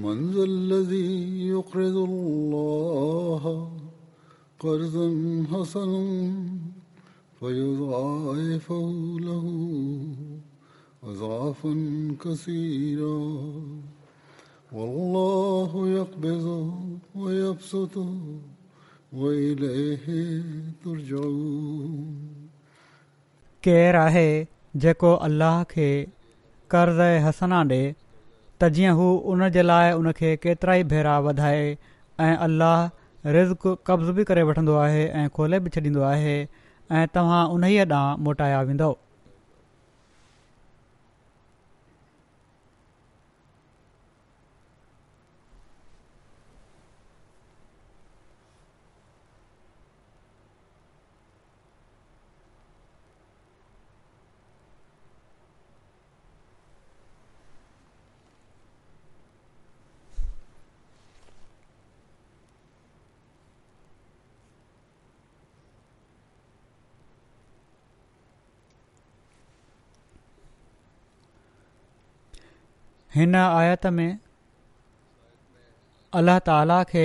من 0.00 0.30
ذا 0.34 0.44
الذي 0.44 1.48
يقرض 1.48 1.96
الله 1.96 3.70
قرضا 4.60 5.08
حسنا 5.52 6.32
فيضاعفه 7.40 8.92
له 9.20 9.44
أضعافا 11.04 11.74
كثيرا 12.20 13.18
والله 14.72 15.88
يقبض 15.88 16.72
ويبسط 17.14 17.96
وإليه 19.12 20.06
ترجعون 20.84 22.32
केरु 23.66 23.98
आहे 24.06 24.30
जेको 24.82 25.10
अलाह 25.26 25.56
खे 25.72 25.88
कर्ज़ 26.72 27.24
हसना 27.26 27.60
ॾे 27.66 27.80
त 28.62 28.68
जीअं 28.74 28.92
हू 28.96 29.06
उन 29.30 29.48
जे 29.54 29.62
लाइ 29.62 29.90
उनखे 30.00 30.28
केतिरा 30.42 30.74
ई 30.80 30.84
भेरा 30.90 31.14
वधाए 31.28 31.62
ऐं 32.26 32.34
अल्लाह 32.46 33.32
रिज़्क 33.36 33.64
क़ब्ज़ 33.90 34.10
बि 34.18 34.24
करे 34.32 34.42
वठंदो 34.50 34.76
आहे 34.86 35.02
ऐं 35.22 35.26
खोले 35.38 35.58
बि 35.64 35.70
छॾींदो 35.78 36.02
आहे 36.10 36.34
ऐं 37.00 37.06
तव्हां 37.14 37.42
उन 37.56 37.64
ई 37.70 37.78
ॾांहुं 37.92 38.18
मोटाया 38.26 38.60
हिन 73.14 73.34
आयत 73.38 73.86
में 73.94 74.10
अल्ल्ह 76.20 76.38
ताला 76.46 76.76
खे 76.92 77.02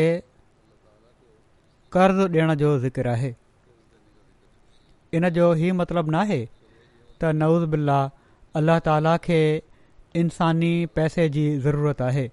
कर्ज़ु 1.95 2.28
ॾियण 2.35 2.53
जो 2.62 2.69
ज़िकिर 2.84 3.07
आहे 3.13 3.31
इन 5.19 5.29
जो 5.38 5.47
ई 5.56 5.72
मतिलबु 5.81 6.12
न 6.12 6.16
आहे 6.22 6.38
त 6.45 7.34
नवज़ 7.41 7.66
बिल्ला 7.75 7.97
अल्लाह 8.59 8.79
ताला 8.88 9.18
खे 9.28 9.40
इंसानी 10.23 10.72
पैसे 11.00 11.28
जी 11.38 11.45
ज़रूरत 11.68 12.01
आहे 12.09 12.25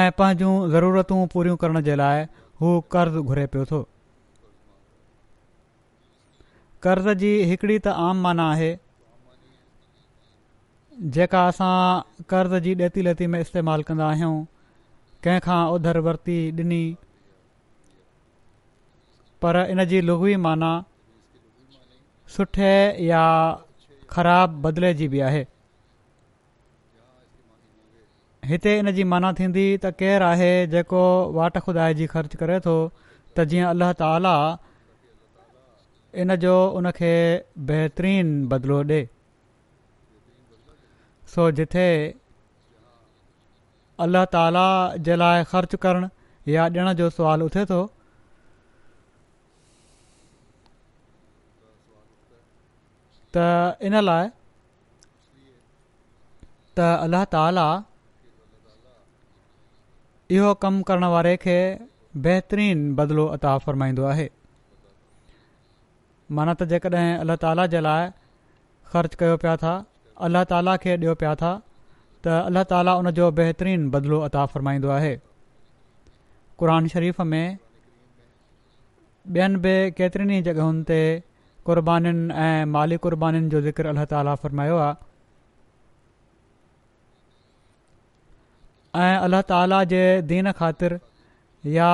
ऐं 0.00 0.08
पंहिंजूं 0.20 0.54
ज़रूरतूं 0.76 1.20
पूरियूं 1.34 1.56
करण 1.64 1.80
जे 1.90 1.96
लाइ 2.02 2.26
हू 2.62 2.74
कर्ज़ु 2.96 3.22
घुरे 3.32 3.46
पियो 3.54 3.64
थो 3.74 3.86
कर्ज़ 6.88 7.14
जी 7.24 7.36
हिकिड़ी 7.52 7.78
त 7.86 8.00
आम 8.08 8.22
माना 8.28 8.48
आहे 8.54 8.76
जेका 11.16 11.42
असां 11.48 12.22
कर्ज़ 12.30 12.54
जी 12.64 12.72
ॾेती 12.84 13.02
लेती 13.04 13.26
में 13.34 13.38
इस्तेमालु 13.40 13.82
कंदा 13.90 14.06
आहियूं 14.12 14.32
कंहिंखां 15.26 15.58
उधर 15.74 15.98
वरिती 16.06 16.34
ॾिनी 16.58 16.80
पर 19.42 19.56
इन 19.74 19.84
जी 19.92 20.00
लुगवी 20.08 20.34
माना 20.46 20.72
सुठे 22.36 22.72
या 23.04 23.22
ख़राब 24.10 24.60
बदिले 24.66 24.92
जी 25.00 25.08
बि 25.14 25.20
आहे 25.28 25.44
हिते 28.52 28.78
इन 28.78 28.90
जी 28.98 29.04
माना 29.14 29.32
थींदी 29.40 29.64
त 29.86 29.92
केरु 30.02 30.26
आहे 30.28 30.52
जेको 30.76 31.04
वाट 31.40 31.56
खुदा 31.68 31.88
जी 32.00 32.06
ख़र्च 32.16 32.36
करे 32.44 32.58
थो 32.66 32.74
त 32.90 33.48
जीअं 33.54 33.64
अलाह 33.72 33.92
ताला 34.02 34.34
इन 36.24 36.36
जो 36.46 36.54
उन 36.82 36.90
खे 37.00 37.14
बहितरीन 37.72 38.36
बदिलो 38.54 38.82
ॾिए 38.84 39.00
सो 41.34 41.42
जिथे 41.58 41.86
अल्ला 44.04 44.22
ताला 44.34 44.62
जे 45.08 45.16
लाइ 45.22 45.42
ख़र्च 45.50 45.74
करणु 45.84 46.06
या 46.52 46.62
ॾिण 46.76 46.88
जो 47.00 47.08
सुवालु 47.16 47.46
उथे 47.50 47.62
थो 47.70 47.80
त 53.34 53.36
इन 53.88 53.94
लाइ 54.08 54.24
त 54.30 56.80
अल्ल 57.06 57.20
ताला 57.34 57.66
इहो 60.38 60.48
कमु 60.62 60.82
करण 60.88 61.04
वारे 61.16 61.34
खे 61.44 61.56
बहितरीनु 62.24 62.90
बदिलो 63.02 63.28
अता 63.36 63.52
फ़रमाईंदो 63.66 64.08
आहे 64.14 64.26
माना 66.38 66.54
त 66.62 66.66
जेकॾहिं 66.74 67.12
अल्ल्ह 67.22 67.38
ताला 67.46 67.68
जे 67.76 67.84
लाइ 67.88 68.10
ख़र्च 68.94 69.14
कयो 69.22 69.38
पिया 69.44 69.54
था 69.66 69.72
अलाह 70.26 70.44
ताला 70.52 70.76
खे 70.84 70.96
ॾियो 71.00 71.14
पिया 71.20 71.34
था 71.42 71.50
त 72.24 72.38
अल्ला 72.46 72.62
ताला 72.72 72.94
उनजो 73.02 73.30
बहितरीनु 73.40 73.90
बदिलो 73.96 74.20
अता 74.28 74.44
फ़र्माईंदो 74.54 74.88
आहे 74.98 75.12
क़ुर 76.60 76.88
शरीफ़ 76.94 77.22
में 77.22 77.58
ॿियनि 79.36 79.56
बि 79.64 79.72
केतिरनि 80.00 80.40
जॻहियुनि 80.48 80.82
ते 80.90 81.00
क़ुर्बानीुनि 81.66 82.34
ऐं 82.46 82.64
माली 82.74 82.96
क़ुर्बानीुनि 83.04 83.48
जो 83.54 83.60
ज़िक्र 83.68 83.86
अल्ला 83.92 84.04
ताला 84.12 84.34
फ़रमायो 84.42 84.76
आहे 84.86 85.08
ऐं 89.04 89.16
अलाह 89.28 89.42
ताला 89.52 89.82
जे 89.92 90.02
दीन 90.32 90.52
ख़ातिर 90.60 90.98
या 91.78 91.90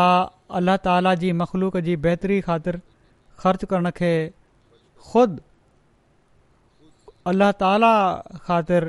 अलाह 0.58 0.76
ताला 0.88 1.14
जी 1.22 1.32
मख़लूक 1.42 1.76
जी 1.90 1.96
बहितरी 2.06 2.40
ख़ातिर 2.48 2.80
ख़र्चु 3.44 3.66
करण 3.74 3.90
खे 4.00 4.12
ख़ुदि 4.28 5.40
اللہ 7.30 7.50
ताला 7.62 7.92
ख़ातिर 8.46 8.84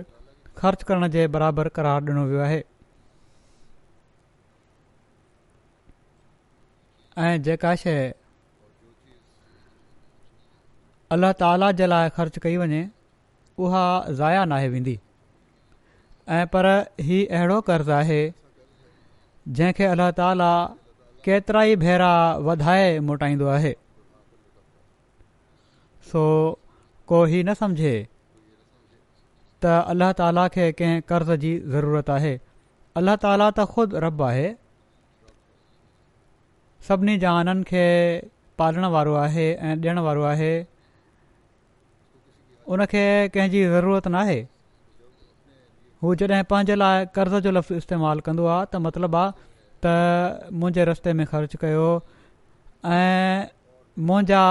خرچ 0.62 0.82
करण 0.90 1.08
जे 1.14 1.22
बराबरि 1.36 1.70
करार 1.78 2.02
ॾिनो 2.10 2.24
वियो 2.30 2.40
आहे 2.46 2.60
ऐं 7.28 7.42
जेका 7.48 7.72
शइ 7.84 7.96
अल्ल्ह 11.16 11.32
ताला 11.42 11.72
जे 11.80 11.88
लाइ 11.88 12.10
خرچ 12.18 12.38
कई 12.46 12.58
वञे 12.58 12.82
उहा 13.60 13.84
ज़ाया 14.20 14.44
नाहे 14.54 14.68
वेंदी 14.76 14.96
ऐं 16.38 16.46
पर 16.56 16.68
हीउ 17.08 17.26
अहिड़ो 17.38 17.60
कर्ज़ु 17.70 17.94
आहे 17.98 18.20
जंहिंखे 19.48 19.86
अल्लाह 19.96 20.12
ताला 20.22 20.52
केतिरा 21.30 21.64
ई 21.66 21.76
भेरा 21.86 22.12
वधाए 22.52 22.90
मोटाईंदो 23.12 23.48
आहे 23.58 23.74
सो 26.12 26.26
को 27.14 27.26
ई 27.40 27.44
न 27.50 27.74
त 29.66 29.78
अल्लाह 29.92 30.12
ताला 30.22 30.42
खे 30.56 30.66
कंहिं 30.80 31.00
कर्ज़ 31.12 31.32
जी 31.44 31.52
ज़रूरत 31.76 32.10
आहे 32.16 32.34
अल्लाह 33.02 33.16
ताला 33.24 33.46
त 33.60 33.64
ख़ुदि 33.76 34.02
रब 34.06 34.22
आहे 34.30 34.50
सभिनी 36.90 37.16
जहाननि 37.24 37.64
खे 37.72 37.86
पालण 38.62 38.86
वारो 38.98 39.16
आहे 39.24 39.48
ऐं 39.70 39.76
ॾियणु 39.80 40.04
वारो 40.10 40.24
आहे 40.34 40.52
उनखे 42.76 43.06
कंहिंजी 43.34 43.64
ज़रूरत 43.76 44.08
न 44.12 44.22
आहे 44.24 44.38
हू 46.04 46.16
जॾहिं 46.24 46.44
पंहिंजे 46.56 46.76
लाइ 46.84 47.06
कर्ज़ 47.20 47.40
जो 47.50 47.52
लफ़्ज़ 47.60 47.78
इस्तेमालु 47.84 48.26
कंदो 48.30 48.48
आहे 48.56 48.66
त 48.74 48.86
मतिलबु 48.88 49.22
आहे 49.26 49.32
त 49.86 50.50
मुंहिंजे 50.62 50.92
रस्ते 50.94 51.14
में 51.22 51.26
ख़र्च 51.36 51.56
कयो 51.66 51.88
ऐं 52.98 53.46
मुंहिंजा 54.10 54.44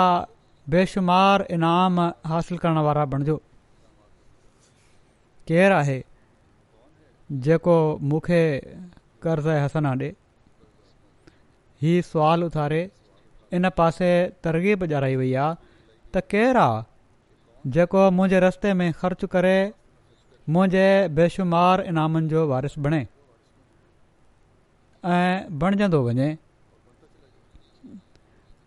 इनाम 1.61 2.01
हासिलु 2.35 2.59
करण 2.67 2.79
वारा 2.91 3.05
केरु 5.49 5.75
आहे 5.81 5.99
जेको 7.47 7.75
मूंखे 8.11 8.41
कर्ज़ 9.25 9.49
जे 9.49 9.59
हसना 9.65 9.91
ॾिए 9.99 10.11
हीउ 11.83 12.03
सुवालु 12.11 12.47
उथारे 12.53 12.81
इन 13.59 13.69
पासे 13.81 14.09
तरगीब 14.47 14.83
ॼाराई 14.93 15.15
वई 15.21 15.33
आहे 15.43 15.53
त 16.17 16.23
केरु 16.35 16.63
आहे 16.65 17.71
जेको 17.77 18.03
मुंहिंजे 18.17 18.41
रस्ते 18.47 18.73
में 18.81 18.89
ख़र्च 19.03 19.25
करे 19.35 19.55
मुंहिंजे 20.57 20.85
बेशुमार 21.21 21.83
इनामनि 21.93 22.29
जो 22.33 22.43
वारिस 22.55 22.75
बणे 22.87 23.01
ऐं 25.19 25.59
बणिजंदो 25.63 26.01
वञे 26.09 26.29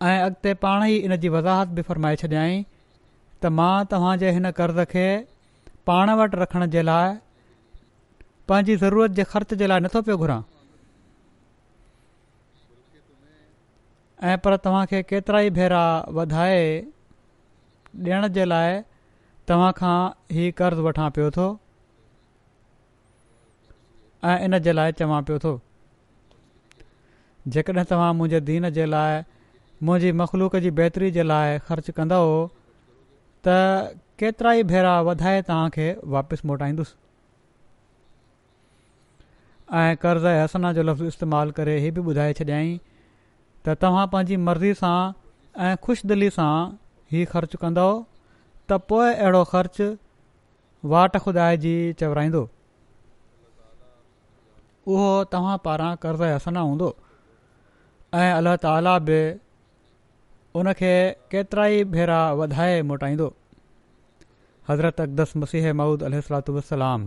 ऐं 0.08 0.16
अॻिते 0.28 0.54
पाण 0.64 0.86
ई 0.90 0.96
इन 1.08 1.16
जी 1.26 1.28
वज़ाहत 1.36 1.76
बि 1.80 1.84
फरमाए 1.90 2.22
छॾियाई 2.24 2.56
त 2.60 3.52
मां 3.60 3.74
तव्हांजे 3.94 4.30
हिन 4.38 4.50
कर्ज़ 4.60 4.82
खे 4.94 5.06
पाण 5.90 6.10
वटि 6.18 6.36
रखण 6.40 6.64
जे 6.72 6.82
लाइ 6.86 7.14
पंहिंजी 8.50 8.74
ज़रूरत 8.80 9.10
जे 9.18 9.24
ख़र्च 9.30 9.52
जे 9.62 9.66
लाइ 9.70 9.80
नथो 9.86 10.02
पियो 10.08 10.16
घुरा 10.24 10.34
ऐं 14.32 14.36
पर 14.44 14.56
तव्हांखे 14.66 15.00
केतिरा 15.12 15.40
ई 15.46 15.50
भेरा 15.58 15.80
वधाए 16.18 16.60
ॾियण 18.02 18.26
जे 18.36 18.44
लाइ 18.50 18.76
तव्हां 19.50 19.70
खां 19.80 19.94
हीउ 20.36 20.52
कर्ज़ु 20.60 20.84
वठां 20.86 21.06
पियो 21.16 21.30
थो 21.36 21.46
ऐं 24.34 24.36
इन 24.48 24.58
जे 24.66 24.74
लाइ 24.80 24.94
चवां 25.00 25.18
पियो 25.30 25.40
थो 25.46 25.52
जेकॾहिं 27.56 27.84
तव्हां 27.94 28.10
मुंहिंजे 28.20 28.42
दीन 28.52 28.70
जे 28.78 28.86
लाइ 28.92 29.18
मुंहिंजी 29.90 30.14
मख़लूक 30.22 30.54
जी 30.68 30.72
बहितरी 30.82 31.10
जे 31.18 31.26
लाइ 31.32 31.58
ख़र्चु 31.70 31.96
कंदो 31.98 32.20
त 33.48 33.58
केतिरा 34.20 34.50
ई 34.54 34.62
भेरा 34.70 34.92
वधाए 35.08 35.40
तव्हांखे 35.48 35.84
वापसि 36.14 36.46
मोटाईंदुसि 36.48 36.94
ऐं 39.80 39.94
कर्ज़ 40.02 40.26
ऐं 40.32 40.34
हसना 40.42 40.72
जो 40.78 40.82
लफ़्ज़ 40.88 41.06
इस्तेमालु 41.14 41.52
करे 41.58 41.76
इहे 41.80 41.90
बि 41.98 42.02
ॿुधाए 42.12 42.32
छॾियाई 42.40 42.68
त 43.66 43.76
तव्हां 43.84 44.06
पंहिंजी 44.16 44.36
मर्ज़ी 44.50 44.72
सां 44.82 44.92
ऐं 45.70 45.74
ख़ुशि 45.86 46.08
दिली 46.12 46.28
सां 46.36 46.50
हीउ 47.14 47.30
ख़र्चु 47.32 47.56
कंदो 47.64 47.86
त 47.94 48.80
पोइ 48.92 49.08
अहिड़ो 49.14 49.42
ख़र्चु 49.54 49.88
वाट 50.94 51.16
खुदा 51.28 51.48
जी 51.64 51.74
चवराईंदो 52.04 52.44
उहो 54.94 55.10
तव्हां 55.38 55.56
पारां 55.70 55.90
कर्ज़ 56.06 56.28
ऐं 56.30 56.34
हसना 56.34 56.68
हूंदो 56.70 56.92
ऐं 58.22 58.28
अलाह 58.42 58.62
ताला 58.68 58.96
बि 59.10 59.20
उनखे 60.62 60.94
केतिरा 61.32 61.70
ई 61.80 61.84
भेरा 61.98 62.24
वधाए 62.42 62.80
मोटाईंदो 62.92 63.30
हज़रत 64.68 65.00
अकदस 65.00 65.32
मसीह 65.42 65.72
महुूद 65.80 66.02
अलातलाम 66.08 67.04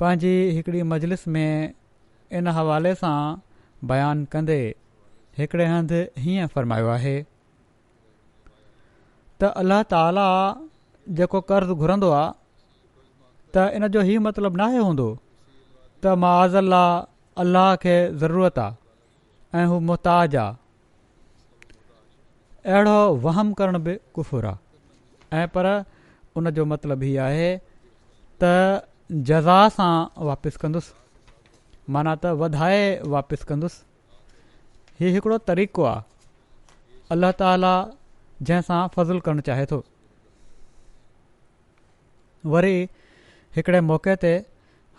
पंहिंजी 0.00 0.34
हिकिड़ी 0.56 0.82
मजलिस 0.92 1.22
में 1.36 1.50
इन 2.38 2.46
हवाले 2.58 2.92
सां 3.00 3.16
बयानु 3.90 4.28
कंदे 4.34 4.58
हिकिड़े 5.38 5.66
हंधि 5.72 6.00
हीअं 6.26 6.46
फ़रमायो 6.54 6.88
आहे 6.96 7.14
त 9.42 9.50
अल्लाह 9.62 9.80
ताला 9.94 10.24
जेको 11.18 11.38
कर्ज़ु 11.52 11.76
घुरंदो 11.84 12.10
आहे 12.20 12.30
त 13.54 13.56
इन 13.80 13.84
जो 13.96 14.00
हीउ 14.10 14.18
मतिलबु 14.28 14.58
नाहे 14.62 14.80
हूंदो 14.88 15.08
त 15.16 16.14
मआज़ला 16.24 16.82
अल्लाह 17.44 17.68
खे 17.84 17.94
ज़रूरत 18.24 18.58
आहे 18.66 18.74
ऐं 19.60 19.66
हू 19.74 19.78
मुहताज 19.92 20.36
आहे 20.46 20.58
अहिड़ो 22.72 22.96
वहम 23.28 23.52
करण 23.62 23.78
बि 23.88 23.94
कुफुरु 24.18 24.48
आहे 24.52 24.69
ऐं 25.38 25.46
पर 25.56 25.66
उनजो 26.36 26.64
मतिलबु 26.70 27.04
हीअ 27.06 27.22
आहे 27.24 27.48
त 28.42 28.50
जज़ा 29.28 29.56
सां 29.76 29.90
वापसि 30.28 30.58
कंदुसि 30.62 31.90
माना 31.96 32.14
त 32.24 32.32
वधाए 32.40 32.82
वापसि 33.14 33.44
कंदुसि 33.48 33.78
हीउ 35.00 35.12
हिकिड़ो 35.16 35.38
तरीक़ो 35.50 35.84
आहे 35.94 36.02
अल्लाह 37.16 37.32
ताला 37.42 37.72
जंहिंसां 38.50 38.80
फज़लु 38.96 39.20
करणु 39.28 39.42
चाहे 39.50 39.66
थो 39.72 39.80
वरी 42.56 42.76
हिकिड़े 43.58 43.80
मौक़े 43.92 44.16
ते 44.26 44.32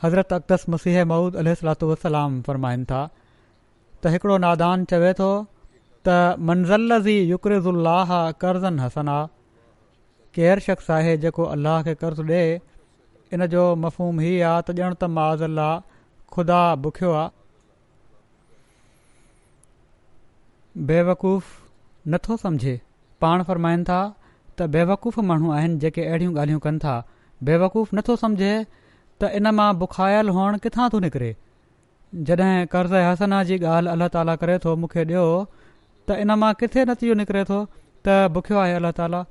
हज़रत 0.04 0.34
अक्तस 0.40 0.66
मसीह 0.76 1.04
महूद 1.14 1.36
अल 1.44 1.54
वसलाम 1.94 2.42
फ़रमाइनि 2.50 2.86
था 2.94 3.02
त 4.04 4.14
हिकिड़ो 4.18 4.38
नादान 4.48 4.86
चवे 4.94 5.14
थो 5.22 5.32
त 6.08 6.38
मंज़लज़ी 6.52 7.18
युकरज़ 7.34 7.70
कर्ज़न 8.44 8.80
हसन 8.86 9.10
आहे 9.18 9.26
केरु 10.36 10.62
शख़्स 10.66 10.90
आहे 10.98 11.14
जेको 11.26 11.46
अलाह 11.58 11.76
खे 11.88 11.94
कर्ज़ु 12.04 12.24
ॾिए 12.28 12.46
इन 13.38 13.42
जो 13.54 13.64
मफ़ूम 13.86 14.14
ई 14.22 14.32
आहे 14.52 14.62
त 14.62 14.70
ॼण 14.84 14.92
त 15.00 15.04
माज़ 15.16 15.42
अलाह 15.48 15.74
ख़ुदा 16.36 16.60
बुखियो 16.86 17.12
आहे 17.22 17.30
बेवकूफ़ 20.92 21.50
नथो 22.14 22.38
सम्झे 22.44 22.76
पाण 23.26 23.38
फ़रमाइनि 23.50 23.84
था 23.90 24.00
त 24.12 24.58
बेवकूफ़ 24.78 25.18
माण्हू 25.34 25.50
आहिनि 25.58 25.76
जेके 25.86 26.06
अहिड़ियूं 26.12 26.32
ॻाल्हियूं 26.40 26.62
कनि 26.68 26.80
था 26.86 26.96
बेवकूफ़ 27.52 27.92
नथो 28.00 28.16
सम्झे 28.24 28.54
त 28.54 29.32
इन 29.42 29.52
मां 29.60 29.68
बुखायल 29.84 30.34
हुअणु 30.38 30.62
किथां 30.68 30.88
थो 30.96 31.04
निकिरे 31.08 31.34
जॾहिं 32.30 32.64
कर्ज़ 32.78 32.94
ऐं 33.02 33.04
हसना 33.12 33.38
जी 33.52 33.60
ॻाल्हि 33.74 33.94
अलाह 33.98 34.14
ताला 34.18 34.38
करे 34.46 34.58
थो 34.68 34.74
मूंखे 34.86 35.06
ॾियो 35.12 35.28
त 36.08 36.18
इन 36.26 36.32
मां 36.46 36.54
किथे 36.64 36.88
नतीजो 36.94 37.20
निकिरे 37.24 37.44
थो 37.52 37.62
त 38.08 38.34
बुखियो 38.40 38.64
आहे 38.66 38.80
अलाह 38.82 38.96
ताला 39.02 39.22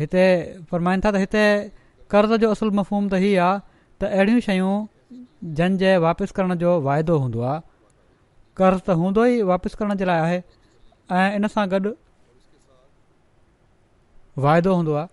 हिते 0.00 0.24
फ़रमाइनि 0.70 1.02
था 1.04 1.10
त 1.10 1.16
हिते 1.26 1.42
कर्ज़ 2.10 2.32
जो 2.42 2.50
असुलु 2.54 2.70
मफ़ूम 2.78 3.08
त 3.08 3.14
हीअ 3.24 3.42
आहे 3.46 3.56
त 4.00 4.02
अहिड़ियूं 4.14 4.40
शयूं 4.46 4.74
जंहिंजे 5.60 5.96
वापसि 6.06 6.34
करण 6.36 6.54
जो 6.62 6.74
वाइदो 6.86 7.16
हूंदो 7.22 7.40
आहे 7.50 7.60
कर्ज़ु 8.60 8.80
त 8.88 8.96
हूंदो 9.00 9.24
ई 9.34 9.42
वापसि 9.50 9.76
करण 9.80 9.94
जे 10.00 10.04
लाइ 10.10 10.20
आहे 10.26 10.38
ऐं 11.22 11.34
इन 11.40 11.48
सां 11.54 11.64
गॾु 11.74 11.92
वाइदो 14.46 14.74
हूंदो 14.78 14.94
आहे 15.02 15.06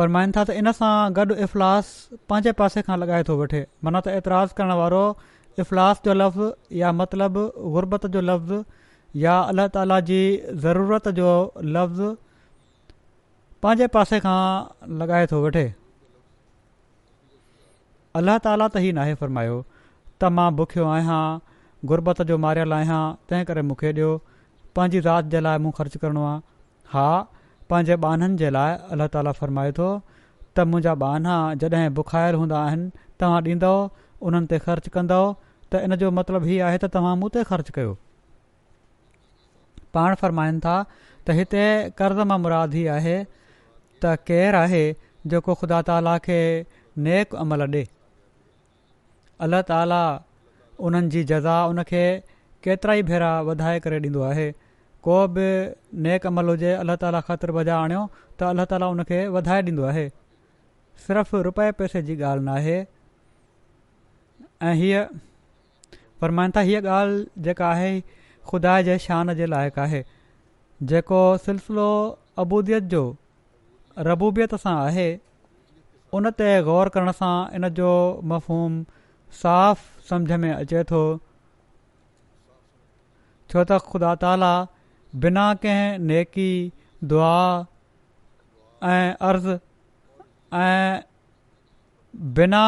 फ़रमाइनि 0.00 0.32
था 0.36 0.44
त 0.50 0.58
इन 0.64 0.72
सां 0.80 0.92
गॾु 1.20 1.36
इफ़लास 1.48 1.92
पंहिंजे 2.28 2.52
पासे 2.62 2.82
खां 2.90 2.96
लॻाए 3.04 3.22
थो 3.30 3.38
वठे 3.44 3.62
माना 3.88 4.00
त 4.08 4.18
एतिराज़ु 4.20 4.58
करण 4.60 4.72
वारो 4.82 5.04
इफ़लास 5.66 6.02
जो 6.10 6.18
लफ़्ज़ 6.22 6.78
या 6.82 6.92
मतिलबु 7.02 7.44
गुरबत 7.76 8.06
जो 8.18 8.20
लफ़्ज़ 8.32 8.64
या 9.22 9.34
अल्ला 9.50 9.66
ताला 9.74 9.98
जी 10.08 10.16
ज़रूरत 10.62 11.06
जो 11.18 11.28
लफ़्ज़ 11.64 12.00
पंहिंजे 13.62 13.86
पासे 13.94 14.18
खां 14.24 14.40
लॻाए 15.02 15.26
थो 15.30 15.36
वठे 15.44 15.62
अल्लाह 18.20 18.36
ताला 18.48 18.66
त 18.74 18.76
ई 18.88 18.92
नाहे 18.98 19.14
फ़र्मायो 19.22 19.54
त 20.20 20.30
मां 20.38 20.48
बुखियो 20.58 20.84
आहियां 20.96 21.22
गुरबत 21.92 22.22
जो 22.32 22.38
मारियल 22.46 22.72
आहियां 22.80 23.00
तंहिं 23.32 23.48
करे 23.52 23.62
मूंखे 23.72 23.92
ॾियो 24.00 24.12
पंहिंजी 24.76 25.00
ज़ाति 25.08 25.28
जे 25.36 25.40
लाइ 25.48 25.58
मूं 25.68 25.72
ख़र्चु 25.80 25.98
करिणो 26.04 26.24
आहे 26.32 26.40
हा 26.94 27.08
पंहिंजे 27.72 27.96
बाननि 28.06 28.36
जे 28.44 28.50
लाइ 28.58 28.78
अलाह 28.96 29.12
ताला 29.18 29.32
फ़रमाए 29.42 29.72
थो 29.80 29.88
त 30.56 30.68
मुंहिंजा 30.72 30.94
बाना 31.04 31.36
जॾहिं 31.64 31.90
बुखायल 32.00 32.34
हूंदा 32.42 32.58
आहिनि 32.66 32.90
तव्हां 33.24 33.42
ॾींदव 33.52 33.76
उन्हनि 34.26 34.48
ते 34.54 34.58
ख़र्चु 34.68 34.90
त 34.90 35.86
इन 35.90 35.96
जो 36.04 36.10
मतिलबु 36.20 36.50
हीअ 36.52 36.64
आहे 36.70 36.78
त 36.84 36.94
तव्हां 36.98 37.14
मूं 37.24 37.30
ते 37.38 37.44
ख़र्चु 37.52 37.92
पाण 39.98 40.14
फ़रमाइनि 40.22 40.60
था 40.64 40.76
त 40.94 41.38
हिते 41.40 41.64
कर्ज़ 42.00 42.22
मां 42.32 42.38
मुरादी 42.46 42.84
आहे 42.98 43.14
त 43.18 44.16
केरु 44.30 44.60
आहे 44.66 44.82
जेको 45.32 45.56
ख़ुदा 45.62 45.78
ताला 45.90 46.16
खे 46.28 46.40
नेक 47.06 47.34
अमल 47.44 47.66
ॾिए 47.68 47.84
अलाह 49.46 49.62
ताला 49.72 50.00
उन्हनि 50.88 51.12
जी 51.14 51.22
जज़ा 51.32 51.56
उन 51.72 51.82
खे 51.92 52.02
केतिरा 52.66 52.96
ई 53.00 53.06
भेरा 53.12 53.32
वधाए 53.50 53.80
करे 53.86 54.00
ॾींदो 54.08 54.22
आहे 54.30 54.46
को 55.06 55.16
बि 55.38 55.48
नेक 56.08 56.26
अमल 56.32 56.52
हुजे 56.54 56.72
अलाह 56.84 57.00
ताला 57.04 57.20
ख़त्र 57.30 57.56
बजाए 57.58 57.86
आणियो 57.88 58.04
त 58.14 58.50
अल्ला 58.52 58.68
ताला 58.74 58.90
उन 58.96 59.02
खे 59.12 59.20
वधाए 59.38 59.64
ॾींदो 59.70 59.88
आहे 59.92 60.06
सिर्फ़ु 61.08 61.42
रुपए 61.48 61.70
पैसे 61.82 62.02
जी 62.10 62.18
ॻाल्हि 62.32 62.46
न 62.50 62.54
आहे 62.60 62.78
ऐं 64.68 64.74
हीअ 64.82 66.52
था 66.56 66.66
हीअ 66.70 66.80
ॻाल्हि 66.98 67.44
जेका 67.48 67.72
ख़ुदा 68.50 68.74
जे 68.88 68.98
शान 69.06 69.34
जे 69.38 69.46
लाइक़ु 69.46 69.80
आहे 69.84 70.02
जेको 70.92 71.20
सिलसिलो 71.46 71.86
अबूदियत 72.44 72.82
जो 72.94 73.02
रबूबियत 74.08 74.54
सां 74.64 74.74
आहे 74.86 75.06
उन 76.18 76.30
ते 76.40 76.50
ग़ौरु 76.70 76.90
करण 76.98 77.12
सां 77.20 77.34
इन 77.60 77.68
जो 77.80 77.90
मफ़ोम 78.34 78.78
साफ़ 79.42 79.84
सम्झ 80.10 80.32
में 80.44 80.50
अचे 80.56 80.84
थो 80.92 81.00
छो 83.50 83.64
त 83.64 83.78
ख़ुदा 83.88 84.14
ताला 84.24 84.50
बिना 85.24 85.46
कंहिं 85.64 85.98
नेकी 86.12 86.48
दुआ 87.12 87.32
ऐं 88.92 89.14
अर्ज़ु 89.30 89.58
ऐं 90.60 91.02
बिना 92.38 92.64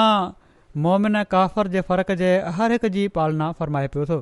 मोमिन 0.87 1.21
काफ़र 1.37 1.69
जे 1.77 1.81
फ़र्क़ 1.93 2.13
जे 2.23 2.33
हरहि 2.61 2.91
जी 2.97 3.07
पालना 3.21 3.51
फ़रमाए 3.61 3.89
पियो 3.95 4.07
थो 4.13 4.19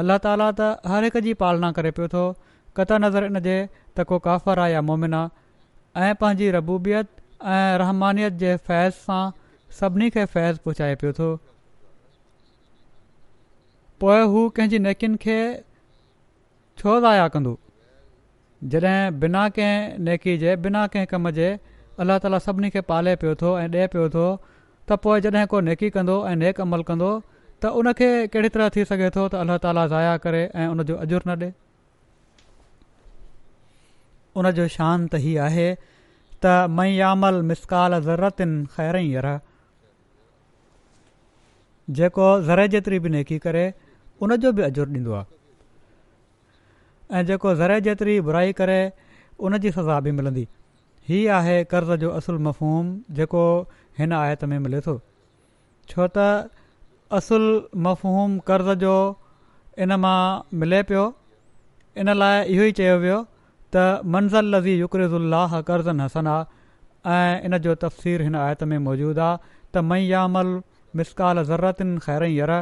अल्ला 0.00 0.16
ताला 0.24 0.46
त 0.58 0.64
हर 0.92 1.04
हिकु 1.06 1.20
जी 1.26 1.32
पालना 1.42 1.68
करे 1.76 1.90
पियो 1.98 2.06
थो 2.14 2.22
कत 2.78 2.90
नज़र 3.04 3.28
जे 3.48 3.54
त 3.66 4.04
को 4.10 4.18
काफ़र 4.24 4.58
आहे 4.64 4.72
या 4.72 4.80
मोमिना 4.88 5.20
ऐं 6.06 6.10
पंहिंजी 6.22 6.48
रबूबियत 6.56 7.08
ऐं 7.56 7.78
रहमानियत 7.82 8.32
जे 8.42 8.50
फैज़ 8.66 8.98
सां 9.06 9.22
सभिनी 9.78 10.08
खे 10.16 10.24
फैज़ 10.34 10.58
पहुचाए 10.66 10.98
पियो 11.04 11.12
थो 11.20 11.28
पोइ 14.04 14.18
हू 14.34 14.42
कंहिंजी 14.58 14.78
नेकियुनि 14.88 15.22
खे 15.24 15.38
छो 16.80 17.00
ज़ाया 17.06 17.28
कंदो 17.38 17.54
जॾहिं 18.74 18.98
बिना 19.24 19.48
कंहिं 19.60 20.02
नेकी 20.10 20.36
जे 20.44 20.56
बिना 20.66 20.86
कंहिं 20.96 21.10
कम 21.14 21.30
जे 21.40 21.48
अल्लाह 22.04 22.20
ताला 22.26 22.42
सभिनी 22.48 22.72
खे 22.76 22.84
पाले 22.92 23.16
पियो 23.24 23.40
थो 23.44 23.54
ऐं 23.64 23.68
ॾिए 23.78 23.88
पियो 23.96 24.08
थो 24.18 24.26
त 24.42 25.00
पोइ 25.08 25.26
जॾहिं 25.28 25.46
को 25.54 25.62
नेकी 25.70 25.90
कंदो 25.98 26.18
ऐं 26.32 26.36
नेक 26.44 26.60
अमल 26.66 26.86
कंदो 26.92 27.12
त 27.62 27.66
उनखे 27.80 28.08
कहिड़ी 28.32 28.48
तरह 28.54 28.68
थी 28.76 28.84
सघे 28.92 29.08
थो 29.16 29.22
त 29.34 29.34
अल्ला 29.42 29.56
ताला 29.64 29.84
ज़ाया 29.92 30.16
करे 30.24 30.40
ऐं 30.62 30.68
उनजो 30.76 30.94
अजर 31.04 31.22
न 31.26 31.36
ॾे 31.44 31.48
उन 34.40 34.50
जो 34.56 34.66
शान 34.74 35.06
त 35.08 35.20
हीअ 35.26 35.40
आहे 35.44 35.68
त 36.44 36.50
मयामल 36.80 37.40
मिसकाल 37.50 37.98
ज़रतिन 38.08 38.50
ख़ैर 38.74 38.96
यार 39.02 39.28
जेको 42.00 42.26
ज़रे 42.50 42.66
जेतिरी 42.76 42.98
बि 43.06 43.12
नेकी 43.16 43.38
करे 43.46 43.64
उनजो 44.26 44.52
बि 44.58 44.62
अजुरु 44.68 44.90
ॾींदो 44.96 45.12
आहे 45.20 47.18
ऐं 47.20 47.24
जेको 47.30 47.54
ज़रे 47.62 47.80
जेतिरी 47.88 48.18
बुराई 48.28 48.52
करे 48.60 48.78
उनजी 49.48 49.70
सज़ा 49.78 49.98
बि 50.08 50.12
मिलंदी 50.18 50.46
हीअ 51.08 51.32
आहे 51.40 51.56
कर्ज़ 51.72 51.92
जो 52.04 52.10
असुलु 52.20 52.38
मफ़ोम 52.50 52.92
जेको 53.20 53.44
हिन 53.98 54.12
आयत 54.20 54.44
में 54.52 54.58
मिले 54.68 54.80
थो 54.90 55.00
छो 55.90 56.06
त 56.18 56.30
असुल 57.14 57.42
मफ़हूम 57.86 58.38
कर्ज़ 58.48 58.74
जो 58.84 58.92
इन 59.84 59.96
मां 60.04 60.58
मिले 60.62 60.82
पियो 60.90 61.02
इन 62.02 62.12
लाइ 62.20 62.38
इहो 62.54 62.62
ई 62.62 62.72
चयो 62.78 62.96
वियो 63.04 63.18
त 63.22 64.06
मंज़ल 64.14 64.54
लज़ी 64.54 64.74
युक्रज़ुल्लाह 64.80 65.60
कर्ज़न 65.68 66.00
हसन 66.06 66.26
आहे 66.32 66.46
ऐं 67.16 67.42
इन 67.48 67.58
जो 67.66 67.74
तफ़सीर 67.84 68.22
हिन 68.28 68.34
आयत 68.46 68.64
में 68.72 68.78
मौजूदु 68.88 69.20
आहे 69.26 69.38
त 69.40 69.84
मैयामल 69.92 70.50
मिसकाल 71.02 71.44
ज़रतिन 71.50 71.94
ख़ैर 72.06 72.22
यर 72.32 72.52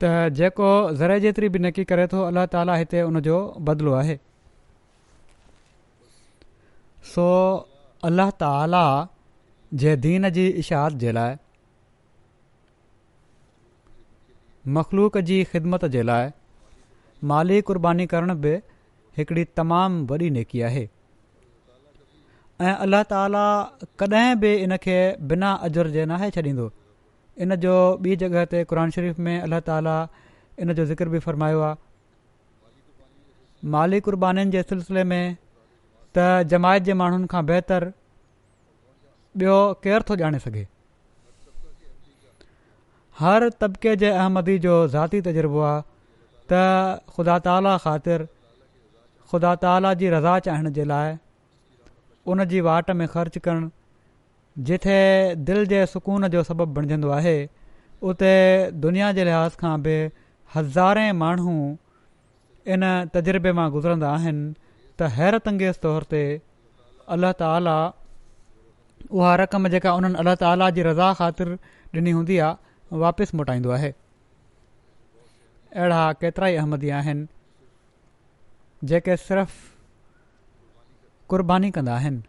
त 0.00 0.12
जेको 0.40 0.70
ज़रे 1.02 1.20
जेतिरी 1.26 1.48
बि 1.56 1.58
नकी 1.68 1.84
करे 1.92 2.06
थो 2.14 2.22
अलाह 2.32 2.46
ताला 2.56 2.74
हिते 2.84 3.02
उनजो 3.10 3.38
बदिलो 3.70 3.92
आहे 4.02 4.18
सो 7.14 7.24
अल्लाह 8.10 8.30
ताला 8.44 8.86
जे 9.84 9.96
दीन 10.08 10.30
जी 10.36 10.44
इशाद 10.64 10.98
जे 11.04 11.12
लाइ 11.20 11.36
मख़लूक 14.76 15.16
जी 15.28 15.36
ख़िदमत 15.52 15.84
जे 15.94 16.02
लाइ 16.08 16.28
माली 17.28 17.60
क़ुर्बानी 17.68 18.06
करणु 18.12 18.34
बि 18.44 18.50
हिकिड़ी 19.18 19.44
तमामु 19.58 20.02
वॾी 20.10 20.28
नेकी 20.36 20.60
आहे 20.68 20.82
ऐं 22.66 22.74
अल्ल्हा 22.86 23.02
ताला 23.14 23.44
कॾहिं 24.02 24.34
बि 24.42 24.52
इन 24.64 24.76
खे 24.84 24.96
बिना 25.30 25.52
अजर्जे 25.68 26.04
नाहे 26.12 26.28
छॾींदो 26.36 26.66
इन 27.44 27.54
जो 27.64 27.74
ॿी 28.06 28.16
जॻह 28.24 28.44
ते 28.54 28.62
क़ुर 28.72 28.80
शरीफ़ 28.98 29.20
में 29.28 29.34
अल्लाह 29.40 29.60
ताला 29.72 29.96
इन 30.64 30.72
जो 30.80 30.84
ज़िक्र 30.92 31.08
बि 31.14 31.18
फ़र्मायो 31.28 31.60
आहे 31.70 31.80
माली 33.76 34.00
क़ुर्बानीुनि 34.08 34.50
जे 34.56 34.62
सिलसिले 34.72 35.04
में 35.14 35.22
त 36.18 36.28
जमायत 36.54 36.82
जे 36.90 36.94
माण्हुनि 37.04 37.32
खां 37.36 37.44
बहितरु 37.52 37.92
ॿियो 39.44 39.56
केरु 39.86 40.08
थो 40.12 40.16
ॼाणे 40.26 40.38
सघे 40.48 40.66
हर 43.20 43.46
तबिके 43.60 43.94
जे 44.00 44.08
अहमदी 44.16 44.54
जो 44.64 44.74
ज़ाती 44.88 45.20
तजुर्बो 45.28 45.60
आहे 45.68 45.78
त 46.50 47.00
ख़ुदा 47.14 47.36
ताला 47.46 47.70
ख़ातिर 47.86 48.26
ख़ुदा 49.30 49.54
ताला 49.64 49.92
जी 50.02 50.10
रज़ा 50.14 50.34
चाहिण 50.48 50.68
जे 50.76 50.84
लाइ 50.90 51.16
उन 52.34 52.44
जी 52.52 52.60
वाट 52.66 52.90
में 53.00 53.06
ख़र्च 53.14 53.38
करणु 53.46 53.68
जिथे 54.68 54.98
दिलि 55.48 55.66
जे 55.72 55.80
सुकून 55.94 56.28
जो 56.36 56.42
सबबु 56.50 56.68
बणजंदो 56.78 57.08
आहे 57.16 57.34
उते 58.12 58.30
दुनिया 58.86 59.10
जे 59.18 59.24
लिहाज़ 59.30 59.56
खां 59.64 59.72
बि 59.88 59.96
हज़ारे 60.54 61.04
माण्हू 61.24 61.56
इन 62.76 62.86
तजुर्बे 63.18 63.52
मां 63.62 63.66
गुज़रंदा 63.78 64.12
आहिनि 64.20 64.46
त 64.52 65.10
हैर 65.18 65.38
तंगेज़ 65.50 65.82
तौर 65.88 66.08
ते 66.14 66.22
अलाह 67.18 67.32
ताला 67.42 67.76
उहा 69.10 69.34
रक़म 69.44 69.68
जेका 69.76 69.96
उन्हनि 70.00 70.18
अलाह 70.24 70.40
ताला 70.46 70.70
जी 70.78 70.88
रज़ा 70.90 71.12
ख़ातिर 71.24 71.58
ॾिनी 71.96 72.10
हूंदी 72.20 72.36
आहे 72.52 72.66
वापिसि 72.92 73.36
मोटाईंदो 73.36 73.70
आहे 73.70 73.90
अहिड़ा 75.76 76.00
केतिरा 76.20 76.46
ई 76.48 76.54
अहमदी 76.56 76.90
आहिनि 77.00 77.26
जेके 78.88 79.16
सिर्फ़ 79.16 79.52
क़ुर्बानी 81.30 81.70
कंदा 81.76 81.94
आहिनि 81.94 82.22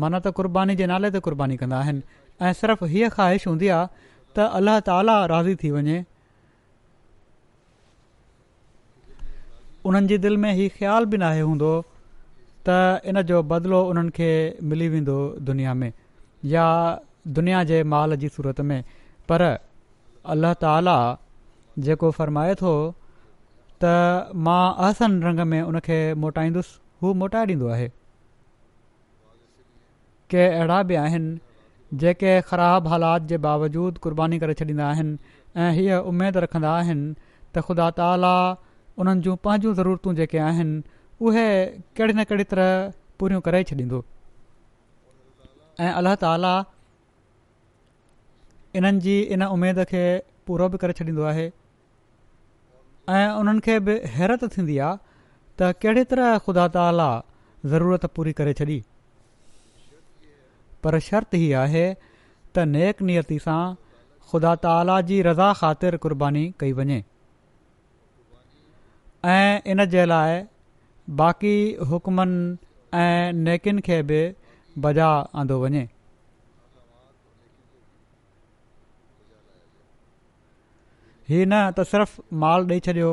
माना 0.00 0.18
त 0.20 0.28
क़रबानी 0.36 0.76
जे 0.76 0.86
नाले 0.86 1.10
ते 1.16 1.20
क़ुर्बानी 1.24 1.56
कंदा 1.56 1.76
आहिनि 1.80 2.02
ऐं 2.46 2.52
सिर्फ़ 2.60 2.84
हीअ 2.84 3.08
ख़्वाहिश 3.16 3.46
हूंदी 3.48 3.68
आहे 3.68 3.86
त 4.36 4.50
अल्लाह 4.60 4.80
ताला 4.90 5.16
राज़ी 5.32 5.54
थी 5.64 5.70
वञे 5.80 6.04
उन्हनि 9.88 10.06
जी 10.12 10.18
दिलि 10.28 10.36
में 10.44 10.52
हीअ 10.60 10.68
ख़्याल 10.76 11.04
बि 11.08 11.16
न 11.16 11.22
आहे 11.32 11.40
हूंदो 11.48 11.72
त 12.68 12.76
इन 13.08 13.22
जो 13.32 13.40
बदिलो 13.56 13.80
उन्हनि 13.90 14.30
मिली 14.68 14.88
वेंदो 14.96 15.18
दुनिया 15.48 15.74
में 15.82 15.90
या 16.52 16.68
दुनिया 17.40 17.64
जे 17.70 17.82
माल 17.92 18.14
जी 18.20 18.28
सूरत 18.34 18.60
में 18.68 18.80
पर 19.32 19.42
अल्लाह 20.34 20.52
त 20.64 20.98
जेको 21.88 22.10
फरमाए 22.18 22.54
थो 22.60 22.72
त 23.82 24.36
मां 24.46 24.60
आसन 24.86 25.18
रंग 25.26 25.40
में 25.52 25.60
उनखे 25.72 25.98
मोटाईंदुसि 26.24 26.72
हू 27.02 27.12
मोटाए 27.22 27.46
ॾींदो 27.50 27.66
आहे 27.74 27.88
के 30.34 30.44
अहिड़ा 30.46 30.78
बि 30.88 30.94
आहिनि 31.02 31.98
जेके 32.04 32.32
ख़राब 32.48 32.88
हालात 32.94 33.28
जे 33.32 33.36
बावजूद 33.48 33.98
कुर्बानी 34.06 34.38
करे 34.44 34.54
छॾींदा 34.62 34.88
आहिनि 34.94 35.14
ऐं 35.64 35.68
हीअ 35.80 35.98
उमेदु 36.12 36.42
रखंदा 36.46 36.72
आहिनि 36.80 37.06
त 37.06 37.62
ख़ुदा 37.68 37.86
ताला 38.00 38.32
उन्हनि 39.02 39.22
जूं 39.28 39.36
पंहिंजूं 39.46 39.74
ज़रूरतूं 39.80 40.14
जेके 40.22 40.38
आहिनि 40.48 40.76
उहे 41.28 41.46
न 42.16 42.24
कहिड़ी 42.32 42.44
तरह 42.54 42.68
पूरियूं 43.20 43.44
करे 43.50 43.62
छॾींदो 43.72 44.00
ऐं 45.86 45.92
अलाह 46.02 46.60
इन्हनि 48.76 48.98
जी 49.04 49.18
इन 49.36 49.42
उमेद 49.54 49.78
खे 49.90 50.02
पूरो 50.48 50.68
बि 50.72 50.78
करे 50.84 50.92
छॾींदो 51.00 51.22
आहे 51.32 51.44
ऐं 51.48 53.24
हैरत 53.30 53.62
खे 53.64 53.78
बि 53.88 53.94
हैरतु 54.16 54.48
थींदी 54.56 54.76
आहे 54.86 54.98
त 55.60 55.70
कहिड़े 55.84 56.04
तरह 56.10 56.36
ख़ुदा 56.46 56.66
ताला 56.76 57.08
ज़रूरत 57.74 58.06
पूरी 58.18 58.32
करे 58.40 58.52
छॾी 58.60 58.78
पर 60.84 60.98
शर्त 61.08 61.34
हीअ 61.38 61.58
आहे 61.62 61.86
त 62.02 62.66
नेक 62.74 63.02
नियति 63.10 63.38
सां 63.46 63.60
ख़ुदा 64.32 64.54
ताला 64.66 64.98
जी 65.10 65.20
रज़ा 65.30 65.48
ख़ातिर 65.62 65.96
क़ुर्बानी 66.06 66.44
कई 66.62 66.72
वञे 66.80 67.00
ऐं 69.34 69.60
इन 69.74 69.84
जे 69.94 70.04
लाइ 70.12 70.38
बाक़ी 71.22 71.56
हुकमनि 71.92 73.00
ऐं 73.04 73.32
नेकिन 73.48 73.78
खे 73.88 74.02
बि 74.12 74.20
बजा 74.84 75.08
आंदो 75.42 75.56
वञे 75.62 75.86
हीअ 81.30 81.46
न 81.52 81.56
त 81.76 81.84
सिर्फ़ु 81.92 82.22
माल 82.42 82.62
ॾेई 82.72 82.80
छॾियो 82.84 83.08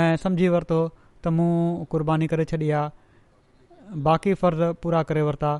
ऐं 0.00 0.16
समुझी 0.24 0.48
वरितो 0.54 0.76
त 1.24 1.30
मूं 1.38 1.48
कुर्बानी 1.94 2.26
करे 2.32 2.44
छॾी 2.50 2.68
आहे 2.80 3.98
बाक़ी 4.08 4.34
फ़र्ज़ 4.42 4.78
पूरा 4.84 5.00
करे 5.08 5.22
वरिता 5.28 5.50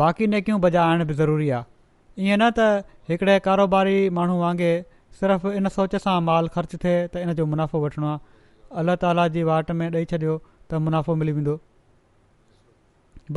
बाक़ी 0.00 0.26
नेकियूं 0.32 0.60
बजाइण 0.64 1.04
बि 1.10 1.14
ज़रूरी 1.20 1.46
आहे 1.58 2.24
ईअं 2.24 2.40
न 2.42 2.48
त 2.56 2.96
हिकिड़े 3.12 3.36
कारोबारी 3.46 3.94
माण्हू 4.18 4.40
वांगुरु 4.40 4.84
सिर्फ़ु 5.20 5.52
इन 5.60 5.68
सोच 5.76 5.94
सां 6.06 6.16
माल 6.30 6.50
ख़र्च 6.58 6.74
थिए 6.86 6.96
त 7.14 7.22
इन 7.28 7.32
जो 7.42 7.46
मुनाफ़ो 7.52 7.84
वठिणो 7.84 8.10
आहे 8.14 8.76
अलाह 8.82 9.00
ताला 9.06 9.28
जी 9.38 9.46
वाट 9.50 9.70
में 9.82 9.88
ॾेई 9.98 10.04
छॾियो 10.14 10.36
त 10.48 10.82
मुनाफ़ो 10.88 11.18
मिली 11.22 11.36
वेंदो 11.38 11.56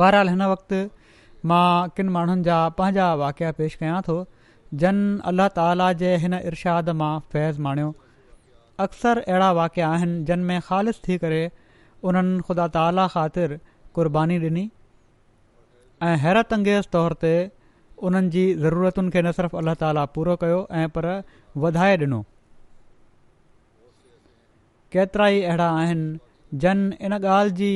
बहरहाल 0.02 0.34
हिन 0.34 0.42
वक़्तु 0.56 0.82
मां 1.52 1.64
किन 1.98 2.08
माण्हुनि 2.18 2.46
जा 2.50 2.58
पंहिंजा 2.80 3.08
वाकिया 3.24 3.56
पेश 3.62 3.80
कयां 3.84 4.00
थो 4.10 4.18
जन 4.78 4.98
अल्लाह 5.28 5.48
ताला 5.58 5.86
जे 6.00 6.10
हिन 6.24 6.34
इर्शाद 6.48 6.90
मां 7.02 7.12
फैज़ 7.34 7.60
माणियो 7.66 7.88
अक्सर 8.84 9.18
अहिड़ा 9.22 9.50
वाकिया 9.60 9.88
आहिनि 9.94 10.18
जिन 10.30 10.40
में 10.50 10.60
ख़ालि 10.66 10.92
थी 11.06 11.16
करे 11.24 11.40
उन्हनि 12.10 12.40
ख़ुदा 12.48 12.66
ताला 12.78 13.06
ख़ातिर 13.14 13.58
कुर्बानी 13.98 14.38
ॾिनी 14.42 14.66
ऐं 16.10 16.16
हैरत 16.26 16.52
अंगेज़ 16.56 16.88
तौर 16.92 17.12
ते 17.24 17.32
उन्हनि 18.10 18.30
जी 18.36 18.44
ज़रूरतुनि 18.66 19.10
खे 19.16 19.22
न 19.22 19.32
सिर्फ़ु 19.38 19.58
अल्लाह 19.62 19.74
ताली 19.82 20.04
पूरो 20.14 20.36
कयो 20.44 20.60
ऐं 20.82 20.88
पर 20.98 21.08
वधाए 21.64 21.96
ॾिनो 22.04 22.22
केतिरा 24.94 25.28
ई 25.34 25.40
अहिड़ा 25.48 25.68
आहिनि 25.80 26.60
जन 26.66 26.84
इन 27.08 27.12
ॻाल्हि 27.24 27.56
जी 27.62 27.72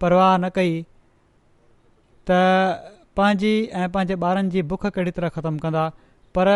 परवाह 0.00 0.36
न 0.38 0.50
कई 0.58 0.74
त 2.30 2.96
पंहिंजी 3.18 3.54
ऐं 3.82 3.88
पंहिंजे 3.92 4.16
ॿारनि 4.30 4.52
जी 4.58 4.62
बुख 4.74 4.86
कहिड़ी 4.86 5.10
तरह 5.20 5.28
ख़तमु 5.38 5.64
कंदा 5.66 5.84
पर 6.38 6.48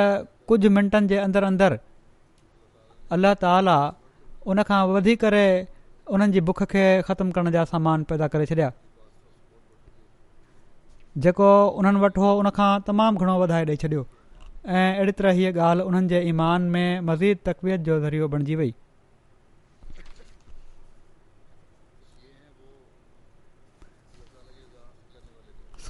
कुझु 0.50 0.68
मिंटनि 0.76 1.08
जे 1.10 1.16
अंदरि 1.26 1.46
अंदरि 1.50 1.78
अलाह 3.16 3.34
ताला 3.44 3.76
उन 4.52 4.58
खां 4.70 4.80
वधी 4.96 5.14
करे 5.22 5.44
उन्हनि 6.14 6.34
जी 6.36 6.40
बुख 6.50 6.60
खे 6.74 6.84
ख़तमु 7.08 7.34
करण 7.38 7.50
जा 7.56 7.62
सामान 7.72 8.04
पैदा 8.12 8.26
करे 8.34 8.44
छॾिया 8.52 8.68
जेको 11.26 11.50
उन्हनि 11.82 12.00
वटि 12.06 12.20
हो 12.26 12.30
उन 12.42 12.50
खां 12.60 12.70
तमामु 12.90 13.24
घणो 13.24 13.34
वधाए 13.44 13.64
ॾेई 13.72 13.80
छॾियो 13.84 14.04
ऐं 14.04 14.84
अहिड़ी 14.84 15.12
तरह 15.20 15.38
हीअ 15.40 15.50
ॻाल्हि 15.70 15.88
उन्हनि 15.90 16.12
जे 16.14 16.20
ईमान 16.34 16.70
में 16.76 16.88
मज़ीद 17.10 17.42
तकवीत 17.50 17.88
जो 17.90 17.98
ज़रियो 18.06 18.28
बणिजी 18.36 18.56
वई 18.62 18.70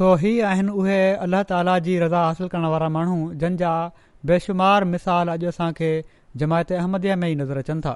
सो 0.01 0.07
ही 0.21 0.31
आहिनि 0.49 0.73
उहेल्ह 0.83 1.39
ताला 1.49 1.73
जी 1.87 1.95
रज़ा 2.03 2.21
हासिलु 2.27 2.47
करण 2.53 2.65
वारा 2.75 2.87
माण्हू 2.95 3.17
जा 3.63 3.73
बेशुमार 4.31 4.85
मिसाल 4.93 5.29
अॼु 5.33 5.49
असां 5.51 5.67
खे 5.81 5.89
जमायत 6.43 6.71
अहमदीअ 6.77 7.17
में 7.25 7.29
ई 7.29 7.35
नज़र 7.41 7.59
अचनि 7.65 7.81
था 7.89 7.93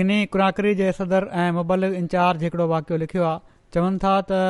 गिनी 0.00 0.18
कुनाकरी 0.34 0.74
जे 0.82 0.90
सदर 1.00 1.28
ऐं 1.46 1.48
मुबलक 1.62 1.98
इंचार्ज 2.02 2.44
हिकिड़ो 2.48 2.68
वाकियो 2.76 2.98
लिखियो 3.06 3.28
आहे 3.30 3.40
चवनि 3.78 4.02
था 4.06 4.16
त 4.30 4.42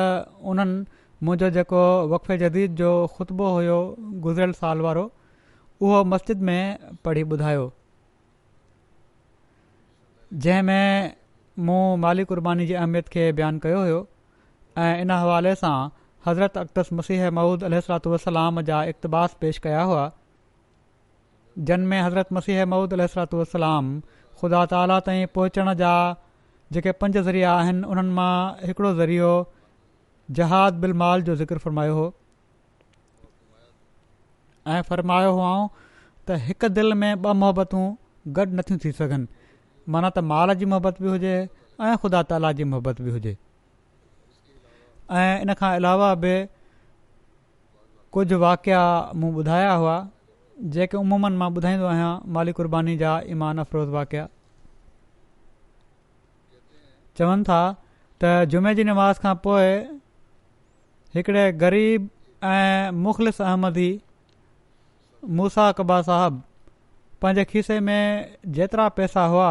उन्हनि 0.53 0.79
मुंहिंजो 1.25 1.55
जेको 1.61 1.83
वक़फ़े 2.15 2.39
जदीद 2.45 2.81
जो 2.85 2.89
ख़ुतबो 3.17 3.53
हुयो 3.57 3.77
गुज़िरियल 4.27 4.59
साल 4.65 4.85
वारो 4.89 5.05
उहो 5.81 6.03
मस्जिद 6.15 6.47
में 6.51 6.87
पढ़ी 7.09 7.27
ॿुधायो 7.35 7.73
जंहिंमें 10.33 11.13
मूं 11.67 12.23
क़ुर्बानी 12.25 12.65
जी 12.67 12.73
अहमियत 12.73 13.07
खे 13.13 13.31
बयानु 13.33 13.59
कयो 13.63 13.79
हुयो 13.81 14.07
ऐं 14.85 15.01
इन 15.01 15.11
हवाले 15.11 15.53
सां 15.55 15.77
हज़रत 16.27 16.57
अक्तस 16.57 16.89
मसीह 16.93 17.29
मूद 17.37 17.63
अल 17.63 17.75
वसलाम 18.13 18.61
जा 18.69 18.83
इक़्तबास 18.93 19.33
पेश 19.41 19.57
कया 19.65 19.81
हुआ 19.91 20.11
जिन 21.69 21.81
में 21.91 21.99
हज़रत 22.01 22.33
मसीह 22.33 22.65
महुूद 22.73 22.93
अल 22.93 23.07
वसलाम 23.33 23.99
ख़ुदा 24.41 24.65
ताला 24.73 24.99
ताईं 25.07 25.25
पहुचण 25.35 25.73
जा 25.83 25.93
जेके 26.75 26.91
पंज 27.01 27.17
ज़रिया 27.29 27.53
आहिनि 27.53 27.81
उन्हनि 27.93 28.13
मां 28.19 28.35
हिकिड़ो 28.67 28.93
ज़रियो 28.99 29.29
जहाद 30.39 30.73
बिल 30.85 30.93
माल 31.03 31.21
जो 31.29 31.35
ज़िक्र 31.35 31.57
फ़र्मायो 31.65 31.93
हो 31.95 32.13
ऐं 34.75 34.81
फ़र्मायो 34.91 35.31
हुआ 35.39 35.55
त 36.27 36.39
हिकु 36.47 36.67
दिलि 36.79 36.93
में 37.03 37.11
ॿ 37.15 37.33
मोहबतूं 37.41 37.83
गॾु 38.37 38.45
नथियूं 38.59 38.77
थी 38.85 38.91
सघनि 38.91 39.27
माना 39.93 40.09
त 40.15 40.19
माल 40.29 40.53
जी 40.59 40.65
मोहबत 40.73 41.01
बि 41.01 41.07
हुजे 41.15 41.35
ऐं 41.87 41.95
ख़ुदा 42.01 42.21
ताला 42.29 42.51
जी 42.59 42.63
मोहबत 42.73 43.01
बि 43.03 43.11
हुजे 43.15 43.33
ऐं 45.19 45.35
इन 45.43 45.53
खां 45.59 45.71
अलावा 45.81 46.09
बि 46.23 46.33
कुझु 48.17 48.37
वाकिया 48.41 48.81
मूं 49.19 49.29
ॿुधाया 49.39 49.71
हुआ 49.81 49.95
जेके 50.75 50.97
उमूमनि 50.97 51.37
मां 51.43 51.49
ॿुधाईंदो 51.57 51.85
आहियां 51.91 52.11
माली 52.37 52.51
कुर्बानी 52.59 52.97
जा 53.03 53.11
ईमान 53.35 53.57
अफ़रोज़ 53.63 53.89
वाक़िया 53.99 54.27
चवनि 57.17 57.43
था 57.51 57.59
त 58.21 58.33
जुमे 58.51 58.73
जी 58.79 58.83
नमास 58.91 59.19
खां 59.27 59.35
पोइ 59.47 59.69
हिकिड़े 61.17 61.45
ग़रीब 61.63 62.09
ऐं 62.53 62.91
मुख़लिस 63.05 63.41
अहमदी 63.45 63.89
मूसा 65.39 65.71
कब्बा 65.79 66.01
साहब 66.11 66.43
पंहिंजे 67.23 67.45
खीसे 67.53 67.79
में 67.89 67.99
जेतिरा 68.59 68.89
पैसा 68.99 69.23
हुआ 69.35 69.49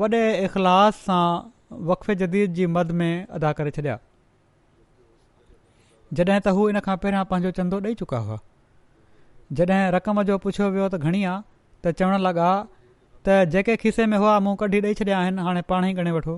वॾे 0.00 0.20
इख़लास 0.44 0.96
सां 1.08 1.16
वक़े 1.88 2.14
जदीद 2.20 2.54
जी 2.54 2.64
मद 2.76 2.88
में 3.00 3.10
अदा 3.38 3.50
करे 3.58 3.72
छॾिया 3.74 3.92
जॾहिं 6.20 6.38
त 6.38 6.54
हू 6.56 6.62
इन 6.72 6.78
खां 6.86 6.94
पहिरियां 7.04 7.26
पंहिंजो 7.32 7.50
चंदो 7.58 7.78
ॾेई 7.90 7.98
चुका 8.00 8.18
हुआ 8.28 8.38
जॾहिं 9.60 9.76
रक़म 9.96 10.16
जो 10.30 10.38
पुछियो 10.46 10.66
वियो 10.76 10.88
त 10.94 11.10
घणी 11.10 11.20
आहे 11.32 11.42
त 11.46 11.92
चवण 12.00 12.24
लॻा 12.26 12.48
त 13.28 13.36
जेके 13.54 13.76
खीसे 13.84 14.06
में 14.14 14.16
हुआ 14.22 14.32
मूं 14.46 14.54
कढी 14.64 14.80
ॾेई 14.90 14.98
छॾिया 15.02 15.20
आहिनि 15.26 15.44
हाणे 15.50 15.62
पाण 15.72 15.86
ई 15.88 16.04
ॻणे 16.04 16.14
वठो 16.18 16.34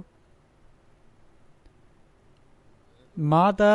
मां 3.32 3.46
त 3.62 3.70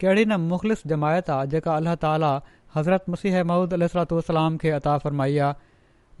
कहिड़ी 0.00 0.24
न 0.24 0.40
मुख़लिस 0.48 0.82
जमायत 0.94 1.30
आहे 1.36 1.46
जेका 1.54 1.76
अलाह 1.82 1.98
ताला 2.06 2.32
हज़रत 2.78 3.14
मसीह 3.16 3.38
महमूद 3.52 3.78
अल 3.80 3.88
खे 4.64 4.74
अता 4.80 4.96
फरमाई 5.06 5.38
आहे 5.50 5.70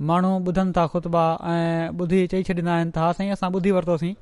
माण्हू 0.02 0.30
ॿुधनि 0.46 0.72
था 0.76 0.86
ख़ुतबा 0.92 1.24
ऐं 1.50 1.88
ॿुधी 2.00 2.26
चई 2.30 2.42
छॾींदा 2.46 2.72
आहिनि 2.74 2.90
त 2.94 2.98
हा 2.98 3.12
साईं 3.16 3.30
असां 3.32 3.50
ॿुधी 3.54 3.70
वरितोसीं 3.70 4.12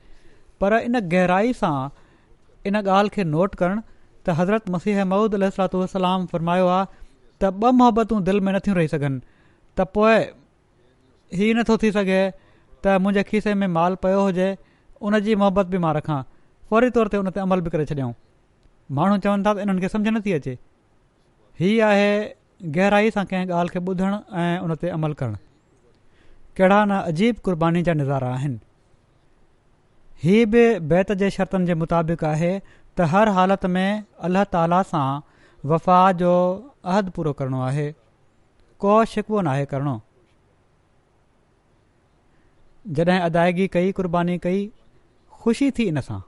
पर 0.61 0.73
इन 0.85 0.97
गहराई 1.13 1.53
सां 1.61 1.77
इन 2.69 2.77
ॻाल्हि 2.77 3.09
खे 3.15 3.25
नोट 3.35 3.55
करणु 3.61 3.81
त 4.27 4.31
हज़रत 4.41 4.69
मसीह 4.75 5.05
महूद 5.13 5.35
अलू 5.35 5.79
वलाम 5.95 6.27
फ़रमायो 6.33 6.67
आहे 6.69 6.85
त 7.43 7.53
ॿ 7.53 7.73
मोहबतूं 7.79 8.23
दिलि 8.25 8.41
में 8.49 8.53
नथियूं 8.53 8.77
रही 8.77 8.89
सघनि 8.95 9.19
त 9.79 9.87
पोइ 9.95 10.17
हीउ 11.39 11.55
नथो 11.61 11.77
थी 11.83 11.93
सघे 11.93 12.21
त 12.85 12.97
मुंहिंजे 13.05 13.23
खीसे 13.31 13.55
में 13.61 13.67
माल 13.77 13.95
पियो 14.03 14.21
हुजे 14.25 14.49
उनजी 15.09 15.35
मोहबत 15.45 15.67
बि 15.75 15.79
मां 15.85 15.95
रखां 15.99 16.21
फौरी 16.71 16.91
तौर 16.99 17.09
ते 17.15 17.17
उन 17.25 17.31
ते 17.37 17.41
अमल 17.41 17.61
बि 17.69 17.71
करे 17.77 17.87
छॾियऊं 17.93 18.13
माण्हू 18.99 19.17
चवनि 19.29 19.43
था 19.47 19.55
त 19.57 19.65
इन्हनि 19.69 19.81
खे 19.87 19.89
सम्झि 19.97 20.11
नथी 20.19 20.33
अचे 20.41 20.55
हीअ 21.61 21.87
आहे 21.89 22.13
गहराई 22.77 23.11
सां 23.17 23.25
कंहिं 23.33 23.51
ॻाल्हि 23.63 23.79
खे 23.79 23.85
ॿुधणु 23.93 24.21
ऐं 24.43 24.51
उन 24.69 24.77
अमल 24.99 25.13
करणु 25.23 25.41
कहिड़ा 26.59 26.85
न 26.85 26.99
अजीब 27.11 27.37
क़ुर्बानी 27.45 27.83
जा 27.83 27.93
नज़ारा 27.99 28.29
आहिनि 28.35 28.59
हीअ 30.25 30.47
बि 30.55 30.65
बैत 30.91 31.13
जे 31.23 31.31
शर्तनि 31.37 31.67
जे 31.67 31.75
मुताबिक़ 31.83 32.25
आहे 32.31 32.51
त 32.97 33.07
हर 33.13 33.29
हालत 33.39 33.65
में 33.77 34.05
अलाह 34.29 34.45
ताला 34.57 34.83
सां 34.91 35.07
वफ़ा 35.73 35.97
जो 36.25 36.35
अहदु 36.95 37.11
पूरो 37.19 37.33
करणो 37.41 37.61
आहे 37.69 37.87
को 38.85 38.99
शिकवो 39.15 39.41
नाहे 39.49 39.65
करिणो 39.73 39.95
जॾहिं 43.01 43.21
अदायगी 43.31 43.67
कई 43.81 43.93
क़ुर्बानी 44.03 44.37
कई 44.51 44.63
ख़ुशी 45.41 45.71
थी 45.79 45.89
इन 45.97 46.01
सां 46.13 46.21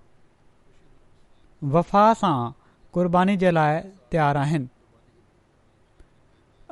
वफ़ा 1.78 2.06
सां 2.26 2.34
क़ुर्बानी 2.96 3.36
जे 3.44 3.50
लाइ 3.58 3.78
तयारु 4.16 4.46
आहिनि 4.48 4.68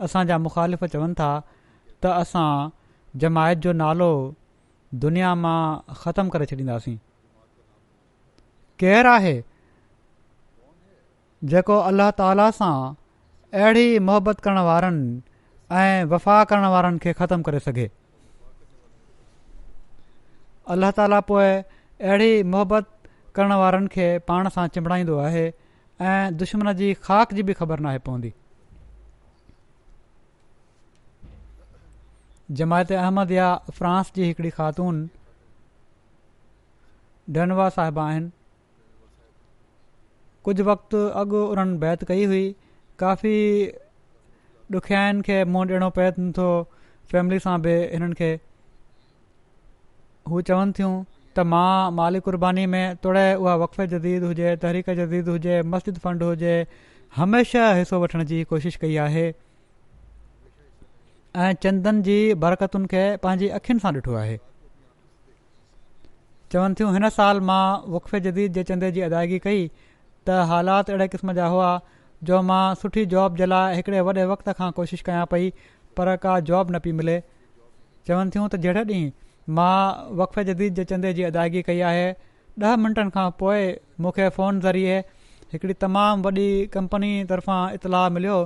असांजा 0.08 0.38
मुख़ालिफ़ 0.48 0.84
चवनि 0.96 1.14
था 1.22 1.32
त 1.44 2.20
असां 2.22 2.48
जमायत 3.20 3.58
जो 3.64 3.72
नालो 3.78 4.10
दुनिया 5.04 5.34
मां 5.44 5.92
ख़तमु 6.02 6.30
करे 6.34 6.46
छॾींदासीं 6.52 6.96
केरु 8.82 9.08
आहे 9.12 9.34
जेको 11.54 11.76
अल्ल्हह 11.90 12.10
ताला 12.20 12.50
सां 12.60 12.72
अहिड़ी 13.62 13.86
मोहबत 14.08 14.40
करण 14.46 14.58
वारनि 14.68 15.10
ऐं 15.80 16.04
वफ़ा 16.14 16.42
करण 16.52 16.66
वारनि 16.76 16.98
खे 17.06 17.12
ख़तमु 17.20 17.42
करे 17.48 17.60
सघे 17.68 17.88
अल्ल्ह 20.74 20.90
ताला 21.00 21.20
पोइ 21.32 21.48
अहिड़ी 21.52 22.30
मोहबत 22.56 22.90
करण 23.36 23.52
वारनि 23.64 23.88
खे 23.96 24.08
पाण 24.30 24.48
सां 24.56 24.66
चिमड़ाईंदो 24.76 25.16
आहे 25.30 25.44
ऐं 25.48 26.36
दुश्मन 26.44 26.72
जी 26.82 26.92
ख़ाक 27.08 27.34
जी 27.34 27.42
बि 27.50 27.52
ख़बर 27.62 27.80
नाहे 27.88 27.98
पवंदी 28.08 28.32
जमायत 32.58 32.90
अहमद 32.92 33.30
या 33.30 33.46
फ्रांस 33.76 34.10
जी 34.16 34.22
हिकिड़ी 34.24 34.48
ख़ातून 34.56 34.96
डनवा 37.36 37.68
साहिब 37.76 37.98
आहिनि 38.04 38.30
कुझु 40.48 40.64
वक़्तु 40.68 40.98
अॻु 41.20 41.38
उन्हनि 41.54 41.78
बैत 41.84 42.04
कई 42.12 42.24
हुई 42.32 42.44
काफ़ी 43.04 43.36
ॾुखियाईन 44.74 45.20
खे 45.28 45.34
मुंहुं 45.44 45.68
ॾियणो 45.68 45.88
पए 45.98 46.10
थो 46.38 46.44
फैमिली 47.12 47.38
सां 47.46 47.54
बि 47.66 47.72
हिननि 47.92 48.14
खे 48.18 48.28
हू 50.32 50.40
चवनि 50.50 50.72
थियूं 50.78 50.92
त 51.38 51.44
मां 51.54 51.72
माली 52.00 52.20
कुर्बानी 52.28 52.64
में 52.74 52.84
तोड़े 53.06 53.24
उहा 53.46 53.54
वक़फ़ 53.62 53.88
जदीद 53.94 54.28
हुजे 54.28 54.54
तहरीक 54.66 54.88
जदीद 55.00 55.28
हुजे 55.34 55.56
मस्जिद 55.76 55.98
फ़ंड 56.04 56.22
हुजे 56.30 56.54
हमेशा 57.16 57.66
हिसो 57.80 58.00
वठण 58.04 58.24
जी 58.34 58.40
कोशिशि 58.54 58.82
कई 58.84 58.96
आहे 59.06 59.26
ऐं 61.40 61.52
चंदनि 61.62 62.02
जी 62.08 62.16
बरकतुनि 62.44 62.86
खे 62.92 63.02
पंहिंजी 63.22 63.46
अखियुनि 63.58 63.80
सां 63.82 63.90
ॾिठो 63.98 64.14
आहे 64.22 64.34
चवनि 66.54 66.74
थियूं 66.80 66.90
हिन 66.96 67.08
साल 67.18 67.40
मां 67.50 67.62
वक़फ़े 67.94 68.20
जदीद 68.26 68.52
जे 68.58 68.64
चंदे 68.70 68.90
जी 68.98 69.00
अदायगी 69.06 69.38
कई 69.46 69.62
त 69.68 70.42
हालात 70.50 70.90
अहिड़े 70.94 71.06
क़िस्म 71.14 71.32
जा 71.38 71.46
हुआ 71.54 71.70
जो 72.30 72.42
मां 72.50 72.60
सुठी 72.82 73.04
जॉब 73.14 73.36
जे 73.42 73.46
लाइ 73.52 73.76
हिकिड़े 73.78 74.00
वॾे 74.10 74.24
वक़्त 74.32 74.52
खां 74.60 74.68
कोशिशि 74.80 75.04
कयां 75.08 75.24
पई 75.34 75.48
पर 76.00 76.12
का 76.26 76.36
जॉब 76.52 76.70
न 76.74 76.78
पई 76.88 76.92
मिले 77.00 77.16
चवनि 78.06 78.30
थियूं 78.34 78.48
त 78.56 78.60
जहिड़े 78.66 78.84
ॾींहुं 78.92 79.56
मां 79.60 79.76
वक़फ़े 80.20 80.44
जदीद 80.50 80.74
जे 80.80 80.84
चंदे 80.92 81.14
जी 81.20 81.22
अदायगी 81.32 81.62
कई 81.70 81.80
आहे 81.92 82.06
ॾह 82.66 82.76
मिंटनि 82.84 83.14
खां 83.18 83.26
पोइ 83.44 83.64
मूंखे 84.06 84.28
फ़ोन 84.38 84.60
ज़रिए 84.68 84.98
हिकिड़ी 85.56 85.74
तमामु 85.86 86.22
वॾी 86.28 86.46
कंपनी 86.78 87.14
तरफ़ां 87.32 87.60
इतलाउ 87.80 88.10
मिलियो 88.18 88.38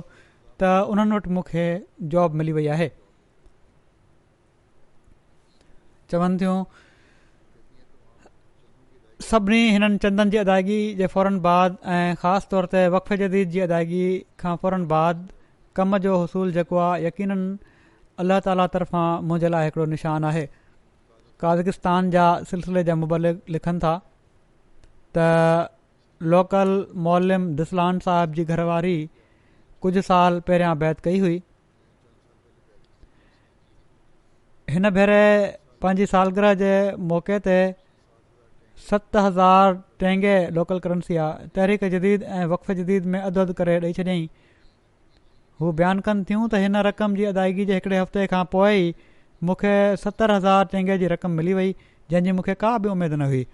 त 0.61 0.69
उन्हनि 0.93 1.15
वटि 1.17 1.29
मूंखे 1.37 1.65
जॉब 2.13 2.33
मिली 2.41 2.51
वई 2.57 2.65
आहे 2.75 2.87
चवनि 6.11 6.37
थियूं 6.41 6.57
सभिनी 9.29 9.61
हिननि 9.75 9.97
चंदनि 10.03 10.31
जी 10.35 10.37
अदायगी 10.43 10.79
जे 11.01 11.07
फ़ौरन 11.13 11.39
बाद 11.47 11.77
ऐं 11.97 12.15
ख़ासि 12.21 12.47
तौर 12.53 12.65
ते 12.73 12.83
वफ़ 12.95 13.13
जदीद 13.23 13.49
जी 13.55 13.59
अदायगी 13.67 14.03
खां 14.43 14.55
फ़ौरन 14.63 14.85
बाद 14.93 15.27
कम 15.79 15.97
जो 16.07 16.17
उसूलु 16.23 16.51
जेको 16.57 16.77
आहे 16.87 17.05
यकीन 17.07 17.37
अलाह 18.23 18.39
ताला 18.49 18.67
तरफ़ां 18.75 19.05
मुंहिंजे 19.29 19.49
लाइ 19.55 19.65
हिकिड़ो 19.69 19.85
निशानु 19.93 20.27
आहे 20.31 20.45
काज़िस्तान 21.43 22.09
जा 22.17 22.27
सिलसिले 22.51 22.83
जा 22.91 22.95
मुबलिक 23.03 23.53
लिखनि 23.57 23.79
था 23.85 23.93
त 25.17 25.27
लोकल 26.35 26.71
मोलिम 27.09 27.43
दिसलान 27.61 27.99
साहिब 28.07 28.33
जी 28.39 28.45
घरवारी 28.53 28.95
कुझु 29.81 30.01
साल 30.09 30.39
पहिरियां 30.47 30.77
बैत 30.83 30.99
कई 31.07 31.19
हुई 31.25 31.41
हिन 34.75 34.89
भेरे 34.99 35.17
पंहिंजी 35.81 36.05
सालगिरह 36.13 36.53
जे 36.63 36.69
मौक़े 37.11 37.37
ते 37.47 37.57
सत 38.87 39.15
हज़ार 39.25 39.75
टेंगे 40.03 40.33
लोकल 40.55 40.79
करंसी 40.85 41.15
करंसीअ 41.15 41.49
तहरीक 41.57 41.83
जदीद 41.95 42.23
ऐं 42.39 42.45
वक़फ़ 42.53 42.71
जदीद 42.79 43.05
में 43.15 43.19
अददु 43.19 43.53
करे 43.59 43.75
ॾेई 43.83 43.93
छॾियईं 43.99 44.25
हू 45.61 45.71
बयानु 45.81 46.01
कनि 46.09 46.25
थियूं 46.31 46.47
त 46.47 46.61
हिन 46.65 46.81
रक़म 46.89 47.15
जी 47.21 47.29
अदायगी 47.33 47.65
जे 47.71 47.77
हिकिड़े 47.79 47.99
हफ़्ते 48.01 48.25
खां 48.33 48.43
पोइ 48.57 48.73
ई 48.79 48.95
मूंखे 49.51 49.73
सतरि 50.05 50.33
हज़ार 50.39 50.65
टेंगे 50.73 50.97
जी 51.03 51.13
रक़म 51.15 51.39
मिली 51.41 51.53
वई 51.61 51.71
जंहिंजी 52.15 52.35
मूंखे 52.39 52.53
का 52.65 52.73
बि 52.85 52.89
उमेदु 52.95 53.21
न 53.23 53.29
हुई 53.33 53.45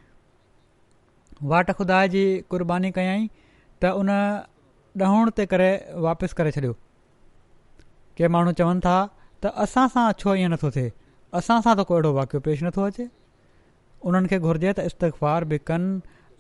वाट 1.54 1.72
खुदाए 1.82 2.10
जी 2.18 2.26
कुर्बानी 2.56 2.92
कयई 3.00 3.30
त 3.84 3.96
उन 4.04 4.16
ॾहण 5.02 5.30
ते 5.38 5.46
करे 5.52 5.70
वापसि 6.06 6.34
करे 6.38 6.50
छॾियो 6.52 6.74
के 8.18 8.28
माण्हू 8.34 8.52
चवनि 8.60 8.80
था 8.86 8.96
त 9.44 9.50
असां 9.66 9.88
सां 9.94 10.06
छो 10.22 10.34
ईअं 10.38 10.50
नथो 10.54 10.70
थिए 10.76 10.92
असां 11.40 11.58
सां 11.68 11.74
त 11.80 11.86
को 11.90 11.94
अहिड़ो 11.98 12.12
वाकियो 12.18 12.40
पेश 12.48 12.62
नथो 12.64 12.82
अचे 12.90 13.06
उन्हनि 14.12 14.28
खे 14.34 14.38
घुर्जे 14.50 14.74
त 14.74 14.80
इस्तक़फ़ार 14.90 15.46
बि 15.54 15.58
कनि 15.70 15.90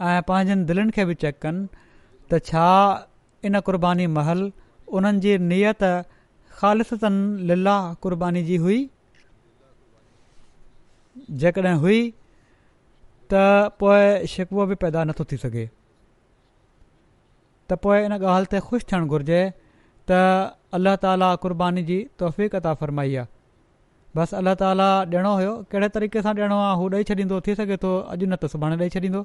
ऐं 0.09 0.21
पंहिंजनि 0.29 0.65
दिलनि 0.71 0.91
खे 0.97 1.05
बि 1.11 1.15
चेक 1.25 1.41
कनि 1.45 1.65
त 2.33 2.41
छा 2.49 2.65
इन 3.49 3.59
क़ुर्बानी 3.69 4.07
महल 4.21 4.39
उन्हनि 4.99 5.23
जी 5.25 5.33
नियत 5.49 5.83
लीला 7.49 7.77
क़ुर्बानी 8.05 8.43
जी 8.51 8.57
हुई 8.67 8.79
जेकॾहिं 11.45 11.77
हुई 11.87 12.01
त 13.33 13.45
पोइ 13.83 14.27
शिकवो 14.37 14.65
बि 14.71 14.75
पैदा 14.85 15.03
नथो 15.11 15.25
थी 15.31 15.45
त 17.69 17.77
पोइ 17.83 18.01
इन 18.07 18.11
ॻाल्हि 18.21 18.49
ते 18.53 18.59
ख़ुशि 18.69 18.85
थियणु 18.89 19.05
घुरिजे 19.17 19.41
त 20.11 20.19
अल्लाह 20.77 20.95
ताली 21.05 21.29
क़ुर्बानी 21.45 21.83
जी 21.89 21.97
तोहफ़ी 22.21 22.47
अता 22.61 22.73
फरमाई 22.83 23.15
आहे 23.15 23.31
बसि 24.19 24.35
अलाह 24.39 24.55
ताला 24.61 24.87
ॾियणो 25.13 25.31
हुयो 25.39 25.53
कहिड़े 25.71 25.87
तरीक़े 25.95 26.21
सां 26.25 26.33
ॾियणो 26.39 26.57
आहे 26.65 26.73
हू 26.81 26.89
ॾेई 26.95 27.03
छॾींदो 27.11 27.39
थी 27.45 27.55
सघे 27.59 27.77
थो 27.85 27.91
अॼु 28.15 28.25
न 28.25 28.35
त 28.43 28.49
सुभाणे 28.55 28.75
ॾेई 28.83 28.93
छॾींदो 28.95 29.21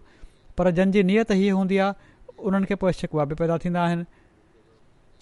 पर 0.61 0.71
जंहिंजी 0.79 1.03
नियत 1.11 1.33
हीअ 1.41 1.53
हूंदी 1.59 1.79
आहे 1.87 2.09
उन्हनि 2.51 2.67
खे 2.71 2.79
पोइ 2.85 2.93
शिकवा 3.01 3.25
बि 3.33 3.35
पैदा 3.41 3.59
थींदा 3.65 3.83
आहिनि 3.89 4.05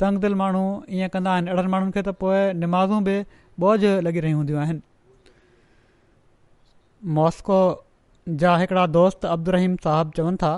तंग 0.01 0.19
दिलि 0.27 0.39
माण्हू 0.43 0.63
ईअं 0.99 1.09
कंदा 1.17 1.33
आहिनि 1.37 1.51
अहिड़नि 1.51 1.71
माण्हुनि 1.75 1.93
खे 1.97 2.03
त 2.11 2.15
पोइ 2.23 3.03
बि 3.09 3.17
बोझ 3.65 3.83
लॻी 4.09 4.21
रही 4.27 4.33
हूंदियूं 4.39 4.61
आहिनि 4.67 4.81
मॉस्को 7.21 7.59
जा 8.45 8.57
हिकिड़ा 8.65 8.87
दोस्त 8.99 9.27
रहीम 9.57 9.77
चवनि 9.89 10.37
था 10.45 10.53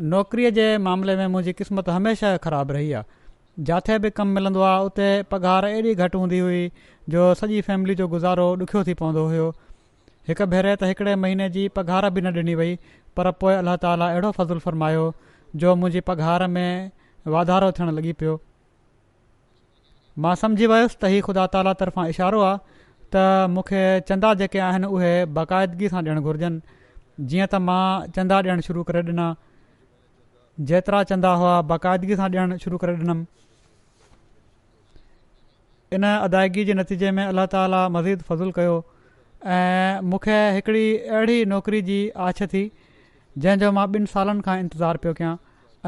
नौकिरीअ 0.00 0.50
जे 0.56 0.64
मामले 0.84 1.14
में 1.16 1.26
मुंहिंजी 1.32 1.52
क़िस्मत 1.56 1.88
हमेशह 1.88 2.36
ख़राबु 2.44 2.72
रही 2.72 2.92
आहे 2.98 3.64
जिथे 3.68 3.98
बि 4.04 4.10
कमु 4.18 4.32
मिलंदो 4.34 4.60
आहे 4.68 4.84
उते 4.84 5.08
पघारु 5.30 5.66
एॾी 5.78 5.94
घटि 6.04 6.18
हूंदी 6.18 6.38
हुई 6.44 6.70
जो 7.14 7.24
सॼी 7.40 7.60
फैमिली 7.68 7.94
जो 7.98 8.06
गुज़ारो 8.14 8.46
ॾुखियो 8.60 8.84
थी 8.86 8.94
पवंदो 9.00 9.24
हुयो 9.32 9.48
हिकु 10.28 10.46
भेरे 10.54 10.72
त 10.80 10.84
हिकिड़े 10.92 11.14
महीने 11.24 11.48
जी 11.56 11.66
पघार 11.76 12.08
बि 12.10 12.20
न 12.26 12.32
ॾिनी 12.38 12.54
वई 12.60 12.72
पर 13.16 13.30
पोइ 13.42 13.54
अलाह 13.60 13.76
ताला 13.84 14.08
अहिड़ो 14.14 14.30
फ़ज़ुलु 14.38 14.60
फ़रमायो 14.68 15.04
जो 15.64 15.74
मुंहिंजी 15.82 16.00
पघार 16.08 16.46
में 16.54 16.90
वाधारो 17.36 17.70
थियणु 17.80 17.96
लॻी 18.00 18.12
पियो 18.24 18.40
मां 20.24 20.34
सम्झी 20.46 20.66
वयुसि 20.74 20.96
त 21.02 21.12
हीउ 21.16 21.22
ख़ुदा 21.28 21.46
ताली 21.56 21.76
तर्फ़ां 21.84 22.08
इशारो 22.16 22.40
आहे 22.48 22.58
त 23.12 23.48
मूंखे 23.52 23.82
चंदा 24.08 24.32
जेके 24.40 24.58
आहिनि 24.72 24.86
उहे 24.96 25.12
बाक़ाइदगी 25.40 25.92
सां 25.94 26.02
ॾियणु 26.08 26.20
घुरिजनि 26.30 27.24
जीअं 27.32 27.46
त 27.54 27.64
मां 27.70 27.80
चंदा 28.16 28.42
ॾियणु 28.48 28.68
शुरू 28.72 28.88
करे 28.90 29.06
ॾिना 29.14 29.30
जेतिरा 30.60 31.02
चंदा 31.10 31.30
हुआ 31.40 31.52
बाक़ाइदगी 31.70 32.16
सां 32.20 32.28
ॾियणु 32.30 32.58
शुरू 32.64 32.78
करे 32.80 32.92
ॾींदुमि 32.96 33.24
इन 35.98 36.04
अदायगी 36.10 36.64
जे 36.70 36.74
नतीजे 36.80 37.10
में 37.18 37.24
अल्लाह 37.24 37.46
ताला 37.54 37.80
मज़ीद 37.96 38.22
फज़लु 38.30 38.50
कयो 38.58 38.74
ऐं 39.54 40.02
मूंखे 40.10 40.36
हिकिड़ी 40.56 40.84
अहिड़ी 41.16 41.44
नौकिरी 41.52 41.80
जी 41.88 41.96
आश 42.28 42.42
थी 42.54 42.64
जंहिंजो 43.38 43.72
मां 43.78 43.86
ॿिनि 43.96 44.06
सालनि 44.14 44.40
खां 44.48 44.58
इंतिज़ारु 44.66 44.98
पियो 45.06 45.14
कयां 45.20 45.34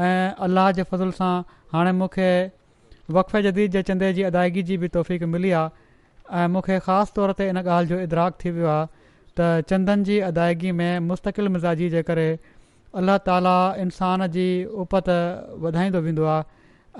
ऐं 0.03 0.33
अलाह 0.49 0.71
जे 0.79 0.83
फज़ुल 0.93 1.11
सां 1.19 1.31
हाणे 1.75 1.91
मूंखे 2.01 2.29
वक़फ़े 3.19 3.43
जदीद 3.49 3.71
जे 3.77 3.81
चंदे 3.91 4.13
जी 4.19 4.23
अदायगी 4.33 4.63
जी 4.71 4.77
बि 4.83 4.87
तौफ़ीक़ 4.97 5.23
मिली 5.37 5.51
आहे 5.61 6.43
ऐं 6.43 6.47
मूंखे 6.57 6.79
ख़ासि 6.89 7.13
तौर 7.19 7.33
ते 7.41 7.49
इन 7.53 7.57
ॻाल्हि 7.65 7.89
जो 7.93 7.99
इदराक 8.09 8.41
थी 8.45 8.51
वियो 8.57 8.67
आहे 8.75 8.85
त 9.39 9.49
चंदनि 9.73 10.03
जी 10.11 10.19
अदायगी 10.33 10.71
में 10.81 10.99
मुस्तक़िल 11.11 11.47
मिज़ाजी 11.55 11.89
जे 11.95 12.01
करे 12.11 12.29
अलाह 12.99 13.17
ताला 13.27 13.55
इंसान 13.83 14.25
जी 14.35 14.45
उपत 14.81 15.09
वधाईंदो 15.63 15.99
वेंदो 16.03 16.25
आहे 16.33 16.43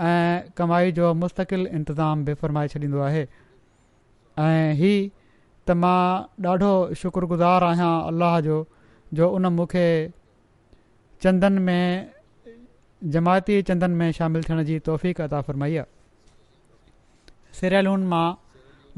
ऐं 0.05 0.51
कमाई 0.60 0.91
जो 0.97 1.13
मुस्तक़िल 1.19 1.67
इंतज़ाम 1.77 2.25
बि 2.29 2.34
फ़रमाए 2.41 2.67
छॾींदो 2.73 2.99
आहे 3.08 3.21
ऐं 4.45 4.73
हीअ 4.79 4.97
त 5.67 5.77
मां 5.84 6.47
ॾाढो 6.47 6.71
शुक्रगुज़ार 7.01 7.63
आहियां 7.69 7.91
अल्लाह 8.12 8.36
जो 8.47 8.58
जो 9.19 9.29
उन 9.39 9.45
मूंखे 9.60 9.86
चंदनि 11.25 11.60
में 11.67 12.12
जमायती 13.15 13.62
चंदनि 13.69 13.95
में 14.01 14.12
शामिलु 14.19 14.43
थियण 14.49 14.63
जी 14.71 14.79
तौफ़ 14.89 15.21
अदा 15.27 15.41
फ़रमाई 15.51 15.75
आहे 15.84 17.60
सिरालून 17.62 18.03
मां 18.15 18.25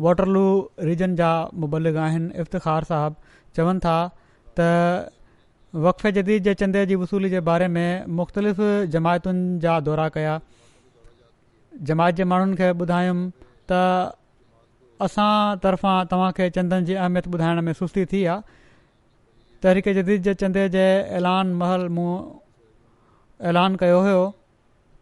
वॉटरलू 0.07 0.45
रीजन 0.89 1.15
जा 1.21 1.29
मुबलिक 1.65 2.01
आहिनि 2.09 2.31
इफ़्तख़ार 2.45 2.89
साहबु 2.93 3.39
चवनि 3.61 3.85
था 3.85 3.97
त 4.59 5.13
वक़फ़े 5.75 6.11
जदीद 6.11 6.43
जे 6.43 6.53
चंदे 6.53 6.85
जी 6.85 6.95
वसूली 6.95 7.29
जे 7.29 7.39
बारे 7.47 7.67
में 7.67 8.05
मुख़्तलिफ़ 8.07 8.59
जमायतुनि 8.91 9.59
जा 9.59 9.79
दौरा 9.83 10.07
कया 10.15 10.39
जमायत 11.83 12.15
जे 12.15 12.23
माण्हुनि 12.23 12.55
खे 12.57 12.69
ॿुधायु 12.81 13.13
त 13.71 14.13
असां 15.01 15.57
तरफ़ां 15.63 16.05
तव्हांखे 16.11 16.49
चंदन 16.55 16.85
जी 16.85 16.93
अहमियत 16.95 17.27
ॿुधाइण 17.27 17.61
में 17.61 17.73
सुस्ती 17.81 18.05
थी 18.13 18.23
आहे 18.25 18.41
तरीक़े 19.63 19.93
जदीद 19.93 20.23
जे 20.27 20.33
चंदे 20.41 20.67
जे 20.77 20.85
ऐलान 21.19 21.53
महल 21.59 21.87
मूं 21.95 22.13
ऐलान 23.51 23.75
कयो 23.83 23.99
हुयो 24.07 24.23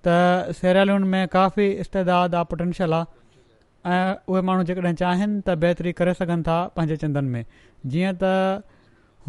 त 0.07 0.17
सरेलुनि 0.61 1.07
में 1.13 1.27
काफ़ी 1.37 1.67
इस्तेदाद 1.85 2.35
आहे 2.35 2.45
पोटेंशियल 2.51 2.93
आहे 2.93 3.93
ऐं 3.93 4.15
उहे 4.27 4.41
माण्हू 4.49 4.63
जेकॾहिं 4.73 4.95
चाहिनि 5.03 5.39
त 5.47 5.57
बहितरी 5.65 5.91
करे 6.01 6.13
सघनि 6.19 6.43
था 6.49 6.59
पंहिंजे 6.75 6.97
चंदनि 7.05 7.29
में 7.37 7.41
जीअं 7.91 8.13
त 8.23 8.63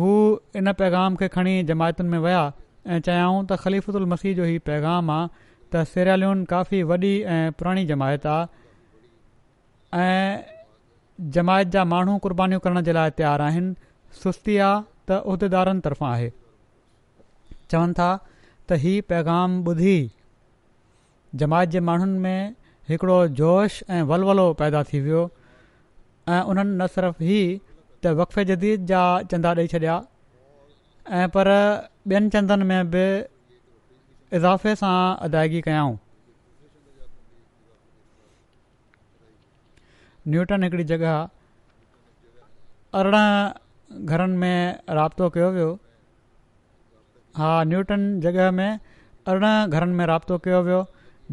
हू 0.00 0.08
इन 0.56 0.72
पैगाम 0.82 1.14
खे 1.20 1.28
खणी 1.34 1.52
जमायतुनि 1.68 2.08
में 2.10 2.18
विया 2.24 2.40
ऐं 2.46 3.00
चयाऊं 3.06 3.38
त 3.44 3.56
ख़लीफ़ुत 3.60 3.96
उल 4.00 4.06
मसीह 4.12 4.34
जो 4.40 4.44
ही 4.50 4.58
पैगाम 4.70 5.10
आहे 5.14 5.28
त 5.28 5.84
सिरालियुनि 5.92 6.44
काफ़ी 6.50 6.82
वॾी 6.90 7.12
ऐं 7.36 7.46
पुराणी 7.60 7.84
जमायत 7.90 8.26
आहे 8.32 10.02
ऐं 10.02 10.42
जमायत 11.38 11.68
जा 11.76 11.84
माण्हू 11.94 12.18
क़ुर्बानीूं 12.26 12.58
करण 12.66 12.80
जे 12.88 12.92
लाइ 12.98 13.10
तयारु 13.20 13.42
आहिनि 13.48 13.74
सुस्ती 14.24 14.56
आहे 14.66 14.82
त 15.10 15.18
उहिदेदारनि 15.34 15.80
तर्फ़ां 15.86 16.12
आहे 16.12 16.30
चवनि 17.74 17.98
था 18.00 18.10
त 18.24 18.78
हीउ 18.84 19.02
पैगाम 19.14 19.58
ॿुधी 19.72 19.96
जमायत 21.44 21.70
जे 21.76 21.80
माण्हुनि 21.90 22.18
में 22.26 22.54
हिकिड़ो 22.90 23.18
जोश 23.40 23.82
ऐं 23.96 24.02
वलवलो 24.12 24.48
पैदा 24.62 24.82
थी 24.92 25.00
वियो 25.08 25.24
ऐं 25.24 26.42
उन्हनि 26.42 26.82
न 26.82 26.86
सिर्फ़ु 26.98 27.32
ई 27.38 27.42
त 28.06 28.10
वक़फ़े 28.20 28.42
जदीद 28.50 28.84
जा 28.90 29.00
चंदा 29.30 29.50
ॾेई 29.60 29.68
छॾिया 29.74 29.94
ऐं 31.20 31.28
पर 31.36 31.48
ॿियनि 32.10 32.28
चंदनि 32.34 32.64
में 32.70 32.90
बि 32.92 33.04
इज़ाफ़े 34.38 34.74
सां 34.82 34.94
अदायगी 35.26 35.60
कयाऊं 35.66 35.96
न्यूटन 40.34 40.62
हिकिड़ी 40.66 40.84
जॻह 40.92 41.08
अरिड़हं 43.00 44.06
घरनि 44.12 44.36
में 44.42 44.58
राब्तो 45.00 45.30
कयो 45.36 45.50
वियो 45.58 45.68
हा 47.40 47.50
न्यूटन 47.72 48.08
जॻह 48.26 48.50
में 48.62 48.68
अरिड़हं 48.72 49.54
घरनि 49.74 49.94
में 50.00 50.06
राबितो 50.14 50.38
कयो 50.46 50.62
वियो 50.68 50.80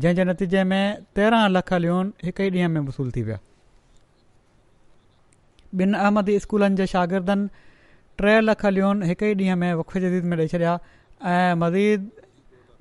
जंहिंजे 0.02 0.24
नतीजे 0.32 0.64
में 0.74 0.84
तेरहं 1.16 1.48
लख 1.58 1.74
लिहून 1.86 2.14
हिकु 2.28 2.44
ई 2.44 2.50
ॾींहं 2.58 2.70
में 2.78 2.82
वसूलु 2.90 3.12
थी 3.18 3.24
विया 3.30 3.40
ॿिनि 5.82 5.98
अहमदी 6.06 6.34
स्कूलनि 6.46 6.76
जे 6.80 6.86
शागिर्दनि 6.88 7.48
टे 8.22 8.34
लख 8.48 8.66
लिन 8.78 9.02
हिकु 9.10 9.26
ई 9.26 9.34
ॾींहं 9.38 9.56
में 9.64 9.74
वुख 9.80 9.96
जदीद 10.06 10.24
में 10.32 10.38
ॾेई 10.42 10.48
छॾिया 10.54 10.74
ऐं 10.74 11.56
मज़ीद 11.62 12.10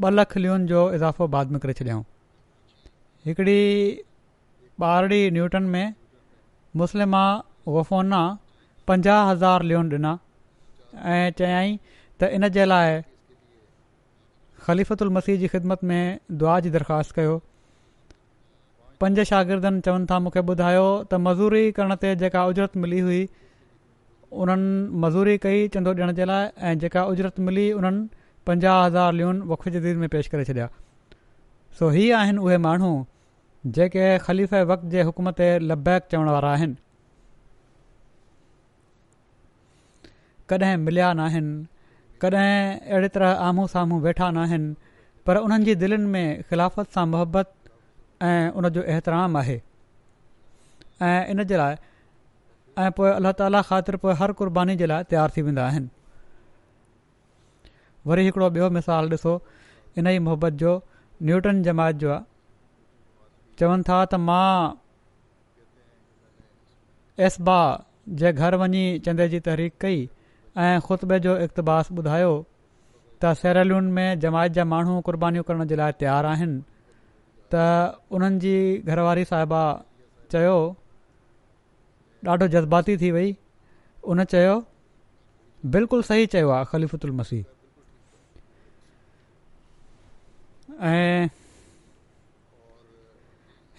ॿ 0.00 0.10
लख 0.16 0.36
लिओन 0.44 0.66
जो 0.72 0.80
इज़ाफ़ो 0.98 1.28
बाद 1.36 1.50
में 1.56 1.60
करे 1.64 1.72
छॾियाऊं 1.80 2.02
हिकिड़ी 3.26 3.62
ॿारड़ी 4.88 5.20
न्यूटन 5.38 5.62
में 5.76 5.86
मुस्लिमा 6.82 7.22
वफ़ोना 7.76 8.22
पंजाह 8.90 9.24
हज़ार 9.30 9.62
लोन 9.72 9.92
ॾिना 9.98 10.14
ऐं 11.16 11.30
चयाईं 11.40 11.78
त 12.20 12.32
इन 12.38 12.48
जे 12.58 12.64
लाइ 12.72 13.00
ख़लीफ़ल 14.66 15.16
मसीह 15.18 15.36
जी 15.44 15.48
ख़िदमत 15.56 15.84
में 15.92 16.02
दुआ 16.44 16.58
जी 16.66 16.70
दरख़्वास्त 16.78 17.14
कयो 17.20 17.40
पंज 19.02 19.18
शागिर्दनि 19.28 19.80
चवनि 19.84 20.04
था 20.10 20.18
मूंखे 20.24 20.40
ॿुधायो 20.52 20.82
त 21.10 21.18
मज़ूरी 21.26 21.62
करण 21.76 21.94
ते 22.02 22.10
जेका 22.18 22.40
उजरत 22.50 22.76
मिली 22.82 22.98
हुई 23.06 23.20
उन्हनि 24.42 24.98
मज़ूरी 25.04 25.34
कई 25.44 25.64
चंदो 25.76 25.94
ॾियण 25.94 26.12
जे 26.18 26.24
लाइ 26.30 26.50
ऐं 26.68 26.74
जेका 26.82 27.04
उजरत 27.12 27.40
मिली 27.48 27.64
उन्हनि 27.78 28.44
पंजाह 28.50 28.76
हज़ार 28.84 29.12
लून 29.20 29.40
वक़्फ़ 29.52 29.68
जदीद 29.78 29.96
में 30.04 30.08
पेश 30.14 30.28
करे 30.34 30.44
छॾिया 30.50 30.68
सो 31.78 31.88
ही 31.96 32.04
आहिनि 32.20 32.38
उहे 32.46 32.58
माण्हू 32.66 32.90
जेके 33.78 34.04
ख़लीफ़ 34.26 34.54
वक़्त 34.72 34.84
जे 34.94 35.02
हुकुम 35.10 35.30
ते 35.40 35.48
लबैक 35.70 36.06
चवण 36.14 36.28
वारा 36.34 36.52
आहिनि 36.58 36.76
कॾहिं 40.54 40.76
मिलिया 40.86 41.12
न 41.14 41.26
आहिनि 41.26 41.66
कॾहिं 42.26 42.54
अहिड़े 42.92 43.08
तरह 43.18 43.42
आम्हूं 43.50 43.66
साम्हूं 43.74 44.00
वेठा 44.06 44.30
न 44.36 44.62
पर 45.26 45.36
उन्हनि 45.48 45.68
जी 45.70 45.74
दिलनि 45.84 46.12
में 46.16 46.26
ख़िलाफ़त 46.52 46.94
सां 46.98 47.06
मुहबत 47.16 47.52
ऐं 48.22 48.50
उनजो 48.60 48.82
एतराम 48.96 49.36
आहे 49.36 49.54
ऐं 51.02 51.26
इन 51.32 51.42
जे 51.52 51.56
लाइ 51.56 51.76
ऐं 52.82 52.90
पोइ 52.98 53.10
अलाह 53.12 53.32
ताली 53.40 53.62
ख़ातिर 53.70 53.96
पोइ 54.04 54.14
हर 54.20 54.32
क़ुर्बानी 54.40 54.76
जे 54.82 54.86
लाइ 54.90 55.04
तयारु 55.12 55.32
थी 55.36 55.42
वेंदा 55.46 55.64
आहिनि 55.66 55.88
वरी 58.10 58.24
हिकिड़ो 58.26 58.50
ॿियो 58.58 58.68
मिसाल 58.78 59.10
ॾिसो 59.16 59.34
इन 59.98 60.06
ई 60.12 60.18
मुहबत 60.28 60.52
जो 60.64 60.74
न्यूटन 61.30 61.62
जमायत 61.68 61.96
जो 62.04 62.20
चवनि 63.62 63.88
था 63.90 63.98
त 64.04 64.22
मां 64.30 64.50
एसबा 67.30 67.58
जे 68.22 68.32
घर 68.32 68.54
वञी 68.64 68.84
चंदे 69.08 69.28
जी 69.34 69.40
तहरीक 69.50 69.74
कई 69.86 70.00
ऐं 70.66 70.72
ख़ुतबे 70.88 71.18
जो 71.26 71.36
इक़तिबास 71.48 71.92
ॿुधायो 72.02 72.32
त 73.22 73.34
सरेलुनि 73.42 73.90
में 73.98 74.08
जमायत 74.26 74.52
जा 74.60 74.64
माण्हू 74.74 75.00
क़ुर्बानीूं 75.10 75.42
करण 75.50 75.70
जे 75.72 75.76
लाइ 75.82 75.92
तयारु 76.04 76.28
आहिनि 76.36 76.56
त 77.54 77.60
उन्हनि 78.16 78.38
जी 78.44 78.52
घरवारी 78.92 79.24
साहिबा 79.32 79.62
चयो 80.34 80.56
ॾाढो 82.28 82.46
जज़्बाती 82.54 82.96
थी 83.02 83.10
वई 83.16 83.30
उन 84.14 84.24
चयो 84.34 84.52
बिल्कुलु 85.76 86.04
सही 86.10 86.26
चयो 86.36 86.50
आहे 86.56 86.64
ख़लीफ़ुतल 86.72 87.10
मसीह 87.20 87.44
ऐं 90.92 91.28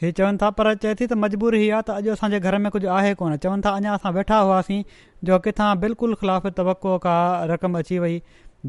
हीउ 0.01 0.11
चवनि 0.19 0.37
था 0.41 0.49
पर 0.61 0.73
चए 0.85 0.93
थी 1.01 1.07
त 1.07 1.19
मजबूरी 1.25 1.61
इहा 1.67 1.79
त 1.89 1.95
अॼु 1.99 2.11
असांजे 2.17 2.39
घर 2.49 2.57
में 2.65 2.69
कुझु 2.77 2.87
आहे 2.97 3.13
कोन 3.21 3.37
चवनि 3.47 3.61
था 3.67 3.75
अञा 3.81 3.93
असां 3.99 4.13
वेठा 4.19 4.39
हुआसीं 4.49 4.81
जो 5.29 5.39
किथां 5.47 5.71
बिल्कुलु 5.85 6.19
ख़िलाफ़ 6.23 6.47
तबको 6.61 6.97
का 7.07 7.15
रक़म 7.53 7.77
अची 7.83 7.99
वई 8.05 8.21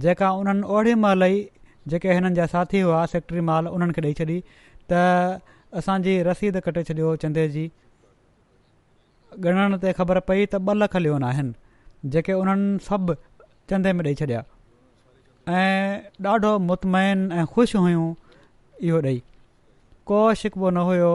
जेका 0.07 0.31
उन्हनि 0.43 0.71
ओड़े 0.79 0.95
महिल 1.07 1.25
ई 1.33 1.49
जेके 1.93 2.13
हिननि 2.19 2.35
जा 2.41 2.47
साथी 2.57 2.81
हुआ 2.87 3.01
सेक्ट्री 3.17 3.41
माल 3.53 3.69
उन्हनि 3.79 3.95
खे 3.99 4.07
ॾेई 4.11 4.13
छॾी 4.21 4.37
त 4.93 4.93
असांजी 5.77 6.23
रसीद 6.23 6.57
कटे 6.65 6.83
छॾियो 6.89 7.15
चंदे 7.23 7.49
जी 7.49 7.69
ॻणण 9.45 9.77
ते 9.83 9.93
ख़बर 9.99 10.19
पई 10.27 10.45
त 10.53 10.55
ॿ 10.55 10.75
लख 10.83 10.97
लिओन 10.97 11.25
आहिनि 11.31 12.09
जेके 12.13 12.33
उन्हनि 12.43 12.79
सभु 12.89 13.15
चंदे 13.71 13.93
में 13.99 14.05
ॾेई 14.05 14.15
छॾिया 14.21 14.43
ऐं 15.49 16.27
ॾाढो 16.29 16.57
मुतमैन 16.69 17.31
ऐं 17.39 17.45
ख़ुशि 17.55 17.79
हुयूं 17.79 18.07
इहो 18.87 19.01
ॾेई 19.07 19.19
को 20.07 20.21
शिको 20.43 20.71
न 20.71 20.77
हुयो 20.91 21.13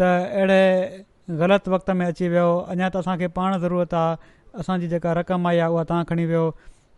त 0.00 0.02
अहिड़े 0.26 0.60
ग़लति 1.40 1.70
वक़्त 1.70 1.90
में 1.98 2.06
अची 2.06 2.28
वियो 2.28 2.50
अञा 2.74 2.88
त 2.88 2.96
असांखे 3.02 3.26
पाण 3.38 3.58
ज़रूरत 3.64 3.94
आहे 4.02 4.16
असांजी 4.60 4.88
जेका 4.88 5.12
रक़म 5.22 5.46
आई 5.48 5.58
आहे 5.64 5.70
उहा 5.72 5.84
तव्हां 5.88 6.04
खणी 6.10 6.24
वियो 6.30 6.44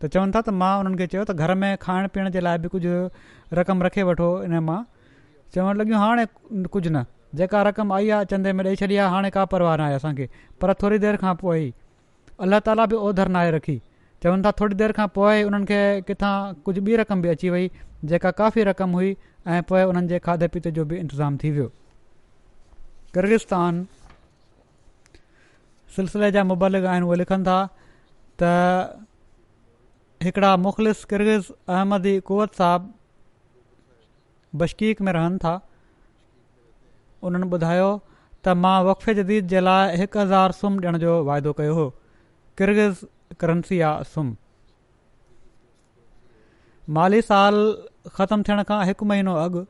त 0.01 0.05
चवनि 0.13 0.31
था 0.35 0.41
त 0.41 0.49
मां 0.61 0.73
उन्हनि 0.81 0.97
खे 0.97 1.07
चयो 1.13 1.23
त 1.29 1.31
घर 1.37 1.53
में 1.61 1.69
खाइण 1.81 2.07
पीअण 2.13 2.29
जे 2.35 2.41
लाइ 2.47 2.57
बि 2.63 2.67
कुझु 2.75 2.93
रक़म 3.61 3.81
रखे 3.87 4.03
वठो 4.09 4.27
इन 4.49 4.59
मां 4.71 4.81
चवणु 5.55 5.73
लॻियूं 5.79 5.99
हाणे 6.03 6.23
कुझु 6.73 6.89
न 6.95 7.03
जेका 7.39 7.61
रक़म 7.67 7.91
आई 7.93 8.09
आहे 8.15 8.25
चंदे 8.31 8.51
में 8.57 8.63
ॾेई 8.65 8.75
छॾी 8.79 8.95
आहे 8.97 9.09
हाणे 9.13 9.29
का 9.35 9.43
परवाह 9.53 9.75
न 9.77 9.81
आहे 9.87 9.93
असांखे 9.95 10.27
पर 10.61 10.73
थोरी 10.81 10.97
देरि 11.03 11.17
खां 11.23 11.33
पोइ 11.41 11.61
ई 11.67 11.71
अलाह 12.45 12.59
ताला 12.65 12.85
बि 12.91 12.95
उहर 13.07 13.27
नाहे 13.35 13.51
रखी 13.57 13.77
चवनि 14.23 14.41
था 14.45 14.51
थोरी 14.59 14.75
देरि 14.81 14.93
खां 14.99 15.07
पोइ 15.17 15.41
हुननि 15.47 15.65
खे 15.71 15.81
किथां 16.09 16.35
कुझु 16.65 16.81
ॿी 16.89 16.95
रक़म 17.01 17.21
बि 17.21 17.29
अची 17.35 17.49
वई 17.55 17.67
जेका 18.11 18.31
काफ़ी 18.39 18.63
रक़म 18.71 18.91
हुई 18.99 19.15
ऐं 19.47 19.63
पोइ 19.71 19.81
हुननि 19.89 20.19
खाधे 20.27 20.47
पीते 20.55 20.71
जो 20.77 20.85
बि 20.89 20.95
इंतज़ाम 21.03 21.37
थी 21.43 21.51
वियो 21.57 21.67
किर्गिस्तान 23.17 23.85
सिलसिले 25.95 26.31
जा 26.37 26.43
मुबालिक़ 26.53 26.85
आहिनि 26.91 27.05
उहे 27.07 27.17
लिखनि 27.23 27.43
था 27.49 27.57
त 28.41 28.51
हिकिड़ा 30.23 30.55
मुख़लिस 30.67 31.03
किर्गिज़ 31.11 31.49
अहमदी 31.75 32.19
कुवत 32.31 32.53
साहबु 32.61 32.96
बशकी 34.63 34.95
में 35.07 35.11
रहनि 35.17 35.37
था 35.45 35.53
उन्हनि 37.29 37.49
ॿुधायो 37.57 37.87
त 38.45 38.55
मां 38.65 38.75
वक़फ़े 38.87 39.13
जदीद 39.19 39.47
जे 39.53 39.59
लाइ 39.67 39.97
हिकु 40.01 40.19
हज़ार 40.21 40.51
सुम 40.59 40.77
ॾियण 40.83 40.97
जो 41.05 41.13
वाइदो 41.29 41.53
कयो 41.59 41.73
हो 41.79 41.85
किर्गिज़ 42.57 43.01
करंसी 43.43 43.79
आहे 43.89 44.03
सुम 44.13 44.35
माली 46.97 47.21
साल 47.29 47.57
ख़तमु 48.19 48.47
थियण 48.49 48.63
खां 48.71 48.79
हिकु 48.91 49.05
महीनो 49.13 49.33
अॻु 49.45 49.63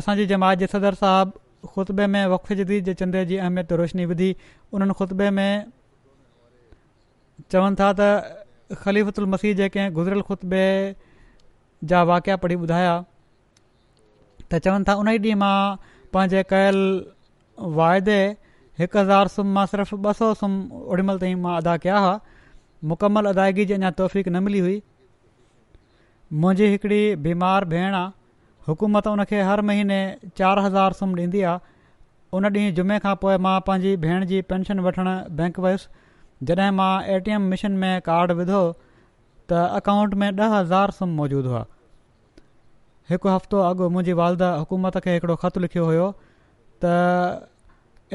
असांजी 0.00 0.26
जमा 0.32 0.50
जे 0.62 0.66
सदर 0.74 0.98
साहबु 1.02 1.68
ख़ुतबे 1.74 2.06
में 2.14 2.22
वक़फ़े 2.34 2.56
जदीद 2.62 2.84
जे 2.90 2.94
चंदे 3.02 3.24
जी 3.32 3.36
अहमियत 3.46 3.72
रोशनी 3.82 4.06
विधी 4.14 4.30
उन्हनि 4.78 4.94
ख़ुतबे 5.02 5.30
में 5.40 5.50
चवनि 7.52 7.80
था 7.82 7.90
त 8.00 8.80
ख़लीफ़ुल 8.84 9.26
मसीह 9.34 9.54
जेके 9.60 9.88
गुज़िरियल 9.98 10.22
खुतबे 10.32 10.66
जा 11.92 12.02
वाक़िया 12.12 12.36
पढ़ी 12.42 12.54
ॿुधाया 12.66 12.92
त 14.52 14.58
चवनि 14.64 14.84
था 14.88 14.94
उन 15.00 15.08
ई 15.10 15.18
ॾींहुं 15.18 15.38
मां 15.40 15.56
पंहिंजे 16.14 16.40
कयल 16.52 16.78
वाइदे 17.80 18.16
हिकु 18.82 18.98
हज़ार 19.02 19.28
सुम 19.34 19.52
मां 19.56 19.64
सिर्फ़ु 19.72 19.98
ॿ 19.98 20.16
सौ 20.20 20.30
सुम 20.40 20.54
सुम्हीमल 20.62 21.20
ताईं 21.24 21.36
मां 21.44 21.52
अदा 21.60 21.74
कया 21.84 21.98
हुआ 22.06 22.14
मुकमलु 22.92 23.30
अदायगी 23.36 23.66
जी 23.72 23.76
अञां 23.78 23.92
तोहफ़ 24.00 24.16
न 24.30 24.42
मिली 24.48 24.62
हुई 24.66 24.74
मुंहिंजी 26.42 26.72
हिकिड़ी 26.74 26.98
बीमार 27.28 27.68
भेण 27.74 27.96
आहे 28.00 28.06
हुकूमत 28.70 29.10
उनखे 29.14 29.40
हर 29.50 29.62
महीने 29.70 30.00
चारि 30.42 30.66
हज़ार 30.68 30.98
सुम 31.02 31.14
ॾींदी 31.20 31.42
आहे 31.54 31.66
उन 32.40 32.52
ॾींहुं 32.58 32.74
जुमे 32.80 32.98
खां 33.06 33.14
पोइ 33.26 33.36
मां 33.48 33.56
पंहिंजी 33.70 33.94
भेण 34.06 34.28
जी 34.32 34.42
पेंशन 34.54 34.84
वठणु 34.88 35.16
बैंक 35.42 35.64
वयुसि 35.68 36.46
जॾहिं 36.52 36.70
मां 36.82 36.92
ए 37.16 37.24
टी 37.28 37.40
मशीन 37.52 37.82
में 37.84 37.90
कार्ड 38.10 38.38
विधो 38.42 38.62
त 38.72 39.66
अकाउंट 39.82 40.22
में 40.24 40.32
ॾह 40.46 40.56
हज़ार 40.60 40.96
सुम 41.02 41.14
मौजूदु 41.20 41.54
हुआ 41.56 41.64
हिकु 43.10 43.28
हफ़्तो 43.28 43.56
अॻु 43.68 43.86
मुंहिंजी 43.92 44.12
वालदा 44.20 44.48
हुकूमत 44.62 44.96
खे 45.04 45.12
हिकिड़ो 45.14 45.34
ख़त 45.44 45.56
लिखियो 45.66 45.84
हुयो 45.86 46.04
त 46.82 47.48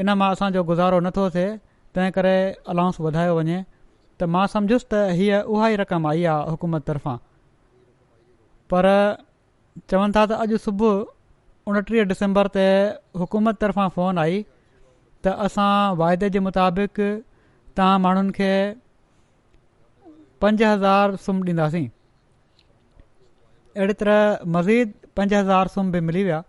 इन 0.02 0.10
मां 0.20 0.28
असांजो 0.34 0.60
गुज़ारो 0.70 1.00
नथो 1.06 1.24
थिए 1.34 1.48
तंहिं 1.96 2.12
करे 2.16 2.32
अलाउंस 2.74 3.00
वधायो 3.06 3.34
वञे 3.38 3.58
त 3.58 4.28
मां 4.36 4.44
सम्झुसि 4.54 4.86
त 4.92 5.00
हीअ 5.20 5.40
उहा 5.56 5.68
ई 5.72 5.76
रक़म 5.82 6.08
आई 6.12 6.24
आहे 6.34 6.54
हुकूमत 6.54 6.86
तरफ़ां 6.90 7.16
पर 8.74 8.88
चवनि 9.92 10.16
था 10.16 10.22
त 10.32 10.40
अॼु 10.46 10.60
सुबुह 10.68 11.72
उणटीह 11.72 12.06
डिसेम्बर 12.14 12.50
ते 12.56 12.66
हुकूमत 13.24 13.58
तरफ़ां 13.66 13.88
फोन 13.98 14.22
आई 14.24 14.38
त 15.28 15.34
असां 15.48 15.70
वाइदे 16.04 16.32
जे 16.38 16.42
मुताबिक़ 16.48 17.00
तव्हां 17.02 17.94
माण्हुनि 18.08 18.36
खे 18.40 18.50
पंज 20.46 20.62
हज़ार 20.72 21.16
सुम 21.28 21.44
ॾींदासीं 21.54 21.86
अहिड़ी 23.76 23.92
तरह 24.00 24.38
मज़ीद 24.56 24.92
पंज 25.16 25.32
हज़ार 25.34 25.68
सुम 25.74 25.90
बि 25.92 26.00
मिली 26.08 26.22
विया 26.24 26.42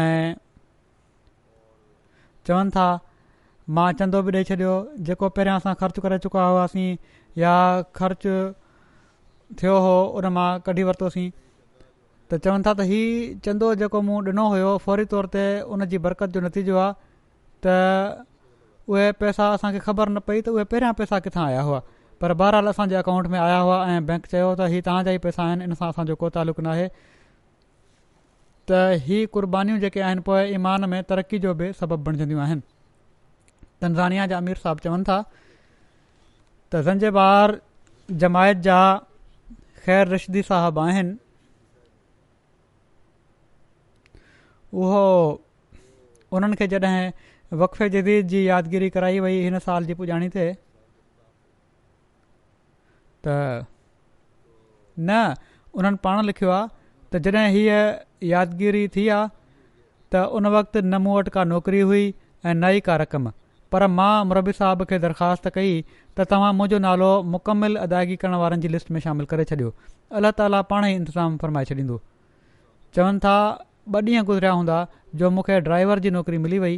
ऐं 0.00 0.34
चवनि 2.46 2.70
था 2.76 2.84
मां 3.76 3.86
चंदो 4.00 4.22
बि 4.28 4.32
ॾेई 4.38 4.44
छॾियो 4.50 4.74
जेको 5.08 5.28
पहिरियां 5.38 5.56
असां 5.62 5.72
ख़र्च 5.82 5.98
करे 6.06 6.18
चुका 6.26 6.44
हुआसीं 6.52 6.88
या 7.44 7.54
ख़र्च 8.00 8.26
थियो 9.62 9.76
हो 9.86 9.94
उन 10.20 10.26
मां 10.38 10.48
कढी 10.68 10.82
वरितोसीं 10.90 11.28
त 12.30 12.40
चवनि 12.46 12.64
था 12.66 12.74
त 12.80 12.88
हीउ 12.92 13.38
चंदो 13.48 13.72
जेको 13.84 14.02
मूं 14.10 14.20
ॾिनो 14.30 14.46
हुयो 14.56 14.76
फौरी 14.86 15.04
तौर 15.14 15.26
ते 15.36 15.44
उन 15.76 15.84
जी 15.94 15.98
बरक़त 16.08 16.38
जो 16.38 16.40
नतीजो 16.48 16.76
आहे 16.86 16.92
त 17.66 18.26
उहे 18.88 19.12
पैसा 19.24 19.48
असांखे 19.58 19.78
ख़बर 19.88 20.08
न 20.12 20.20
पई 20.28 20.42
त 20.42 20.48
उहे 20.58 20.64
पहिरियां 20.74 20.94
पैसा 21.02 21.20
किथां 21.28 21.44
आया 21.48 21.62
हुआ 21.70 21.82
पर 22.20 22.32
बहरहाल 22.34 22.66
असांजे 22.68 22.94
अकाउंट 22.96 23.26
में 23.32 23.38
आया 23.38 23.58
हुआ 23.58 23.84
ऐं 23.88 24.06
बैंक 24.06 24.26
चयो 24.30 24.46
त 24.60 24.68
हीउ 24.70 24.80
तव्हांजा 24.86 25.10
ई 25.10 25.18
पैसा 25.26 25.42
आहिनि 25.46 25.64
इन 25.68 25.74
सां 25.80 25.88
असांजो 25.94 26.14
को 26.22 26.28
तालुक 26.36 26.60
न 26.60 26.66
आहे 26.74 26.86
त 28.70 28.80
इहे 28.96 29.20
क़ुर्बानीूं 29.36 29.78
जेके 29.84 30.00
आहिनि 30.08 30.20
पोइ 30.28 30.50
ईमान 30.56 30.88
में 30.94 31.02
तरक़ी 31.12 31.38
जो 31.46 31.54
बि 31.60 31.70
सबबु 31.80 31.96
बणिजंदियूं 32.08 32.40
आहिनि 32.46 32.60
तनज़ानिया 33.82 34.26
जा 34.32 34.38
अमीर 34.44 34.56
साहबु 34.64 34.86
चवनि 34.88 35.04
था 35.10 35.20
त 36.72 36.82
जंजे 36.88 37.10
जमायत 38.24 38.62
जा 38.68 38.78
ख़ैरु 39.86 40.10
रिशदी 40.16 40.42
साहिबु 40.52 40.80
आहिनि 40.86 41.18
उहो 44.80 45.04
उन्हनि 46.38 46.56
खे 46.62 46.66
जॾहिं 46.76 47.10
वक़फ़े 47.60 47.88
जदीद 47.98 48.28
जी 48.32 48.48
यादगिरी 48.48 48.88
कराई 48.96 49.20
वई 49.26 49.42
हिन 49.48 49.58
साल 49.68 49.86
जी 49.90 49.94
पुॼाणी 50.00 50.28
ते 50.36 50.48
त 53.26 53.66
न 55.08 55.34
उन्हनि 55.78 55.98
पाण 56.04 56.18
लिखियो 56.28 56.50
आहे 56.58 56.68
त 57.12 57.20
जॾहिं 57.24 57.50
हीअ 57.56 57.76
यादगिरी 58.34 58.84
थी 58.94 59.06
आहे 59.08 59.26
त 60.12 60.22
उन 60.38 60.46
वक़्ति 60.56 60.80
न 60.82 60.94
मूं 61.04 61.12
वटि 61.18 61.30
का 61.36 61.44
नौकरी 61.52 61.80
हुई 61.88 62.04
ऐं 62.08 62.54
न 62.54 62.64
ई 62.76 62.80
का 62.88 62.96
रक़म 63.02 63.30
पर 63.74 63.86
मां 63.98 64.14
मुरबी 64.28 64.52
साहब 64.60 64.84
खे 64.90 64.98
दरख़्वास्त 65.06 65.48
कई 65.56 65.72
त 65.82 66.26
तव्हां 66.32 66.50
मुंहिंजो 66.58 66.78
नालो 66.88 67.10
मुकमल 67.34 67.76
अदायगी 67.84 68.16
करण 68.22 68.34
वारनि 68.42 68.62
जी 68.64 68.68
लिस्ट 68.74 68.90
में 68.96 69.00
शामिलु 69.06 69.26
करे 69.32 69.44
छॾियो 69.52 69.70
अलाह 70.20 70.32
ताला 70.40 70.60
पाण 70.72 70.84
ई 70.90 70.94
इंतज़ाम 71.00 71.36
फरमाए 71.42 71.64
छॾींदो 71.72 71.98
चवनि 72.98 73.18
था 73.26 73.36
ॿ 73.94 74.02
ॾींहं 74.02 74.26
गुज़रिया 74.28 74.50
हूंदा 74.54 74.78
जो 75.20 75.28
मूंखे 75.34 75.54
ड्राइवर 75.66 75.98
जी 76.06 76.10
नौकरी 76.16 76.38
मिली 76.46 76.56
वई 76.64 76.74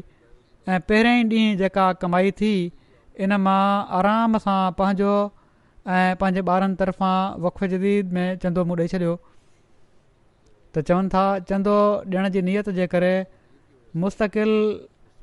ऐं 0.75 0.79
पहिरें 0.91 1.13
ॾींहुं 1.31 1.57
जेका 1.63 1.87
कमाई 2.03 2.31
थी 2.41 2.53
इन 3.25 3.33
मां 3.47 3.63
आराम 4.01 4.39
सां 4.45 4.59
पंहिंजो 4.83 5.15
ऐं 5.99 6.17
पंहिंजे 6.23 6.43
ॿारनि 6.55 6.77
तरफ़ां 6.81 7.43
वफ़ 7.47 7.65
जदीद 7.75 8.13
में 8.17 8.39
चंदो 8.45 8.65
मूं 8.71 8.77
ॾेई 8.83 8.89
छॾियो 8.95 9.15
त 10.75 10.83
चवनि 10.91 11.09
था 11.15 11.23
चंदो 11.51 11.77
ॾियण 12.15 12.29
जी 12.37 12.43
नियत 12.49 12.69
जे 12.79 12.87
करे 12.95 13.13
मुस्तक़िल 14.05 14.53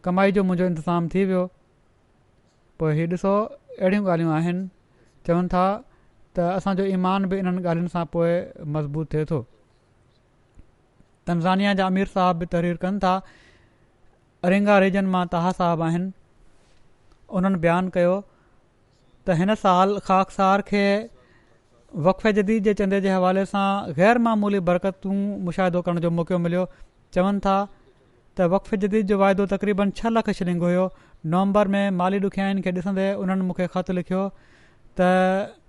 कमाई 0.08 0.32
जो 0.38 0.43
मुंहिंजो 0.49 0.65
इंतज़ाम 0.73 1.08
थी 1.15 1.25
वियो 1.32 1.45
पोइ 2.82 2.93
हीउ 2.99 3.08
ॾिसो 3.15 3.34
अहिड़ियूं 3.77 4.08
ॻाल्हियूं 4.10 4.34
आहिनि 4.38 4.67
चवनि 5.30 5.53
था 5.56 5.65
त 5.82 6.51
असांजो 6.58 6.84
ईमान 6.97 7.25
बि 7.34 7.39
इन्हनि 7.43 7.63
ॻाल्हियुनि 7.67 7.93
सां 7.97 8.06
पोइ 8.17 8.34
मज़बूत 8.77 9.13
थिए 9.13 9.25
थो 9.34 9.41
तनज़ानिया 11.30 11.73
जा 11.82 11.86
आमिर 11.93 12.13
साहब 12.15 12.39
बि 12.39 12.45
तहरीर 12.56 12.77
कनि 12.88 12.99
था 13.08 13.13
अरिंगा 14.49 14.80
रिजन 14.88 15.13
मां 15.17 15.23
तहा 15.36 15.51
साहब 15.62 15.82
आहिनि 15.91 16.12
उन्हनि 17.39 17.62
बयानु 17.67 18.19
त 19.28 19.36
हिन 19.40 19.54
साल 19.62 19.96
ख़ास 20.10 20.38
खे 20.68 20.84
वक़फ़े 22.06 22.32
जदीद 22.38 22.63
जे 22.68 22.74
चंदे 22.82 23.00
जे 23.06 23.10
हवाले 23.13 23.44
सां 23.54 23.68
ग़ैरमूली 23.98 24.60
बरकतूं 24.70 25.16
मुशाहिदो 25.48 25.82
करण 25.88 26.00
जो 26.06 26.12
मौको 26.20 26.38
मिलियो 26.46 26.63
चवनि 27.18 27.40
था 27.48 27.56
त 28.38 28.48
वक़े 28.56 28.78
जदीद 28.86 29.08
जो 29.13 29.18
वाइदो 29.24 29.46
तक़रीबन 29.56 29.92
छह 30.00 30.10
लख 30.18 30.30
शिंग 30.40 30.62
हुयो 30.68 30.86
नवंबर 31.36 31.68
में 31.76 31.86
माली 32.02 32.20
ॾुखियाईनि 32.30 32.62
खे 32.68 32.72
ॾिसंदे 32.80 33.08
उन्हनि 33.26 33.48
मूंखे 33.52 33.68
ख़तु 33.76 33.94
लिखियो 34.00 34.24
त 35.02 35.60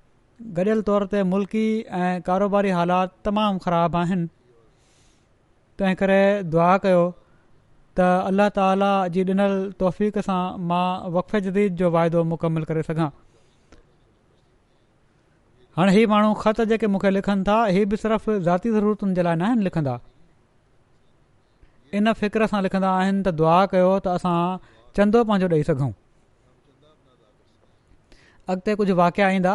गॾियल 0.59 0.83
तौर 0.91 1.07
ते 1.15 1.23
मुल्की 1.35 1.67
ऐं 2.03 2.13
कारोबारी 2.31 2.75
हालात 2.81 3.15
तमामु 3.29 3.59
ख़राब 3.69 3.97
आहिनि 4.03 4.29
तंहिं 5.81 5.95
करे 6.03 6.19
दुआ 6.57 6.69
कयो 6.87 7.01
त 7.13 8.11
अल्ला 8.33 8.49
ताला 8.61 8.91
जी 9.17 9.25
ॾिनल 9.33 9.57
तौफ़क़ 9.85 10.29
सां 10.31 10.41
मां 10.73 10.85
वक़फ़ 11.19 11.47
जदीद 11.49 11.81
जो 11.83 11.91
वाइदो 11.99 12.25
मुकमलु 12.35 12.71
करे 12.75 12.85
सघां 12.91 13.09
हाणे 15.79 15.93
हीअ 15.93 16.07
माण्हू 16.09 16.33
ख़त 16.39 16.61
जेके 16.71 16.87
मूंखे 16.93 17.11
लिखनि 17.15 17.43
था 17.47 17.57
हीअ 17.75 17.85
बि 17.91 17.97
सिर्फ़ु 17.97 18.33
ज़ाती 18.47 18.71
ज़रूरतुनि 18.77 19.15
जे 19.19 19.23
लाइ 19.27 19.35
न 19.39 19.43
आहिनि 19.49 19.63
लिखंदा 19.67 19.93
इन 21.99 22.13
फ़िक्र 22.23 22.47
सां 22.53 22.63
लिखंदा 22.67 22.89
आहिनि 23.03 23.21
त 23.27 23.31
दुआ 23.41 23.59
कयो 23.75 23.91
त 24.07 24.15
असां 24.19 24.33
चंदो 24.99 25.21
पंहिंजो 25.29 25.49
ॾेई 25.53 25.63
सघूं 25.69 25.91
अॻिते 28.55 28.75
कुझु 28.81 28.95
वाकिया 29.03 29.29
ईंदा 29.39 29.53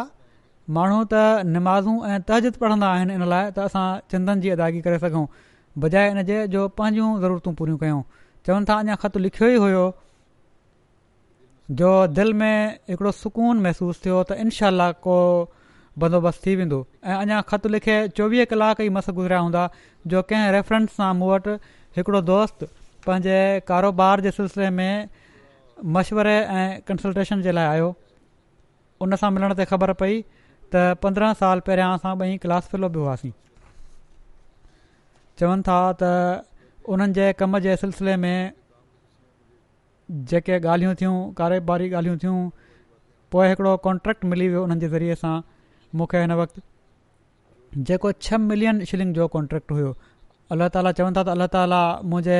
माण्हू 0.77 0.99
त 1.13 1.23
नमाज़ू 1.57 1.95
ऐं 2.09 2.19
तहज़िद 2.29 2.59
पढ़ंदा 2.63 2.91
आहिनि 2.99 3.17
इन 3.19 3.25
लाइ 3.33 3.49
त 3.57 3.65
असां 3.71 3.83
चंदनि 4.13 4.45
जी 4.45 4.53
अदाइगी 4.55 4.81
करे 4.87 4.99
सघूं 5.05 5.23
बजाए 5.87 6.11
इनजे 6.15 6.37
जो 6.55 6.61
पंहिंजूं 6.79 7.09
ज़रूरतूं 7.25 7.53
पूरियूं 7.63 7.81
कयूं 7.83 7.97
चवनि 8.47 8.69
था 8.71 8.77
अञा 8.85 8.95
ख़तु 9.03 9.23
लिखियो 9.27 9.51
ई 9.55 9.59
हुयो 9.65 9.83
जो 11.83 11.91
दिलि 12.21 12.37
में 12.43 12.79
हिकिड़ो 12.93 13.13
सुकून 13.21 13.65
महिसूसु 13.67 14.05
थियो 14.07 14.23
त 14.31 14.39
इनशा 14.45 14.73
को 15.09 15.17
बंदोबस्तु 15.99 16.41
थी 16.49 16.55
वेंदो 16.59 16.77
ऐं 17.05 17.15
अञा 17.15 17.41
खत 17.49 17.65
लिखे 17.73 17.97
चोवीह 18.17 18.45
कलाक 18.51 18.79
ई 18.81 18.89
मस 18.97 19.09
गुज़रिया 19.17 19.39
हूंदा 19.45 19.63
जो 20.13 20.21
कंहिं 20.29 20.51
रेफरेंस 20.55 20.89
सां 20.97 21.09
मूं 21.17 21.27
वटि 21.31 21.51
हिकिड़ो 21.97 22.21
दोस्त 22.29 22.65
पंहिंजे 23.07 23.37
कारोबार 23.67 24.21
जे 24.27 24.31
सिलसिले 24.39 24.69
में 24.77 25.09
मशवरे 25.97 26.35
ऐं 26.55 26.69
कंसल्टेशन 26.87 27.41
जे 27.45 27.51
लाइ 27.59 27.67
आयो 27.75 27.93
उन 29.05 29.15
सां 29.23 29.29
मिलण 29.37 29.55
ते 29.61 29.69
ख़बर 29.73 29.93
पई 30.01 30.17
त 30.21 30.87
पंद्रहं 31.05 31.37
साल 31.43 31.63
पहिरियां 31.69 31.91
असां 32.01 32.15
ॿई 32.25 32.41
क्लास 32.47 32.73
फेलो 32.73 32.89
बि 32.97 33.03
हुआसीं 33.05 33.31
चवनि 35.39 35.69
था 35.69 35.77
त 36.03 36.11
उन्हनि 36.95 37.19
जे 37.21 37.29
कम 37.45 37.57
जे 37.69 37.77
सिलसिले 37.85 38.17
में 38.27 38.61
जेके 40.31 40.59
ॻाल्हियूं 40.63 40.99
थियूं 41.03 41.15
कारोबारी 41.41 41.91
ॻाल्हियूं 41.97 42.21
थियूं 42.27 42.37
पोइ 43.35 43.49
हिकिड़ो 43.53 43.79
मिली 44.35 44.51
वियो 44.55 44.63
उन्हनि 44.69 44.91
ज़रिए 44.99 45.19
सां 45.25 45.35
मूंखे 45.99 46.19
हिन 46.21 46.31
वक़्तु 46.41 46.61
जेको 47.89 48.11
छह 48.25 48.37
मिलियन 48.49 48.83
शिलिंग 48.91 49.13
जो 49.15 49.27
कॉन्ट्रेक्ट 49.35 49.71
हुयो 49.73 49.91
अलाह 50.55 50.67
ताली 50.77 50.93
चवनि 50.99 51.13
था 51.17 51.23
त 51.23 51.27
अल्ला 51.35 51.47
ताला 51.55 51.81
मुंहिंजे 52.13 52.39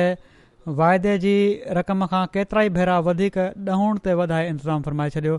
वाइदे 0.80 1.14
जी 1.24 1.34
रक़म 1.78 2.06
खां 2.14 2.22
केतिरा 2.36 2.62
ई 2.68 2.68
भेरा 2.78 2.96
वधीक 3.10 3.38
ॾहण 3.76 4.00
ते 4.06 4.14
वधाए 4.22 4.48
इंतज़ामु 4.54 4.84
फ़रमाए 4.88 5.10
छॾियो 5.18 5.38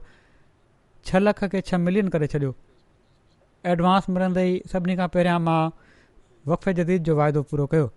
छह 1.10 1.24
लख 1.28 1.44
खे 1.56 1.62
छह 1.72 1.84
मिलियन 1.90 2.08
करे 2.16 2.28
छॾियो 2.36 2.54
एडवांस 3.76 4.10
मिलंदे 4.18 4.48
ई 4.54 4.58
सभिनी 4.76 4.96
खां 5.02 5.10
पहिरियां 5.18 5.42
मां 5.50 5.60
वफ़े 6.54 6.74
जदीद 6.82 7.04
जो 7.12 7.16
वाइदो 7.22 7.44
पूरो 7.52 7.68
कयो 7.76 7.90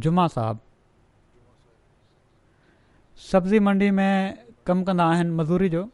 جمعہ 0.00 0.26
जुमा 0.26 0.26
سبزی 0.28 0.38
सब्ज़ी 3.30 3.58
मंडी 3.66 3.90
में 3.90 4.38
कमु 4.66 4.84
कंदा 4.84 5.04
आहिनि 5.04 5.30
मज़ूरी 5.36 5.68
जो 5.68 5.84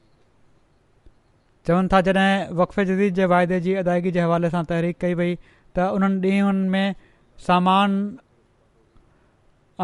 تھا 1.65 1.79
था 1.79 2.13
وقف 2.13 2.59
वक़फ़े 2.61 2.85
जदीद 2.85 3.15
जे 3.15 3.25
वाइदे 3.33 3.61
जी 3.61 3.75
अदायगी 3.83 4.11
जे 4.17 4.21
हवाले 4.21 4.51
सां 4.51 4.63
तहरीक 4.71 4.99
कई 5.01 5.15
वई 5.15 5.37
त 5.75 5.79
उन्हनि 5.99 6.31
ॾींहनि 6.31 6.69
में 6.73 6.95
सामान 7.47 8.01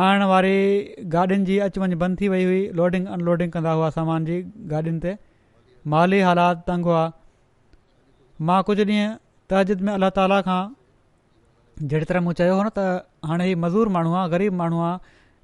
आणणु 0.06 0.26
वारी 0.30 0.56
गाॾियुनि 1.14 1.44
जी 1.50 1.58
अचु 1.66 1.80
वञु 1.84 1.98
बंदि 2.00 2.26
हुई 2.32 2.58
लोडिंग 2.80 3.06
अनलोडिंग 3.18 3.52
कंदा 3.52 3.72
हुआ 3.78 3.90
सामान 3.98 4.24
जी 4.30 4.40
गाॾियुनि 4.72 5.00
ते 5.04 5.14
माली 5.94 6.20
हालात 6.28 6.66
तंग 6.68 6.84
हुआ 6.92 7.04
मां 8.50 8.60
कुझु 8.70 8.84
ॾींहं 8.92 9.14
तजिद 9.54 9.80
में 9.86 9.94
जहिड़ी 11.82 12.04
तरह 12.04 12.20
मूं 12.26 12.32
चयो 12.40 12.54
हुओ 12.54 12.62
न 12.62 12.70
त 12.70 13.30
हाणे 13.30 13.44
हीउ 13.48 13.58
मज़ूर 13.64 13.88
माण्हू 13.96 14.12
आहे 14.20 14.30
ग़रीब 14.30 14.52
माण्हू 14.60 14.80
आहे 14.82 14.96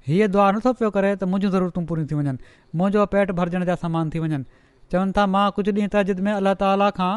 हीअ 0.07 0.27
दुआ 0.33 0.47
नथो 0.55 0.71
पियो 0.79 0.89
करे 0.95 1.11
त 1.19 1.23
मुंहिंजूं 1.31 1.51
ज़रूरतूं 1.53 1.83
पूरी 1.91 2.03
थी 2.11 2.15
वञनि 2.15 2.37
मुंहिंजो 2.79 3.05
पेट 3.13 3.31
भरजण 3.39 3.65
जा 3.69 3.75
सामान 3.83 4.09
थी 4.15 4.19
वञनि 4.23 4.43
चवनि 4.91 5.13
था 5.19 5.25
मां 5.35 5.45
कुझु 5.59 5.71
ॾींहुं 5.73 5.89
त 5.93 6.19
में 6.27 6.31
अल्ला 6.33 6.53
ताला 6.63 6.89
खां 6.97 7.13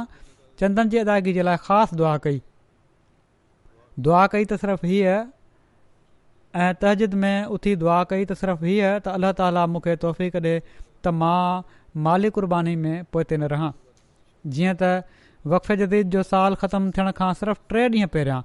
चंदन 0.63 0.93
जी 0.95 0.99
अदायगी 1.03 1.33
जे 1.39 1.43
लाइ 1.49 1.57
ख़ासि 1.65 1.97
दुआ 2.03 2.15
कई 2.29 2.39
दुआ 4.09 4.21
कई 4.37 4.45
त 4.53 4.59
सिर्फ़ु 4.65 4.89
हीअ 4.91 5.17
ऐं 6.67 6.69
तहजिद 6.85 7.15
में 7.23 7.45
उथी 7.59 7.73
दुआ 7.83 7.97
कई 8.15 8.25
त 8.31 8.37
सिर्फ़ु 8.45 8.67
हीअ 8.71 8.93
त 9.03 9.15
अल्ला 9.19 9.33
ताला 9.43 9.65
मूंखे 9.75 9.97
तोहफ़ी 10.05 10.29
ॾे 10.47 10.55
त 11.09 11.15
मां 11.25 11.41
माली 12.07 12.31
कुर्बानी 12.39 12.77
में 12.87 12.95
पोइ 13.17 13.25
ते 13.33 13.37
न 13.43 13.51
रहां 13.57 13.71
जीअं 14.57 14.77
त 14.85 14.93
वक़े 15.57 15.79
जदीद 15.85 16.15
जो 16.17 16.25
साल 16.33 16.59
ख़तमु 16.65 16.95
थियण 17.01 17.13
खां 17.23 17.33
सिर्फ़ु 17.43 17.61
टे 17.75 17.87
ॾींहं 17.93 18.13
पहिरियां 18.19 18.41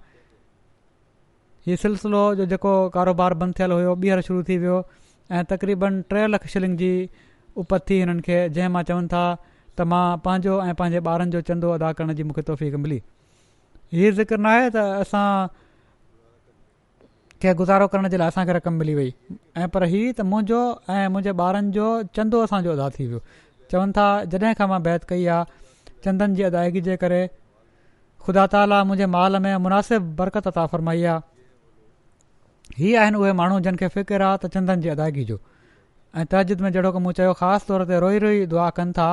हीअ 1.67 1.75
सिलसिलो 1.81 2.21
जो 2.35 2.45
जेको 2.51 2.71
कारोबार 2.93 3.33
बंदि 3.41 3.53
थियलु 3.59 3.75
हुयो 3.79 3.91
ॿीहर 4.03 4.21
शुरू 4.27 4.43
थी 4.47 4.55
वियो 4.63 4.77
ऐं 5.31 5.43
तक़रीबन 5.51 6.01
टे 6.09 6.25
लख 6.27 6.47
शिलिंग 6.53 6.77
जी 6.77 6.89
उपत 7.63 7.81
थी 7.89 7.99
हिननि 7.99 8.21
खे 8.25 8.37
जंहिं 8.57 8.69
मां 8.75 8.81
चवनि 8.89 9.07
था 9.13 9.21
त 9.77 9.81
मां 9.93 10.01
पंहिंजो 10.25 10.55
ऐं 10.67 10.73
पंहिंजे 10.81 10.99
ॿारनि 11.13 11.31
जो 11.37 11.41
चंदो 11.51 11.71
अदा 11.77 11.91
करण 12.01 12.13
जी 12.19 12.23
मूंखे 12.31 12.77
मिली 12.87 12.99
हीअ 13.93 14.11
ज़िक्र 14.19 14.37
न 14.41 14.45
आहे 14.55 14.67
त 14.75 14.83
असां 15.05 15.23
खे 17.45 17.53
गुज़ारो 17.63 17.87
करण 17.95 18.09
जे 18.09 18.17
लाइ 18.23 18.27
असांखे 18.33 18.53
रक़म 18.59 18.73
मिली 18.81 18.95
वई 18.99 19.09
ऐं 19.63 19.69
पर 19.77 19.83
हीअ 19.93 20.11
त 20.19 20.27
मुंहिंजो 20.35 20.59
ऐं 20.99 21.07
मुंहिंजे 21.15 21.37
ॿारनि 21.47 21.71
जो 21.81 21.87
चंदो 22.19 22.43
असांजो 22.49 22.71
अदा 22.77 22.89
थी 22.97 23.07
वियो 23.13 23.23
चवनि 23.71 23.91
था 23.99 24.07
जॾहिं 24.35 24.53
खां 24.59 24.69
मां 24.73 24.81
बैत 24.89 25.09
कई 25.13 25.25
आहे 25.37 25.91
चंदनि 26.07 26.35
जी 26.37 26.43
अदायगी 26.53 26.85
जे 26.89 26.99
करे 27.05 27.23
ख़ुदा 28.27 28.47
ताला 28.55 28.83
मुंहिंजे 28.91 29.13
माल 29.19 29.41
में 29.47 29.51
मुनासिबु 29.67 30.13
बरक़त 30.21 30.47
अता 30.53 30.65
फरमाई 30.75 31.03
आहे 31.11 31.31
हीअ 32.79 32.99
आहिनि 32.99 33.17
उहे 33.17 33.31
माण्हू 33.39 33.59
जिन 33.65 33.75
खे 33.79 33.87
फ़िक्र 33.95 34.21
आहे 34.27 34.37
त 34.43 34.49
चंदनि 34.53 34.81
जी 34.83 34.89
अदायगी 34.89 35.23
जो 35.31 35.37
ऐं 36.17 36.25
तहजिद 36.31 36.61
में 36.61 36.69
जहिड़ो 36.71 36.91
की 36.95 36.99
मूं 37.07 37.11
चयो 37.19 37.33
ख़ासि 37.41 37.65
तौर 37.67 37.83
ते 37.91 37.99
रोई 38.03 38.19
रोई 38.23 38.45
दुआ 38.53 38.69
कनि 38.79 38.91
था 38.99 39.07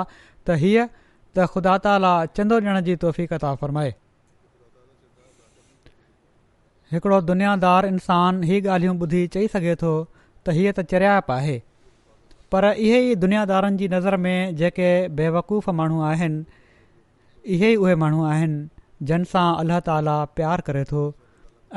त 0.46 0.56
हीअ 0.62 0.84
त 0.88 1.46
ख़ुदा 1.54 1.76
ताला 1.86 2.12
चंदो 2.38 2.60
ॾियण 2.64 2.80
जी 2.88 2.96
तोहफ़ी 3.04 3.26
का 3.34 3.54
फ़रमाए 3.64 3.92
हिकिड़ो 6.92 7.20
दुनियादार 7.32 7.86
इंसानु 7.92 8.48
हीअ 8.52 8.64
ॻाल्हियूं 8.68 8.96
ॿुधी 9.06 9.26
चई 9.36 9.52
सघे 9.56 9.74
थो 9.84 9.92
त 10.46 10.56
हीअ 10.60 10.72
त 10.78 10.86
चरियाप 10.94 11.30
आहे 11.38 11.60
पर 12.54 12.64
इहे 12.72 13.00
ई 13.10 13.14
दुनियादारनि 13.26 13.76
जी 13.82 13.88
नज़र 13.98 14.16
में 14.26 14.56
जेके 14.62 14.90
बेवकूफ़ 15.20 15.70
माण्हू 15.82 16.00
आहिनि 16.12 16.44
इहे 17.56 17.72
ई 17.72 17.76
उहे 17.84 17.94
माण्हू 18.04 18.24
आहिनि 18.30 18.68
जिन 19.12 19.24
सां 19.34 19.48
अलाह 19.64 19.80
ताला 19.90 20.16
प्यारु 20.40 20.62
करे 20.70 20.82
थो 20.92 21.04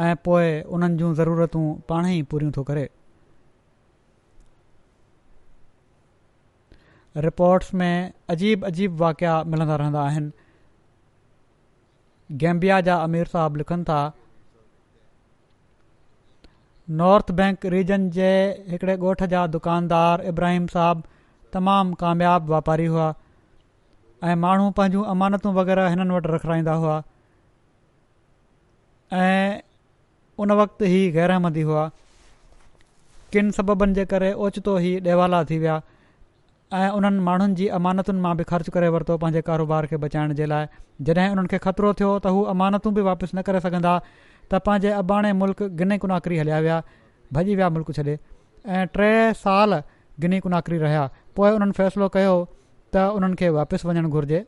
ऐं 0.01 0.15
पोइ 0.25 0.61
उन्हनि 0.75 0.97
जूं 0.97 1.13
ज़रूरतूं 1.17 1.63
पाणे 1.89 2.13
ई 2.17 2.21
पूरियूं 2.31 2.51
थो 2.51 2.63
करे 2.69 2.87
रिपोर्ट्स 7.25 7.73
में 7.81 8.13
अजीब 8.29 8.63
अजीब 8.65 8.95
वाकिया 9.01 9.33
मिलंदा 9.53 9.75
रहंदा 9.81 10.01
आहिनि 10.01 10.31
गेंबिया 12.43 12.79
जा 12.87 12.95
अमीर 13.09 13.27
साहब 13.33 13.55
लिखनि 13.61 13.83
था 13.89 14.01
नॉर्थ 17.01 17.31
बैंक 17.41 17.65
रीजन 17.73 18.09
जे 18.15 18.31
हिकिड़े 18.71 18.95
ॻोठ 19.09 19.23
जा 19.33 19.45
दुकानदार 19.57 20.21
इब्राहिम 20.33 20.65
साहब 20.77 21.03
तमामु 21.53 21.93
कामयाबु 22.05 22.51
वापारी 22.53 22.85
हुआ 22.95 23.05
ऐं 24.31 24.35
माण्हू 24.47 24.71
पंहिंजूं 24.79 25.03
अमानतूं 25.13 25.53
वग़ैरह 25.59 25.87
हिननि 25.93 26.15
वटि 26.15 26.33
रखाईंदा 26.33 26.73
हुआ 26.81 26.97
ऐं 29.27 29.61
उन 30.41 30.51
वक़्ति 30.61 30.85
ई 30.85 31.01
गैरहमंदी 31.11 31.61
हुआ 31.69 31.89
किन 33.33 33.51
सबबनि 33.57 33.93
जे 33.97 34.05
करे 34.13 34.31
ओचितो 34.45 34.77
ई 34.79 34.91
ॾेवाला 35.07 35.43
थी 35.49 35.57
विया 35.61 35.75
ऐं 36.73 36.89
उन्हनि 36.97 37.19
माण्हुनि 37.27 37.53
जी 37.59 37.67
अमानतुनि 37.77 38.21
मां 38.21 38.33
बि 38.37 38.43
ख़र्चु 38.51 38.71
करे 38.75 38.87
वरितो 38.95 39.17
पंहिंजे 39.23 39.41
कारोबार 39.49 39.85
खे 39.89 39.97
बचाइण 40.03 40.33
जे 40.39 40.45
लाइ 40.51 40.67
जॾहिं 41.09 41.29
उन्हनि 41.33 41.47
खे 41.53 41.57
ख़तिरो 41.65 41.91
थियो 41.99 42.09
त 42.19 42.33
हू 42.37 42.41
अमानतूं 42.53 42.93
बि 42.97 43.01
वापसि 43.09 43.37
न 43.37 43.41
करे 43.49 43.59
सघंदा 43.65 43.93
त 44.07 44.61
पंहिंजे 44.69 44.89
अबाणे 45.01 45.33
मुल्क़ 45.41 45.61
गिने 45.81 45.97
कुनाकरी 46.05 46.37
हलिया 46.41 46.59
विया 46.67 46.77
भॼी 47.37 47.55
विया 47.59 47.69
मुल्क़ 47.77 47.91
छॾे 47.99 48.03
ऐं 48.11 48.87
टे 48.97 49.11
साल 49.43 49.77
गिन 50.25 50.39
कुनाकरी 50.47 50.77
रहिया 50.85 51.05
पोइ 51.41 51.51
उन्हनि 51.59 51.77
फ़ैसिलो 51.81 52.09
कयो 52.17 52.33
त 52.97 53.05
उन्हनि 53.19 53.41
खे 53.43 53.49
वापसि 53.59 53.87
वञणु 53.91 54.09
घुरिजे 54.17 54.41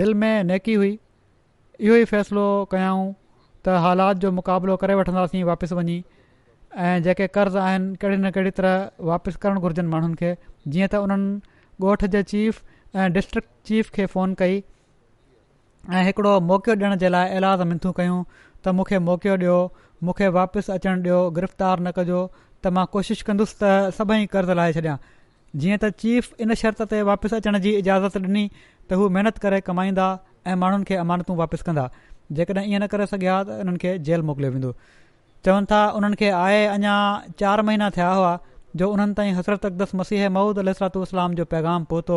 दिलि 0.00 0.14
में 0.24 0.32
नेकी 0.52 0.74
हुई 0.84 0.92
इहो 1.80 1.94
ई 1.96 2.04
फ़ैसिलो 2.14 2.46
कयाऊं 2.76 3.06
त 3.66 3.78
हालात 3.84 4.16
जो 4.24 4.30
मुक़ाबिलो 4.38 4.74
करे 4.80 4.94
वठंदासीं 4.98 5.42
वापसि 5.48 5.74
वञी 5.78 5.96
ऐं 6.88 7.02
जेके 7.06 7.26
कर्ज़ 7.36 7.56
आहिनि 7.58 7.96
कहिड़ी 8.02 8.16
न 8.16 8.30
कहिड़ी 8.36 8.50
तरह 8.58 9.04
वापसि 9.10 9.38
करणु 9.44 9.60
घुरिजनि 9.66 9.88
माण्हुनि 9.94 10.14
खे 10.22 10.30
जीअं 10.74 10.88
त 10.94 11.00
उन्हनि 11.06 11.86
ॻोठ 11.88 12.04
जे 12.14 12.22
चीफ 12.34 12.62
ऐं 13.00 13.08
डिस्ट्रिक 13.18 13.46
चीफ 13.70 13.90
खे 13.98 14.04
फ़ोन 14.14 14.34
कई 14.42 14.60
ऐं 15.98 16.04
हिकिड़ो 16.10 16.30
मौक़ो 16.52 16.76
ॾियण 16.82 16.94
जे 17.02 17.08
लाइ 17.16 17.34
इलाज 17.42 17.64
मिनथू 17.72 17.92
कयूं 17.98 18.20
त 18.66 18.72
मूंखे 18.78 18.98
मौक़ो 19.10 19.34
ॾियो 19.40 19.56
मूंखे 20.08 20.28
वापसि 20.38 20.72
अचणु 20.78 20.94
ॾियो 21.10 21.18
गिरफ़्तार 21.38 21.80
न 21.86 21.92
कजो 22.00 22.22
त 22.66 22.72
मां 22.78 22.86
कोशिशि 22.96 23.28
कंदुसि 23.30 23.56
त 23.64 23.94
सभई 24.00 24.30
कर्ज़ 24.36 24.56
लाहे 24.60 24.72
छॾिया 24.78 24.96
जीअं 25.64 25.78
त 25.84 25.90
चीफ 26.04 26.46
इन 26.46 26.58
शर्त 26.62 26.86
ते 26.94 27.02
वापसि 27.14 27.40
अचण 27.42 27.60
जी 27.68 27.74
इजाज़त 27.84 28.24
ॾिनी 28.24 28.46
त 28.56 29.02
हू 29.02 29.10
महिनत 29.18 29.44
करे 29.46 29.60
कमाईंदा 29.70 30.08
ऐं 30.52 30.60
माण्हुनि 30.64 30.86
खे 30.92 31.00
अमानतूं 31.04 31.40
वापसि 31.44 31.66
कंदा 31.68 31.90
जेकॾहिं 32.34 32.66
ईअं 32.70 32.80
न 32.82 32.86
करे 32.92 33.06
सघिया 33.06 33.42
त 33.42 33.60
इन्हनि 33.62 33.78
खे 33.82 33.96
जेल 34.06 34.20
मोकिलियो 34.28 34.50
वेंदो 34.52 34.72
चवनि 35.44 35.66
था 35.70 35.80
उन्हनि 35.96 36.16
खे 36.20 36.28
आहे 36.42 36.64
अञा 36.74 36.94
चारि 37.40 37.62
महीना 37.68 37.90
थिया 37.96 38.08
हुआ 38.18 38.32
जो 38.78 38.90
उन्हनि 38.92 39.14
ताईं 39.18 39.32
हसरत 39.38 39.66
अक़दस 39.66 39.94
मसीह 40.00 40.28
महूद 40.36 40.58
अलसरातलाम 40.58 41.34
जो 41.38 41.44
पैगाम 41.54 41.84
पहुतो 41.92 42.16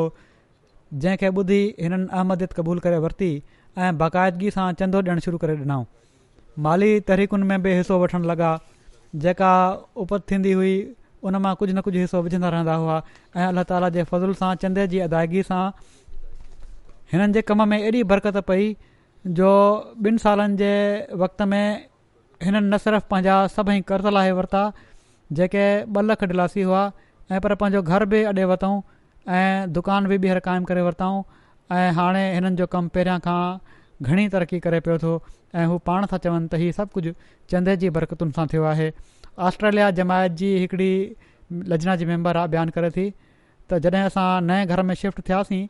जंहिंखे 1.01 1.27
ॿुधी 1.41 1.61
हिननि 1.81 2.07
अहमदियत 2.13 2.53
क़बूल 2.59 2.79
करे 2.85 2.97
वरिती 3.05 3.31
ऐं 3.77 3.91
बाक़ाइदगी 3.97 4.51
सां 4.57 4.71
चंदो 4.81 5.01
ॾियणु 5.01 5.21
शुरू 5.27 5.37
करे 5.45 5.55
ॾिनऊं 5.61 5.83
माली 6.65 6.91
तहरीकुनि 7.11 7.43
में 7.49 7.61
बि 7.63 7.73
हिसो 7.81 7.99
वठणु 8.03 8.27
लॻा 8.33 8.49
जेका 9.25 9.51
उपत 10.03 10.23
थींदी 10.29 10.51
हुई 10.61 10.73
उन 11.29 11.35
मां 11.45 11.53
कुझु 11.59 11.73
न 11.73 11.81
कुझु 11.85 11.97
हिसो 11.99 12.21
विझंदा 12.25 12.49
रहंदा 12.55 12.73
हुआ 12.81 12.97
ऐं 13.37 13.47
अलाह 13.53 13.63
ताला 13.69 13.89
जे 13.97 14.03
फज़ुल 14.11 14.33
सां 14.43 14.49
चंदे 14.65 14.87
जी 14.93 14.99
अदायगी 15.07 15.45
सां 15.53 15.61
हिननि 17.13 17.33
जे 17.37 17.41
कम 17.53 17.65
में 17.69 17.77
एॾी 17.81 18.03
बरक़त 18.13 18.37
पई 18.51 18.67
जो 19.27 19.47
ॿिनि 20.05 20.17
सालनि 20.23 20.55
जे 20.59 20.67
वक़्त 21.21 21.41
में 21.51 21.89
हिननि 22.43 22.59
न 22.69 22.77
सिर्फ़ु 22.83 23.07
पंहिंजा 23.11 23.33
सभई 23.55 23.81
कर्ज़ 23.87 24.07
लाइ 24.15 24.31
वरिता 24.37 24.61
जेके 25.39 25.63
ॿ 25.85 26.01
लख 26.11 26.23
डिलासी 26.31 26.61
हुआ 26.67 26.83
ऐं 27.31 27.39
पर 27.43 27.55
पंहिंजो 27.63 27.81
घर 27.95 28.05
बि 28.11 28.23
अॻे 28.31 28.43
वरितऊं 28.51 28.79
ऐं 29.39 29.71
दुकान 29.73 30.07
बि 30.11 30.17
ॿीहर 30.23 30.39
क़ाइमु 30.47 30.65
करे 30.71 30.81
वरितऊं 30.81 31.23
ऐं 31.77 31.91
हाणे 31.99 32.23
हिननि 32.33 32.55
जो 32.61 32.67
कमु 32.75 32.89
पहिरियां 32.95 33.19
खां 33.25 33.57
घणी 34.07 34.27
तरक़ी 34.35 34.59
करे 34.67 34.79
पियो 34.87 34.97
थो 35.03 35.11
ऐं 35.59 35.65
हू 35.73 35.77
पाण 35.91 36.05
सां 36.15 36.19
चवनि 36.25 36.47
त 36.51 36.61
इहे 36.61 36.71
सभु 36.79 36.89
कुझु 36.93 37.13
चंदे 37.53 37.75
जी 37.83 37.89
बरकतुनि 37.99 38.31
सां 38.39 38.47
थियो 38.55 38.63
आहे 38.71 38.89
ऑस्ट्रेलिया 39.49 39.89
जमायत 39.99 40.39
जी 40.43 40.53
हिकिड़ी 40.63 40.89
लजना 41.73 41.95
जी 42.01 42.05
मैंबर 42.13 42.37
आहे 42.43 42.47
बयानु 42.55 42.77
करे 42.79 42.91
थी 42.99 43.07
त 43.11 43.83
जॾहिं 43.87 44.03
असां 44.13 44.25
नए 44.47 44.65
घर 44.77 44.83
में 44.91 44.95
शिफ्ट 45.03 45.21
थियासीं 45.29 45.61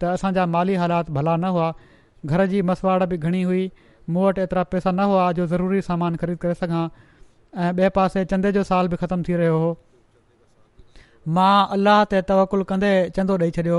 त 0.00 0.14
असांजा 0.16 0.46
माली 0.56 0.74
हालात 0.84 1.10
भला 1.20 1.36
न 1.44 1.54
हुआ 1.58 1.70
घर 2.26 2.44
जी 2.46 2.62
मसवाड़ 2.62 3.02
बि 3.06 3.16
घणी 3.16 3.42
हुई 3.42 3.70
मूं 4.10 4.24
वटि 4.26 4.40
एतिरा 4.40 4.62
पैसा 4.72 4.90
न 4.90 5.00
हुआ 5.10 5.30
जो 5.32 5.46
ज़रूरी 5.46 5.80
सामान 5.82 6.16
ख़रीद 6.16 6.38
करे 6.42 6.54
सघां 6.54 6.86
ऐं 7.56 7.72
ॿिए 7.72 7.88
पासे 7.96 8.24
चंदे 8.24 8.52
जो 8.52 8.62
साल 8.70 8.88
बि 8.88 8.96
ख़तमु 9.00 9.22
थी 9.28 9.34
रहियो 9.36 9.58
हो 9.58 9.68
मां 11.36 11.66
अलाह 11.76 12.02
ते 12.10 12.22
तवकुल 12.28 12.62
कंदे 12.70 12.90
चंदो 13.16 13.36
ॾेई 13.38 13.50
छॾियो 13.58 13.78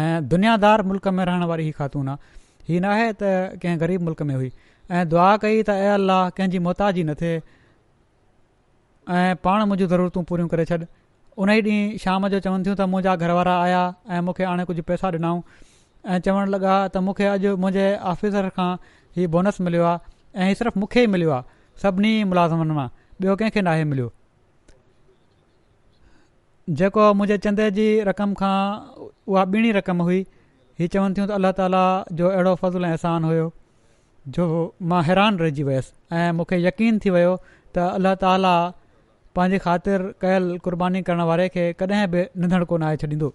ऐं 0.00 0.28
दुनियादार 0.28 0.82
मुल्क़ 0.92 1.08
में 1.10 1.24
रहण 1.24 1.44
वारी 1.52 1.64
हीअ 1.64 1.72
ख़ातून 1.78 2.08
आहे 2.08 2.38
हीअ 2.70 2.80
न 2.80 2.84
आहे 2.94 3.12
त 3.12 3.22
कंहिं 3.62 3.80
ग़रीब 3.84 4.02
मुल्क़ 4.08 4.22
में 4.30 4.34
हुई 4.34 4.50
ऐं 4.90 5.08
दुआ 5.08 5.28
कई 5.44 5.62
त 5.62 5.76
ऐं 5.84 5.90
अलाह 5.98 6.28
कंहिंजी 6.38 6.58
मोहताजी 6.68 7.04
न 7.10 7.14
थिए 7.22 7.42
ऐं 9.18 9.34
पाण 9.48 9.60
मुंहिंजूं 9.70 9.88
ज़रूरतूं 9.94 10.22
पूरियूं 10.32 10.48
करे 10.54 10.64
छॾु 10.72 10.84
उन 11.38 11.50
ई 11.50 11.60
ॾींहुं 11.62 11.98
शाम 12.02 12.26
जो 12.30 12.38
चवनि 12.44 12.64
थियूं 12.66 12.76
त 12.78 12.86
मुंहिंजा 12.92 13.14
घरवारा 13.24 13.52
आया 13.64 13.80
ऐं 14.14 14.20
मूंखे 14.28 14.44
हाणे 14.50 14.64
कुझु 14.70 14.82
पैसा 14.90 15.10
ॾिनऊं 15.10 15.42
ऐं 16.14 16.18
चवणु 16.28 16.48
लॻा 16.54 16.76
त 16.94 16.96
मूंखे 17.08 17.26
अॼु 17.34 17.52
मुंहिंजे 17.64 17.84
ऑफिसर 18.12 18.48
खां 18.56 18.70
हीउ 19.18 19.28
बोनस 19.34 19.60
मिलियो 19.66 19.84
आहे 19.90 20.00
ऐं 20.38 20.48
हीअ 20.50 20.56
सिर्फ़ु 20.62 20.80
मूंखे 20.84 21.02
ई 21.02 21.06
मिलियो 21.14 21.30
आहे 21.36 21.42
सभिनी 21.84 22.12
मुलाज़िमनि 22.32 22.74
मां 22.80 22.86
ॿियो 23.26 23.36
कंहिंखे 23.42 23.60
नाहे 23.68 23.84
मिलियो 23.92 24.08
जेको 26.80 27.04
मुंहिंजे 27.20 27.38
चंदे 27.46 27.70
जी 27.78 27.86
रक़म 28.10 28.34
खां 28.42 28.56
उहा 29.04 29.44
ॿीड़ी 29.54 29.72
रक़म 29.78 30.02
हुई 30.10 30.20
हीअ 30.78 30.90
चवनि 30.96 31.14
थियूं 31.18 31.28
त 31.28 31.38
अल्ला 31.38 31.52
ताला 31.60 31.84
जो 32.22 32.28
अहिड़ो 32.34 32.54
फज़ुलु 32.64 32.90
अहसान 32.90 33.30
हुयो 33.30 33.46
जो 34.38 34.50
मां 34.94 35.04
हैरान 35.10 35.38
रहिजी 35.44 35.70
वियसि 35.70 36.60
यकीन 36.68 36.98
थी 37.06 37.16
वियो 37.18 37.38
त 37.78 37.88
ताला 38.26 38.56
पंहिंजी 39.38 39.58
ख़ातिर 39.64 40.02
कयल 40.22 40.44
क़ुर्बानी 40.66 41.00
करण 41.10 41.20
वारे 41.30 41.48
खे 41.56 41.72
कॾहिं 41.82 42.06
बि 42.16 42.22
निंदड़ 42.42 42.64
कोन 42.72 42.82
आहे 42.82 42.96
छॾींदो 43.04 43.32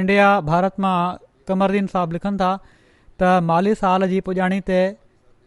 इंडिया 0.00 0.28
भारत 0.50 0.80
मां 0.84 0.98
कमरदीन 1.50 1.86
साहब 1.96 2.16
लिखनि 2.18 2.38
था 2.44 2.50
त 3.20 3.42
माली 3.50 3.74
साल 3.82 4.08
जी 4.14 4.20
पुॼाणी 4.28 4.60
ते 4.70 4.80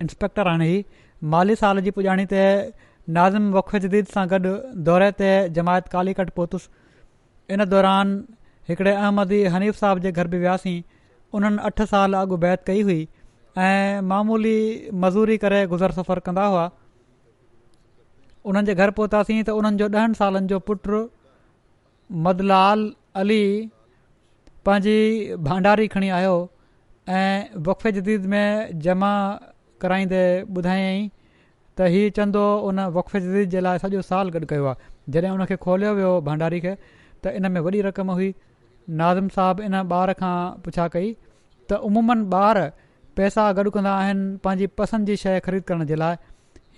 इंस्पेक्टर 0.05 0.51
हाणे 0.51 0.67
हुई 0.71 0.79
माली 1.35 1.55
साल 1.63 1.81
जी 1.87 1.91
पुॼाणी 1.97 2.25
ते 2.33 2.43
नाज़िम 3.17 3.45
वख 3.57 3.73
जदीद 3.85 4.11
सां 4.15 4.25
गॾु 4.33 4.39
दौरे 4.89 5.09
ते 5.21 5.31
जमायत 5.57 5.89
काली 5.95 6.13
कट 6.19 6.33
पहुतुसि 6.39 7.53
इन 7.57 7.65
दौरान 7.73 8.13
हिकिड़े 8.71 8.91
अहमदी 8.93 9.39
हनीफ़ 9.55 9.79
साहब 9.83 10.03
जे 10.07 10.11
घर 10.21 10.27
बि 10.35 10.41
वियासीं 10.43 10.75
उन्हनि 11.39 11.63
अठ 11.69 11.81
साल 11.93 12.19
अॻु 12.21 12.37
बैत 12.45 12.63
कई 12.71 12.81
हुई 12.89 12.99
ऐं 13.67 14.03
मामूली 14.11 14.55
मज़ूरी 15.05 15.37
करे 15.45 15.61
गुज़र 15.75 15.97
सफ़र 15.99 16.19
कंदा 16.27 16.45
हुआ 16.53 16.69
उन्हनि 18.51 18.71
जे 18.71 18.75
घर 18.83 18.93
पहुतासीं 19.01 19.41
त 19.47 19.57
उन्हनि 19.61 19.83
जो 19.83 19.89
ॾहनि 20.03 20.19
सालनि 20.21 20.51
जो 20.53 20.59
पुटु 20.71 21.01
मदलाल 22.27 22.87
अली 23.23 23.41
पंहिंजी 24.65 24.95
भंडारी 25.47 25.87
खणी 25.93 26.09
आयो 26.17 26.33
ऐं 27.19 27.59
वक़फ़े 27.67 27.91
जदीद 27.91 28.25
में 28.33 28.79
जमा 28.87 29.13
कराईंदे 29.81 30.19
ॿुधायईं 30.57 31.07
त 31.77 31.87
हीअ 31.93 32.09
चंदो 32.17 32.43
उन 32.69 32.79
वक़फ़े 32.97 33.21
जदीद 33.27 33.49
जे 33.53 33.59
लाइ 33.67 33.79
सॼो 33.85 34.01
साल 34.09 34.29
गॾु 34.35 34.45
कयो 34.51 34.65
आहे 34.71 34.89
जॾहिं 35.15 35.31
हुन 35.35 35.45
खे 35.51 35.55
खोलियो 35.65 35.93
वियो 35.99 36.11
भंडारी 36.27 36.59
खे 36.65 36.73
त 36.77 37.33
इन 37.39 37.49
में 37.55 37.59
वॾी 37.67 37.81
रक़म 37.87 38.11
हुई 38.19 38.29
नाज़िम 39.01 39.29
साहबु 39.37 39.63
इन 39.69 39.75
ॿार 39.95 40.13
खां 40.21 40.35
पुछा 40.67 40.87
कई 40.97 41.09
त 41.71 41.79
उमूमनि 41.89 42.29
ॿार 42.41 42.59
पैसा 43.17 43.45
गॾु 43.61 43.71
कंदा 43.79 43.93
आहिनि 44.03 44.27
पंहिंजी 44.45 44.67
पसंदि 44.81 45.11
जी 45.17 45.23
शइ 45.23 45.39
ख़रीद 45.47 45.63
करण 45.71 45.85
जे 45.93 45.95
लाइ 46.03 46.15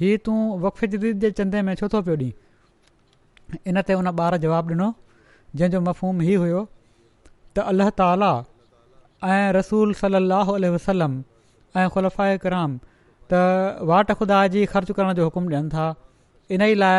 हीअ 0.01 0.21
तूं 0.27 0.38
वक़फ़े 0.67 0.88
जदीद 0.95 1.19
जे 1.25 1.31
चंदे 1.41 1.61
में 1.69 1.73
छो 1.84 1.88
थो 1.95 2.01
पियो 2.07 2.15
ॾीं 2.23 2.31
इनते 3.75 3.99
उन 4.03 4.07
ॿारु 4.23 4.41
जवाबु 4.47 4.73
ॾिनो 4.77 4.88
जंहिंजो 5.59 5.81
मफ़हूम 5.91 6.25
हीउ 6.29 6.39
हुयो 6.45 6.63
त 7.58 7.66
अल्लाह 7.72 7.89
ताला 8.01 8.30
ऐं 9.34 9.45
रसूल 9.60 9.93
सलाहु 10.01 10.54
वसलम 10.76 11.14
ऐं 11.78 11.88
ख़ुलफ़ा 11.95 12.26
कराम 12.45 12.72
त 13.34 13.84
वाट 13.91 14.12
खुदा 14.22 14.39
जी 14.56 14.66
ख़र्च 14.74 14.91
करण 14.99 15.14
जो 15.20 15.24
हुकुमु 15.30 15.49
ॾियनि 15.54 15.70
था 15.76 15.86
इन 16.58 16.62
ई 16.62 16.74
लाइ 16.84 16.97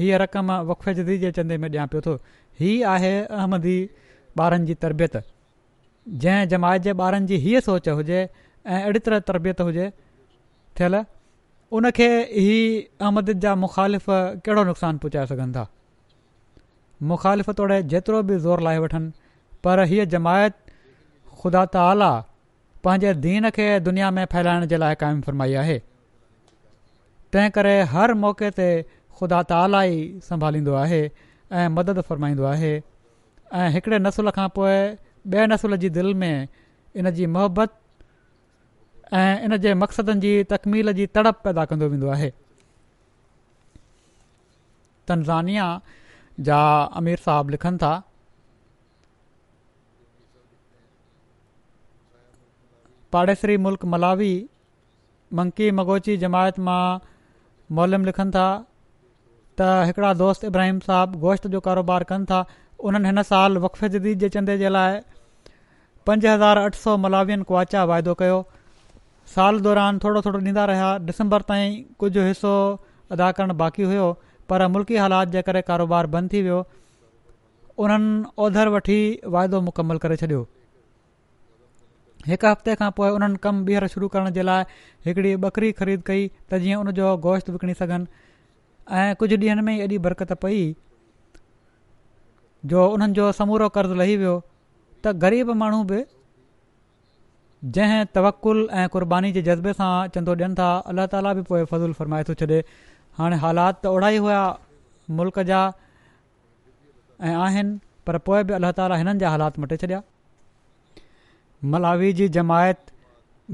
हीअ 0.00 0.16
रक़म 0.24 0.48
वकफे 0.70 0.90
जदी 0.98 1.18
जे 1.24 1.30
चंदे 1.38 1.56
में 1.62 1.68
ॾियां 1.70 1.86
पियो 1.94 2.00
थो 2.06 2.12
हीअ 2.62 2.88
आहे 2.94 3.12
अहमदी 3.40 3.78
ॿारनि 4.44 4.66
जी 4.70 4.74
तरबियत 4.84 5.16
जंहिं 6.24 6.48
जमायत 6.54 6.82
जे 6.88 6.92
ॿारनि 7.08 7.26
जी 7.32 7.36
हीअ 7.46 7.60
सोच 7.70 7.88
हुजे 8.00 8.20
ऐं 8.20 8.80
अहिड़ी 8.82 9.00
तरह 9.08 9.18
तरबियत 9.32 9.60
हुजे 9.68 9.90
थियल 10.80 11.02
उनखे 11.80 12.08
हीअ 12.44 12.62
अहमद 13.06 13.32
जा 13.46 13.54
मुखालिफ़ 13.64 14.06
कहिड़ो 14.12 14.62
नुक़सानु 14.72 15.02
पहुचाए 15.04 15.30
सघनि 15.32 15.52
था 15.58 15.64
मुखालिफ़ 17.12 17.50
तोड़े 17.60 17.82
जेतिरो 17.94 18.22
बि 18.30 18.36
ज़ोर 18.46 18.64
लाहे 18.68 18.80
वठनि 18.86 19.10
पर 19.64 19.80
हीअ 19.90 20.04
जमायत 20.14 20.54
ख़ुदा 21.42 21.64
ताला 21.74 22.10
पंहिंजे 22.86 23.14
दीन 23.26 23.50
खे 23.58 23.66
दुनिया 23.88 24.10
में 24.18 24.24
फैलाइण 24.34 24.66
जे 24.72 24.76
लाइ 24.84 24.94
क़ाइमु 25.02 25.20
फ़रमाई 25.26 25.54
आहे 25.62 25.76
तंहिं 27.34 27.50
करे 27.58 27.74
हर 27.94 28.14
मौक़े 28.24 28.50
ते 28.58 28.70
ख़ुदा 29.18 29.42
ताला 29.54 29.82
ई 29.92 30.00
संभालींदो 30.30 30.74
आहे 30.84 31.00
ऐं 31.60 31.68
मदद 31.78 32.00
फ़रमाईंदो 32.10 32.44
आहे 32.54 32.72
ऐं 33.60 33.68
हिकिड़े 33.78 33.98
नसुल 34.08 34.30
खां 34.38 34.48
पोइ 34.58 34.74
ॿिए 35.32 35.46
नसुल 35.54 35.76
जी 35.84 35.88
दिलि 35.98 36.14
में 36.24 36.32
इन 36.96 37.10
जी 37.18 37.26
मोहबत 37.38 37.78
ऐं 39.20 39.40
इन 39.48 39.56
जे 39.66 39.74
मक़सदनि 39.86 40.20
जी 40.26 40.32
तकमील 40.54 40.92
जी 41.00 41.06
तड़प 41.18 41.42
पैदा 41.46 41.64
कंदो 41.72 41.88
वेंदो 41.94 42.08
आहे 42.18 42.30
तनज़ानिया 45.10 45.68
जा 46.48 46.58
अमीर 47.02 47.18
साहब 47.26 47.50
लिखनि 47.56 47.78
था 47.84 47.92
पाड़ेसरी 53.12 53.56
मुल्क 53.64 53.84
मलावी 53.94 54.32
मंकी 55.38 55.70
मंगोची 55.78 56.16
जमायत 56.22 56.58
मां 56.68 56.82
मोलम 57.78 58.04
लिखनि 58.10 58.30
था 58.36 58.44
त 59.58 59.68
हिकिड़ा 59.88 60.12
दोस्त 60.22 60.44
इब्राहिम 60.50 60.78
साहिबु 60.86 61.18
गोश्त 61.24 61.46
जो 61.54 61.60
कारोबारु 61.66 62.08
कनि 62.12 62.28
था 62.30 62.38
उन्हनि 62.90 63.08
हिन 63.12 63.22
साल 63.30 63.58
वक़फ़े 63.64 63.88
जदीद 63.96 64.22
जे 64.24 64.28
चंदे 64.36 64.56
जे 64.62 64.70
लाइ 64.76 64.96
पंज 66.06 66.26
हज़ार 66.30 66.62
अठ 66.62 66.78
सौ 66.84 66.94
मलावयन 67.06 67.42
कुआचा 67.50 67.84
वाइदो 67.92 68.14
कयो 68.22 68.38
साल 69.36 69.60
दौरान 69.66 69.98
थोरो 70.04 70.22
थोरो 70.28 70.40
ॾींदा 70.46 70.64
रहिया 70.72 70.88
डिसंबर 71.10 71.46
ताईं 71.50 71.76
कुझु 72.04 72.24
हिसो 72.30 72.54
अदा 73.16 73.30
करणु 73.38 73.56
बाक़ी 73.62 73.88
हुयो 73.92 74.08
पर 74.52 74.66
मुल्की 74.78 74.96
हालात 75.04 75.36
जे 75.36 75.42
करे 75.50 75.62
कारोबार 75.72 76.08
बंदि 76.16 76.36
थी 76.36 76.42
वियो 76.48 76.58
उन्हनि 77.84 78.34
ओधर 78.46 78.72
वठी 78.78 78.98
वाइदो 79.36 79.62
करे 80.06 80.16
छॾियो 80.24 80.40
हिकु 82.30 82.46
हफ़्ते 82.46 82.74
खां 82.80 82.90
पोइ 82.98 83.08
उन्हनि 83.18 83.36
कमु 83.44 83.62
ॿीहर 83.70 83.86
शुरू 83.94 84.08
करण 84.14 84.30
जे 84.36 84.42
लाइ 84.48 84.64
हिकिड़ी 85.06 85.30
ॿकरी 85.46 85.70
ख़रीद 85.80 86.02
कई 86.06 86.26
त 86.50 86.58
जीअं 86.64 86.90
जो 86.98 87.06
गोश्त 87.26 87.48
विकिणी 87.54 87.74
सघनि 87.78 88.06
ऐं 89.02 89.14
कुझु 89.22 89.36
ॾींहनि 89.44 89.62
में 89.68 89.72
एॾी 89.78 89.98
बरक़त 90.06 90.32
पई 90.44 90.60
जो 92.72 92.86
उन्हनि 92.98 93.14
जो 93.18 93.30
समूरो 93.38 93.68
कर्ज़ु 93.78 93.94
लही 94.02 94.16
वियो 94.22 94.34
त 95.06 95.14
ग़रीब 95.24 95.50
माण्हू 95.62 95.82
बि 95.92 96.02
जंहिं 97.78 98.04
तवकुलु 98.14 98.68
ऐं 98.82 98.86
क़ुर्बानी 98.94 99.32
जे 99.38 99.42
जज़्बे 99.50 99.72
सां 99.80 99.90
चंदो 100.18 100.34
ॾियनि 100.42 100.54
था 100.62 100.68
अलाह 100.94 101.06
ताला 101.16 101.34
बि 101.40 101.42
पोइ 101.50 101.64
फज़ूल 101.74 101.92
फ़रमाए 102.02 102.24
थो 102.30 102.34
छॾे 102.44 102.60
हाणे 103.18 103.36
हालात 103.46 103.82
त 103.82 103.94
ओड़ा 103.96 104.10
ई 104.18 104.22
हुआ 104.26 104.38
मुल्क़ 105.22 105.42
जा 105.52 105.62
ऐं 107.28 107.36
आहिनि 107.48 107.76
पर 108.10 108.18
पोइ 108.30 108.48
बि 108.52 108.58
अलाह 108.62 108.78
ताला 108.80 109.02
हिननि 109.04 109.18
जा 109.26 109.36
हालात 109.36 109.58
मटे 109.66 109.76
छॾिया 109.84 110.02
मलावी 111.70 112.12
जी 112.18 112.28
जमायत 112.36 112.76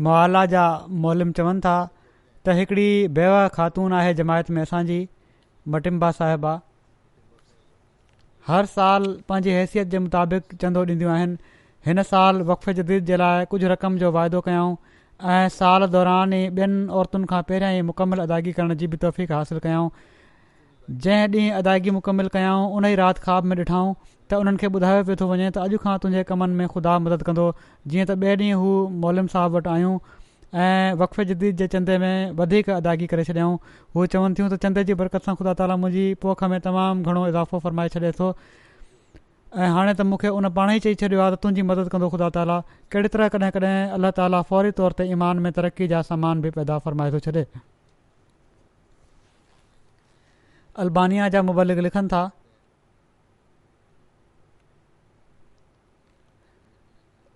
मुआला 0.04 0.44
जा 0.54 0.62
मोलम 1.04 1.30
चवनि 1.38 1.60
था 1.64 1.74
त 2.46 2.54
हिकिड़ी 2.58 2.88
बेव 3.18 3.36
ख़ातून 3.54 3.92
आहे 3.92 4.14
जमायत 4.20 4.50
में 4.56 4.60
असांजी 4.62 4.98
मटिम्बा 5.74 6.10
साहिबा 6.18 6.52
हर 8.48 8.66
साल 8.76 9.06
पंहिंजी 9.28 9.50
हैसियत 9.56 9.86
जे 9.94 9.98
मुताबिक़ 10.06 10.54
चंदो 10.62 10.84
ॾींदियूं 10.90 11.10
आहिनि 11.14 11.36
हिन 11.86 12.02
साल 12.12 12.40
वक़फ़ 12.52 12.70
जदीद 12.80 13.04
जे 13.10 13.16
लाइ 13.22 13.44
कुझु 13.54 13.68
रक़म 13.72 13.98
जो 14.04 14.10
वाइदो 14.16 14.40
कयाऊं 14.48 14.76
ऐं 15.34 15.48
साल 15.60 15.86
दौरान 15.96 16.32
ई 16.38 16.48
ॿियनि 16.60 16.80
औरतुनि 17.00 17.26
खां 17.34 17.42
पहिरियां 17.50 17.74
ई 17.74 17.80
मुकमल 17.90 18.18
अदायगी 18.26 18.52
करण 18.60 18.74
जी 18.82 18.86
बि 18.92 18.96
तफ़ीक 19.04 19.32
हासिलु 19.38 19.60
कयऊं 19.66 19.88
जंहिं 21.04 21.28
ॾींहुं 21.40 21.56
अदायगी 21.62 21.90
मुकमलु 22.00 22.28
कयाऊं 22.36 22.76
उन 22.80 22.84
ई 22.84 22.94
राति 23.02 23.20
ख़्वाब 23.28 23.50
में 23.52 23.56
ॾिठऊं 23.56 23.92
त 24.30 24.34
उन्हनि 24.44 24.56
खे 24.62 24.66
ॿुधायो 24.66 25.04
पियो 25.08 25.16
थो 25.20 25.26
वञे 25.30 25.48
त 25.56 25.58
अॼु 25.64 25.78
खां 25.84 25.94
तुंहिंजे 26.04 26.22
कमनि 26.30 26.54
में 26.60 26.66
ख़ुदा 26.74 26.94
मदद 27.06 27.22
कंदो 27.28 27.44
जीअं 27.92 28.06
त 28.10 28.10
ॿिए 28.22 28.36
ॾींहुं 28.36 28.60
हू 28.62 28.70
मोलिम 29.04 29.26
साहबु 29.34 29.56
वटि 29.56 29.70
आहियूं 29.74 29.94
ऐं 30.64 30.92
वक़फ़े 31.02 31.24
जदीद 31.30 31.56
जे 31.62 31.66
चंदे 31.74 31.96
में 32.04 32.32
वधीक 32.40 32.68
अदायगी 32.78 33.06
करे 33.12 33.24
छॾियाऊं 33.28 33.56
हू 33.96 34.06
चवनि 34.14 34.34
थियूं 34.38 34.48
त 34.52 34.58
चंदे 34.64 34.84
जी 34.90 34.94
बरक़त 35.00 35.28
सां 35.28 35.34
ख़ुदा 35.40 35.54
ताला 35.62 35.76
मुंहिंजी 35.84 36.04
पोख 36.24 36.44
में 36.54 36.58
तमामु 36.68 37.12
घणो 37.12 37.24
इज़ाफ़ो 37.28 37.58
फ़रमाए 37.66 37.88
छॾे 37.96 38.12
थो 38.20 38.30
ऐं 39.64 39.68
हाणे 39.76 39.94
त 39.98 40.06
मूंखे 40.12 40.28
उन 40.40 40.48
पाणेई 40.60 40.80
चई 40.88 40.94
छॾियो 41.02 41.20
आहे 41.26 41.36
त 41.44 41.66
मदद 41.72 41.88
कंदो 41.96 42.08
ख़ुदा 42.16 42.30
ताली 42.38 42.56
कहिड़ी 42.94 43.08
तरह 43.16 43.28
कॾहिं 43.36 43.50
कॾहिं 43.58 43.76
अलाह 43.98 44.16
ताला 44.20 44.40
फौरी 44.52 44.70
तौर 44.82 44.98
ते 45.00 45.04
ईमान 45.18 45.38
में 45.46 45.50
तरक़ी 45.60 45.88
जा 45.94 46.02
सामान 46.12 46.42
बि 46.46 46.50
पैदा 46.60 46.78
फ़रमाए 46.88 47.12
थो 47.16 47.20
छॾे 47.28 47.44
अल्बानिया 50.86 51.28
जा 51.36 51.40
मुबालिक 51.52 51.78
लिखनि 51.88 52.08
था 52.16 52.20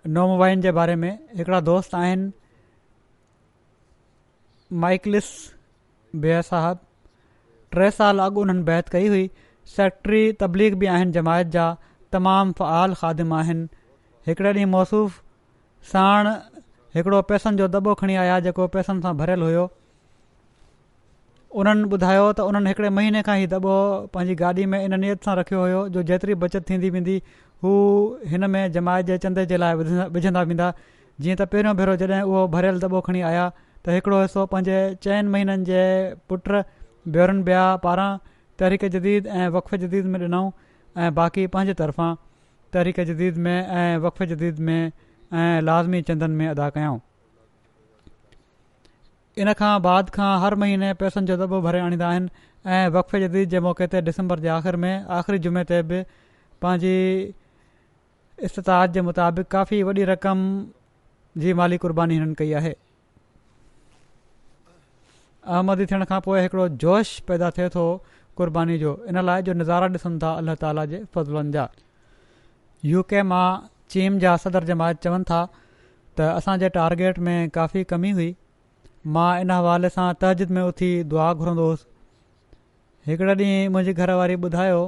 मोबाइल 0.09 0.61
जे 0.61 0.71
बारे 0.73 0.95
में 0.97 1.11
हिकिड़ा 1.37 1.61
दोस्त 1.61 1.95
आहिनि 1.95 2.31
माइकलिस 4.83 5.25
बेह 6.25 6.41
साहब 6.43 6.79
टे 7.77 7.91
साल 7.91 8.19
अॻु 8.21 8.41
उन्हनि 8.41 8.63
बैत 8.63 8.89
कई 8.95 9.07
हुई 9.09 9.31
सेक्ट्री 9.77 10.33
तबलीग 10.41 10.75
बि 10.79 10.87
आहिनि 10.95 11.13
जमायत 11.13 11.47
जा 11.57 11.67
तमामु 12.13 12.53
फ़आल 12.59 12.95
ख़ादिम 13.01 13.33
आहिनि 13.35 13.69
हिकिड़े 14.29 14.53
ॾींहुं 14.53 14.71
मौसूफ़ 14.73 15.21
साण 15.93 16.29
हिकिड़ो 16.97 17.23
पैसनि 17.31 17.57
जो 17.59 17.69
दॿो 17.69 17.95
खणी 18.03 18.17
आया 18.25 18.41
जेको 18.49 18.67
पैसनि 18.75 19.01
सां 19.07 19.17
भरियलु 19.23 19.47
हुओ 19.53 19.69
उन्हनि 21.63 21.89
ॿुधायो 21.95 22.27
त 22.33 22.49
उन्हनि 22.51 22.69
हिकिड़े 22.75 22.91
महीने 22.99 23.23
खां 23.29 23.39
ई 23.45 23.47
दॿो 23.55 23.79
पंहिंजी 24.15 24.35
गाॾी 24.43 24.67
में 24.75 24.79
इन 24.85 25.01
नियत 25.01 25.25
सां 25.29 25.37
रखियो 25.43 25.61
हुयो 25.65 25.87
जो 25.97 26.03
जेतिरी 26.13 26.35
बचति 26.45 26.69
थींदी 26.73 26.91
वेंदी 26.99 27.17
हू 27.63 27.73
हिन 28.31 28.45
में 28.51 28.63
जमायत 28.73 29.07
जे 29.07 29.17
चंद 29.25 29.39
जे 29.51 29.57
लाइ 29.57 29.75
विझंदा 29.81 30.05
विझंदा 30.15 30.43
वेंदा 30.53 30.73
जीअं 31.21 31.37
त 31.41 31.45
पहिरियों 31.51 31.75
भेरो 31.81 31.95
जॾहिं 32.03 32.21
उहो 32.31 32.41
भरियल 32.55 32.79
दॿो 32.85 33.01
खणी 33.09 33.21
आया 33.31 33.43
त 33.59 33.95
हिकिड़ो 33.97 34.21
हिसो 34.23 34.45
पंहिंजे 34.55 34.79
चइनि 35.07 35.29
महीननि 35.35 35.67
जे 35.69 35.83
पुट 36.33 36.49
भेरनि 37.19 37.45
बिह 37.49 37.61
पारां 37.85 38.09
तहरीक 38.63 38.85
जदीद 38.97 39.27
ऐं 39.43 39.47
वक़फ़ 39.59 39.83
जदीद 39.85 40.09
में 40.15 40.19
ॾिनऊं 40.25 40.49
ऐं 41.05 41.13
बाक़ी 41.21 41.45
पंहिंजे 41.57 41.75
तरफ़ां 41.81 42.11
तहरीक 42.77 43.01
जदीद 43.13 43.39
में 43.45 43.55
ऐं 43.55 43.99
वक़फ़ 44.07 44.33
जदीद 44.33 44.59
में 44.69 44.81
ऐं 44.87 45.61
लाज़मी 45.69 46.01
चंदनि 46.11 46.35
में 46.43 46.49
अदा 46.55 46.69
कयऊं 46.79 46.99
इन 49.45 49.53
खां 49.63 49.71
बाद 49.89 50.11
खां 50.17 50.33
हर 50.47 50.55
महीने 50.65 50.93
पैसनि 51.05 51.27
जो 51.33 51.37
दॿो 51.45 51.61
भरे 51.69 51.81
आणींदा 51.87 52.09
आहिनि 52.09 52.51
ऐं 52.81 52.83
वक़फ़ 52.99 53.23
जदीद 53.27 53.55
जे 53.57 53.61
मौक़े 53.69 53.87
ते 53.97 54.03
डिसंबर 54.11 54.45
जे 54.47 54.49
आख़िरि 54.57 54.83
में 54.87 55.15
आख़िरी 55.21 55.39
जुमे 55.49 55.65
ते 55.73 55.81
बि 55.93 56.01
पंहिंजी 56.67 56.93
इस्तात 58.47 58.90
जे 58.90 59.01
मुताबिक़ 59.07 59.47
काफ़ी 59.55 59.82
वॾी 59.82 60.05
रक़म 60.05 60.38
जी 61.43 61.53
माली 61.59 61.76
क़ुर्बानी 61.84 62.14
हिननि 62.18 62.34
कई 62.38 62.53
आहे 62.61 62.70
अहमदी 65.47 65.84
थियण 65.86 66.05
खां 66.11 66.20
पोइ 66.24 66.40
हिकिड़ो 66.40 66.66
जोश 66.84 67.12
पैदा 67.28 67.51
थिए 67.59 67.68
थो 67.76 67.84
क़ुर्बानी 68.38 68.78
जो 68.78 68.90
इन 69.09 69.20
लाइ 69.26 69.43
जो 69.49 69.53
नज़ारा 69.61 69.88
ॾिसनि 69.97 70.18
था 70.22 70.32
अलाह 70.43 70.55
ताला 70.64 70.84
जे 70.95 71.01
फज़लनि 71.16 71.53
जा 71.57 71.68
यूके 72.93 73.22
मां 73.32 73.47
चीन 73.95 74.18
जा 74.26 74.34
सदर 74.47 74.64
जमायत 74.72 75.01
चवनि 75.07 75.24
था 75.30 75.40
त 76.16 76.30
असांजे 76.38 76.68
टार्गेट 76.78 77.18
में 77.28 77.38
काफ़ी 77.59 77.84
कमी 77.95 78.11
हुई 78.18 78.28
मां 79.18 79.30
इन 79.47 79.51
हवाले 79.57 79.88
सां 79.99 80.09
तहजिद 80.24 80.51
में 80.59 80.62
उथी 80.72 80.90
दुआ 81.14 81.30
घुरंदो 81.45 81.66
हुयुसि 81.68 81.86
हिकिड़े 83.12 83.34
ॾींहुं 83.45 83.70
मुंहिंजी 83.76 83.93
घरवारी 84.03 84.38
ॿुधायो 84.51 84.82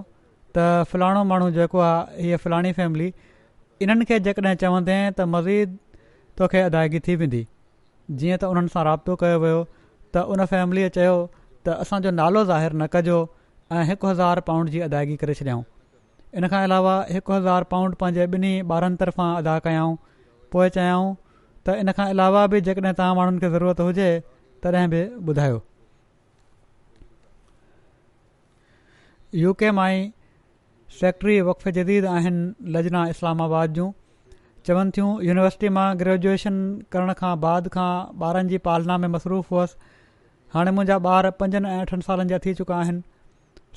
त 0.57 0.67
फलाणो 0.93 1.25
माण्हू 1.35 1.51
जेको 1.61 1.79
आहे 1.91 2.27
हीअ 2.27 2.43
फलाणी 2.47 2.73
फैमिली 2.81 3.13
इन्हनि 3.83 4.05
खे 4.09 4.19
जेकॾहिं 4.27 4.55
चवंदे 4.63 4.97
त 5.19 5.21
मज़ीद 5.35 5.79
तोखे 6.41 6.61
अदायगी 6.71 6.99
थी 7.07 7.17
वेंदी 7.23 7.41
जीअं 8.19 8.37
त 8.39 8.45
उन्हनि 8.55 8.69
सां 8.75 8.85
राबितो 8.89 9.17
कयो 9.23 9.39
वियो 9.45 9.59
त 10.17 10.23
उन 10.35 10.45
फैमिलीअ 10.53 10.89
चयो 10.99 11.15
त 11.69 11.77
असांजो 11.85 12.11
नालो 12.21 12.45
ज़ाहिर 12.53 12.73
न 12.77 12.87
कजो 12.97 13.17
ऐं 13.73 13.85
हिकु 13.91 14.07
हज़ार 14.13 14.41
पाउंड 14.51 14.71
जी 14.77 14.81
अदायगी 14.87 15.17
करे 15.25 15.35
छॾियऊं 15.41 15.65
इन 16.43 16.49
खां 16.55 16.63
अलावा 16.71 16.95
हिकु 17.17 17.33
हज़ार 17.39 17.65
पाउंड 17.75 17.95
पंहिंजे 18.03 18.27
ॿिन्ही 18.39 18.53
ॿारनि 18.79 18.97
तरफ़ां 19.03 19.29
अदा 19.43 19.57
कयऊं 19.67 19.97
पोइ 20.55 20.69
चयाऊं 20.79 21.15
त 21.69 21.77
इन 21.85 21.93
खां 22.01 22.09
अलावा 22.17 22.47
बि 22.55 22.61
जेकॾहिं 22.71 22.95
तव्हां 23.01 23.17
माण्हुनि 23.21 23.43
खे 23.47 23.51
ज़रूरत 23.59 23.81
हुजे 23.89 24.11
तॾहिं 24.67 24.89
बि 24.97 25.03
ॿुधायो 25.31 25.63
यू 29.45 29.55
माई 29.83 30.07
सेक्रेटरी 31.01 31.37
वक़फ़े 31.47 31.71
जदीद 31.77 32.05
आहिनि 32.09 32.71
लजना 32.75 33.01
इस्लामाबाद 33.13 33.73
जूं 33.77 33.87
चवनि 34.69 34.91
थियूं 34.97 35.11
यूनिवर्सिटी 35.29 35.69
मां 35.79 35.87
ग्रेजुएशन 36.03 36.59
करण 36.95 37.13
खां 37.21 37.31
बाद 37.45 37.69
खां 37.77 37.89
ॿारनि 38.27 38.53
जी 38.53 38.59
पालना 38.69 38.99
में 39.05 39.09
मसरूफ़ 39.15 39.51
हुअसि 39.55 39.99
हाणे 40.57 40.75
मुंहिंजा 40.77 40.99
ॿार 41.13 41.31
पंजनि 41.41 41.69
ऐं 41.73 41.81
अठनि 41.87 42.07
सालनि 42.09 42.33
जा 42.33 42.39
थी 42.47 42.55
चुका 42.61 42.77
आहिनि 42.83 43.03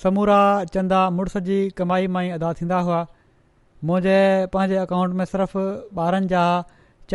समूरा 0.05 0.37
चंदा 0.75 0.99
मुड़ुस 1.19 1.37
जी 1.49 1.57
कमाई 1.81 2.11
मां 2.17 2.23
ई 2.27 2.31
अदा 2.37 2.51
थींदा 2.61 2.81
हुआ 2.89 3.01
मुंहिंजे 3.91 4.19
पंहिंजे 4.57 4.77
अकाउंट 4.85 5.19
में 5.21 5.25
सिर्फ़ु 5.33 5.65
ॿारनि 6.09 6.31
जा 6.35 6.43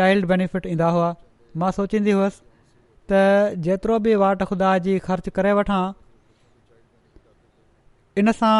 चाइल्ड 0.01 0.31
बेनिफिट 0.35 0.67
ईंदा 0.75 0.91
हुआ 0.99 1.11
मां 1.65 1.71
सोचींदी 1.81 2.19
हुअसि 2.19 2.43
त 3.13 3.55
जेतिरो 3.69 4.03
बि 4.09 4.19
वाट 4.25 4.45
ख़ुदा 4.51 4.75
जी 4.91 4.99
ख़र्चु 5.09 5.37
करे 5.41 5.55
वठां 5.63 5.81
इन 8.25 8.37
सां 8.43 8.59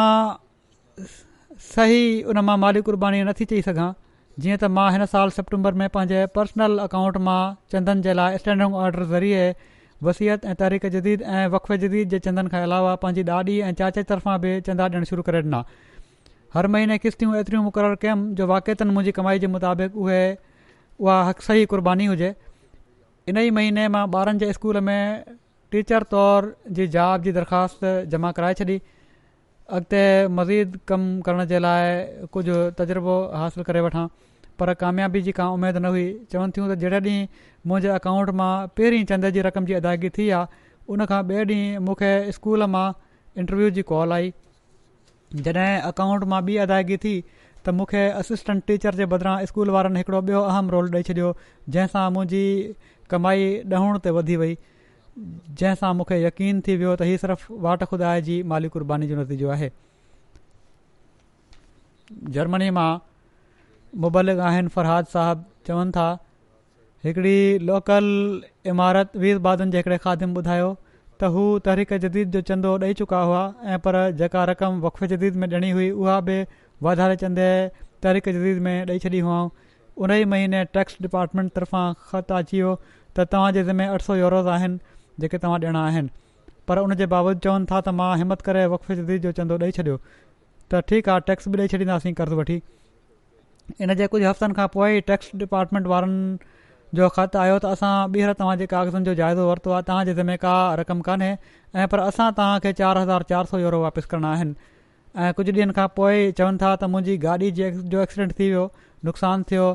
सही 1.59 2.05
उन 2.31 2.39
मां 2.47 2.57
माली 2.61 2.81
क़ुर्बानी 2.87 3.21
नथी 3.27 3.45
चई 3.51 3.61
सघां 3.65 3.89
जीअं 4.39 4.57
त 4.57 4.65
मां 4.77 4.85
हिन 4.95 5.05
साल 5.09 5.29
सेप्टेंबर 5.37 5.73
में 5.81 5.87
पंहिंजे 5.95 6.21
पर्सनल 6.37 6.77
अकाउंट 6.85 7.17
मां 7.27 7.39
चंदनि 7.73 8.01
जे 8.07 8.13
लाइ 8.19 8.37
स्टैंडिंग 8.43 8.75
ऑर्डर 8.83 9.03
ज़रिए 9.11 9.43
वसियत 10.07 10.45
ऐं 10.45 10.55
तारीख़ 10.61 10.85
जदीद 10.95 11.21
ऐं 11.33 11.43
वक़फ़े 11.55 11.77
जदीद 11.83 12.09
जे 12.15 12.19
चंदनि 12.27 12.49
खां 12.55 12.61
अलावा 12.69 12.95
पंहिंजी 13.03 13.23
ॾाॾी 13.31 13.57
ऐं 13.67 13.73
चाचे 13.81 14.03
तर्फ़ां 14.13 14.39
बि 14.45 14.55
चंदा 14.69 14.85
ॾियणु 14.95 15.05
शुरू 15.11 15.23
करे 15.29 15.41
ॾिना 15.47 15.63
हर 16.57 16.67
महीने 16.77 16.97
किश्तियूं 17.05 17.35
एतिरियूं 17.43 17.63
मुक़ररु 17.69 17.95
कयुमि 18.05 18.25
जो 18.41 18.47
वाक़तनि 18.53 18.89
मुंहिंजी 18.97 19.11
कमाई 19.19 19.39
जे 19.45 19.47
मुताबिक़ 19.57 19.93
उहे 20.07 20.21
उहा 21.05 21.19
सही 21.49 21.65
क़ुर्बानी 21.75 22.05
हुजे 22.13 22.33
इन 23.27 23.37
ई 23.45 23.49
महीने 23.59 23.87
मां 23.97 24.05
ॿारनि 24.17 24.45
जे 24.45 24.51
स्कूल 24.59 24.81
में 24.89 24.99
टीचर 25.75 26.03
तौर 26.15 26.53
जी 26.79 26.87
जॉब 26.97 27.21
जी 27.21 27.31
दरख़्वास्त 27.39 27.95
जमा 28.15 28.31
कराए 28.41 28.53
छॾी 28.63 28.79
अॻिते 29.71 29.99
मज़ीद 30.37 30.79
कमु 30.87 31.21
करण 31.25 31.45
जे 31.47 31.59
लाइ 31.63 32.27
कुझु 32.33 32.55
तजुर्बो 32.77 33.13
हासिलु 33.35 33.63
करे 33.67 33.81
वठां 33.85 34.07
पर 34.59 34.73
कामयाबी 34.81 35.21
जी 35.27 35.31
का 35.37 35.47
उमेदु 35.57 35.79
न 35.79 35.85
हुई 35.95 36.03
चवनि 36.31 36.51
थियूं 36.57 36.67
त 36.71 36.75
जॾहिं 36.79 36.99
ॾींहुं 37.01 37.53
मुंहिंजे 37.71 37.89
अकाउंट 37.99 38.29
मां 38.41 38.51
पहिरीं 38.79 39.03
चंद 39.11 39.29
जी 39.37 39.41
रक़म 39.47 39.65
जी 39.69 39.73
अदायगी 39.79 40.09
थी 40.17 40.27
आहे 40.39 40.63
उनखां 40.95 41.21
ॿिए 41.29 41.45
ॾींहुं 41.51 41.83
मूंखे 41.85 42.11
स्कूल 42.39 42.65
मां 42.75 42.83
इंटरव्यू 43.43 43.69
जी 43.77 43.81
कॉल 43.93 44.13
आई 44.17 44.33
जॾहिं 45.47 45.79
अकाउंट 45.91 46.23
मां 46.35 46.41
ॿी 46.49 46.57
अदायगी 46.65 46.97
थी 47.07 47.15
त 47.29 47.75
मूंखे 47.79 48.03
असिस्टेंट 48.23 48.63
टीचर 48.71 48.99
जे 49.01 49.09
बदिरां 49.15 49.35
स्कूल 49.53 49.73
वारनि 49.77 50.03
हिकिड़ो 50.03 50.21
ॿियो 50.33 50.43
अहम 50.51 50.73
रोल 50.77 50.93
ॾेई 50.99 51.09
छॾियो 51.11 51.33
जंहिंसां 51.77 52.05
मुंहिंजी 52.17 52.45
कमाई 53.15 53.49
ॾहण 53.81 54.03
ते 54.07 54.17
वधी 54.19 54.35
वई 54.45 54.55
जंहिंसां 55.17 55.93
मूंखे 55.97 56.17
यकीन 56.23 56.61
थी 56.67 56.75
वियो 56.81 56.93
त 56.97 57.07
हीउ 57.09 57.17
सिर्फ़ु 57.23 57.57
वाट 57.65 57.83
खुदा 57.93 58.13
जी 58.29 58.37
माली 58.51 58.69
कुर्बानी 58.75 59.07
जो 59.11 59.17
नतीजो 59.19 59.49
आहे 59.55 59.69
जर्मनी 62.37 62.69
मां 62.77 62.87
मुबलिक 64.05 64.39
आहिनि 64.51 64.69
फ़रहाद 64.77 65.05
साहिबु 65.11 65.43
चवनि 65.69 65.91
था 65.97 66.07
हिकिड़ी 67.05 67.59
लोकल 67.69 68.05
इमारत 68.73 69.17
वीरबादन 69.25 69.71
जे 69.71 69.77
हिकड़े 69.83 69.97
खादिम 70.07 70.35
ॿुधायो 70.41 70.69
त 71.19 71.29
हू 71.35 71.43
तहरीक 71.67 71.93
जदीद 72.07 72.31
जो 72.37 72.41
चंदो 72.49 72.73
ॾेई 72.85 72.93
चुका 73.01 73.19
हुआ 73.31 73.41
ऐं 73.73 73.79
पर 73.87 73.97
जेका 74.21 74.43
रक़म 74.53 74.79
वक़े 74.87 75.07
जदीद 75.15 75.35
में 75.43 75.47
ॾिनी 75.57 75.69
हुई 75.79 75.89
उहा 76.03 76.19
बि 76.29 76.37
वाधारे 76.89 77.15
चंदे 77.25 77.49
तहरीक 78.05 78.29
जदीद 78.39 78.61
में 78.69 78.75
ॾेई 78.85 78.99
छॾी 79.07 79.19
हुआ 79.27 79.37
उन 80.05 80.11
ई 80.17 80.25
महीने 80.33 80.63
टैक्स 80.75 80.97
डिपार्टमेंट 81.07 81.51
तर्फ़ां 81.59 81.85
ख़त 82.11 82.31
अची 82.41 82.61
वियो 82.61 82.73
त 82.87 83.27
तव्हांजे 83.33 83.61
जंहिंमें 83.65 83.87
अठ 83.97 84.01
सौ 84.05 84.15
यूरोज़ 84.19 84.47
आहिनि 84.55 84.79
जेके 85.19 85.37
तव्हां 85.43 85.59
ॾियणा 85.61 85.83
आहिनि 85.87 86.09
पर 86.67 86.77
उन 86.87 86.93
जे 87.01 87.05
बावजूदि 87.13 87.39
चवनि 87.47 87.65
था 87.71 87.79
त 87.81 87.89
मां 87.99 88.11
हिमत 88.21 88.41
करे 88.49 88.65
जदीद 88.99 89.21
जो 89.27 89.31
चंदो 89.39 89.57
ॾेई 89.63 89.71
छॾियो 89.77 89.97
त 90.71 90.81
ठीकु 90.91 91.11
आहे 91.15 91.19
टैक्स 91.29 91.47
बि 91.53 91.57
ॾेई 91.61 91.67
छॾींदासीं 91.73 92.13
कर्ज़ु 92.19 92.39
वठी 92.41 92.61
इन 93.87 93.93
जे 94.01 94.07
कुझु 94.15 94.25
हफ़्तनि 94.27 94.53
खां 94.61 94.67
पोइ 94.77 95.01
टैक्स 95.09 95.31
डिपार्टमेंट 95.43 95.87
वारनि 95.93 96.21
जो 97.01 97.07
ख़त 97.17 97.35
आहियो 97.43 97.57
त 97.57 97.71
असां 97.77 97.91
ॿीहर 98.15 98.33
तव्हांजे 98.41 98.65
कागज़नि 98.75 99.05
जो 99.09 99.13
जाइज़ो 99.21 99.45
वरितो 99.51 99.71
आहे 99.77 99.83
तव्हांजे 99.91 100.13
जंहिंमें 100.19 100.37
का 100.45 100.53
रक़म 100.81 101.01
कोन्हे 101.09 101.29
ऐं 101.83 101.87
पर 101.93 102.03
असां 102.09 102.27
तव्हांखे 102.39 102.73
चारि 102.81 103.05
हज़ार 103.05 103.23
चारि 103.33 103.51
सौ 103.53 103.59
यूरो 103.63 103.81
वापसि 103.85 104.09
करिणा 104.13 104.33
आहिनि 104.33 104.53
ऐं 105.23 105.31
कुझु 105.41 105.51
ॾींहनि 105.59 105.75
खां 105.81 105.87
पोइ 105.99 106.27
चवनि 106.41 106.61
था 106.65 106.75
त 106.83 106.91
मुंहिंजी 106.95 107.17
गाॾी 107.27 107.51
जो 107.61 108.03
एक्सीडेंट 108.05 108.37
थी 108.41 108.49
वियो 108.51 108.65
नुक़सानु 109.09 109.49
थियो 109.53 109.65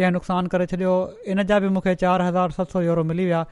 कंहिं 0.00 0.10
नुक़सानु 0.18 0.52
करे 0.56 0.66
छॾियो 0.74 0.92
इन 1.34 1.42
जा 1.52 1.58
बि 1.66 1.72
मूंखे 1.78 1.94
चारि 2.04 2.30
हज़ार 2.30 2.58
सत 2.60 2.76
सौ 2.76 2.84
यूरो 2.88 3.04
मिली 3.12 3.24
विया 3.32 3.44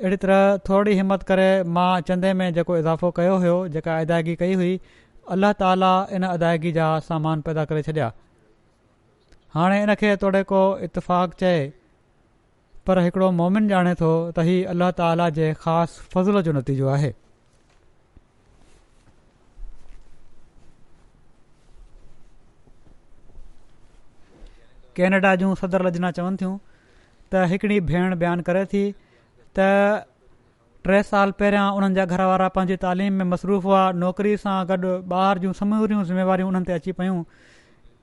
अहिड़ी 0.00 0.16
तरह 0.22 0.56
थोरी 0.68 0.94
हिमत 0.96 1.22
करे 1.28 1.44
मां 1.74 2.00
चंदे 2.08 2.32
में 2.38 2.46
जेको 2.54 2.76
इज़ाफ़ो 2.78 3.10
कयो 3.18 3.36
हुयो 3.44 3.52
जेका 3.76 3.96
अदायगी 4.00 4.34
कई 4.42 4.54
हुई 4.62 4.74
अल्लाह 5.36 5.52
ताला 5.62 5.92
इन 6.18 6.26
अदायगी 6.30 6.72
जा 6.78 6.88
सामान 7.06 7.42
पैदा 7.46 7.64
करे 7.70 7.82
छॾिया 7.86 8.08
हाणे 9.54 9.78
इन 9.86 9.94
खे 10.02 10.10
तोड़े 10.24 10.42
को 10.50 10.60
इतफ़ाक़ 10.86 11.34
चए 11.44 11.54
पर 12.90 12.98
हिकिड़ो 13.06 13.30
मोमिन 13.38 13.70
ॼाणे 13.76 13.94
थो 14.02 14.10
त 14.10 14.44
ही 14.50 14.58
अल्लाह 14.74 14.90
ताला 15.00 15.30
जे 15.40 15.48
ख़ासि 15.64 16.04
फज़ल 16.16 16.40
जो 16.50 16.52
नतीजो 16.58 16.88
आहे 16.96 17.12
कैनेडा 25.00 25.34
जूं 25.44 25.54
सदर 25.64 25.86
लजना 25.90 26.10
चवनि 26.22 26.40
थियूं 26.46 26.54
त 27.32 27.48
हिकिड़ी 27.54 27.80
भेण 27.94 28.20
बयानु 28.26 28.48
करे 28.52 28.64
थी 28.76 28.86
त 29.58 30.06
टे 30.88 30.98
साल 31.06 31.32
पहिरियां 31.42 31.64
उन्हनि 31.78 31.96
जा 31.98 32.04
घर 32.14 32.22
वारा 32.30 32.46
पंहिंजी 32.56 32.76
तालिम 32.82 33.16
में 33.20 33.28
मसरूफ़ 33.34 33.64
हुआ 33.70 33.78
नौकिरी 34.00 34.32
सां 34.42 34.54
गॾु 34.72 34.90
ॿाहिरि 35.20 35.40
जूं 35.44 35.52
समूरियूं 35.60 36.02
ज़िम्मेवारियूं 36.10 36.48
उन्हनि 36.50 36.66
ते 36.70 36.74
अची 36.80 36.92
पयूं 37.00 37.16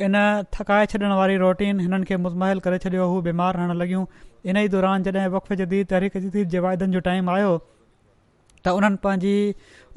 इन 0.08 0.18
थकाए 0.58 0.90
छॾण 0.94 1.14
वारी 1.20 1.38
रोटीन 1.44 1.80
हिननि 1.86 2.08
खे 2.10 2.18
मुज़महिल 2.26 2.62
करे 2.66 2.80
छॾियो 2.86 3.06
हू 3.12 3.22
बीमार 3.30 3.60
हणणु 3.62 3.78
लॻियूं 3.84 4.04
इन 4.22 4.58
ई 4.64 4.68
दौरान 4.76 5.04
जॾहिं 5.10 5.58
जदीद 5.62 5.90
तहरीक 5.94 6.18
जदीद 6.26 6.50
जे 6.56 6.64
वाइदनि 6.68 6.98
जो 7.00 7.02
टाइम 7.08 7.30
आयो 7.36 7.54
त 7.60 8.74
उन्हनि 8.80 9.00
पंहिंजी 9.06 9.36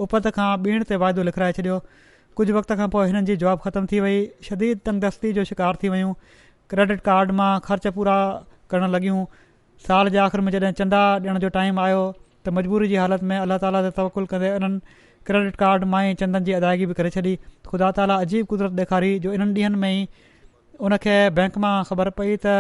उपत 0.08 0.28
खां 0.38 0.50
ॿिण 0.68 0.84
ते 0.92 1.00
वाइदो 1.04 1.24
लिखाए 1.30 1.56
छॾियो 1.60 1.80
कुझु 2.42 2.54
वक़्त 2.58 2.76
खां 2.82 2.88
पोइ 2.96 3.08
हिननि 3.14 3.30
जी 3.32 3.36
जॉब 3.44 3.64
ख़तम 3.66 3.90
थी 3.94 4.04
वई 4.08 4.22
शदीद 4.50 4.84
तंदुस्ती 4.90 5.32
जो 5.40 5.46
शिकार 5.52 5.82
थी 5.82 5.92
वियूं 5.96 6.14
क्रेडिट 6.74 7.04
कार्ड 7.10 7.36
मां 7.42 7.50
ख़र्च 7.70 7.94
पूरा 7.98 8.16
करणु 8.72 8.92
लॻियूं 8.96 9.20
साल 9.86 10.08
जे 10.10 10.18
आख़िर 10.18 10.40
में 10.40 10.52
जॾहिं 10.52 10.72
चंदा 10.78 11.00
ॾियण 11.16 11.38
जो 11.44 11.48
टाइम 11.56 11.78
आयो 11.80 12.02
त 12.44 12.48
मजबूरी 12.58 12.88
जी 12.88 12.96
हालति 13.02 13.26
में 13.32 13.36
अलाह 13.38 13.58
ताला 13.58 13.82
ते 13.82 13.90
तवकुल 13.98 14.26
करे 14.32 14.50
उन्हनि 14.56 14.80
क्रेडिट 15.28 15.56
कार्ड 15.62 15.84
मां 15.94 16.02
ई 16.10 16.14
चंदनि 16.22 16.44
जी 16.48 16.52
अदायगी 16.58 16.86
बि 16.92 16.94
करे 17.00 17.10
छॾी 17.16 17.34
ख़ुदा 17.70 17.90
ताला 18.00 18.14
अजीब 18.26 18.46
कुदरत 18.52 18.80
ॾेखारी 18.82 19.10
जो 19.26 19.32
इन्हनि 19.38 19.60
ॾींहनि 19.60 19.78
में 19.84 19.90
ई 19.90 20.08
उनखे 20.88 21.16
बैंक 21.40 21.58
मां 21.66 21.74
ख़बर 21.90 22.10
पई 22.20 22.38
त 22.46 22.54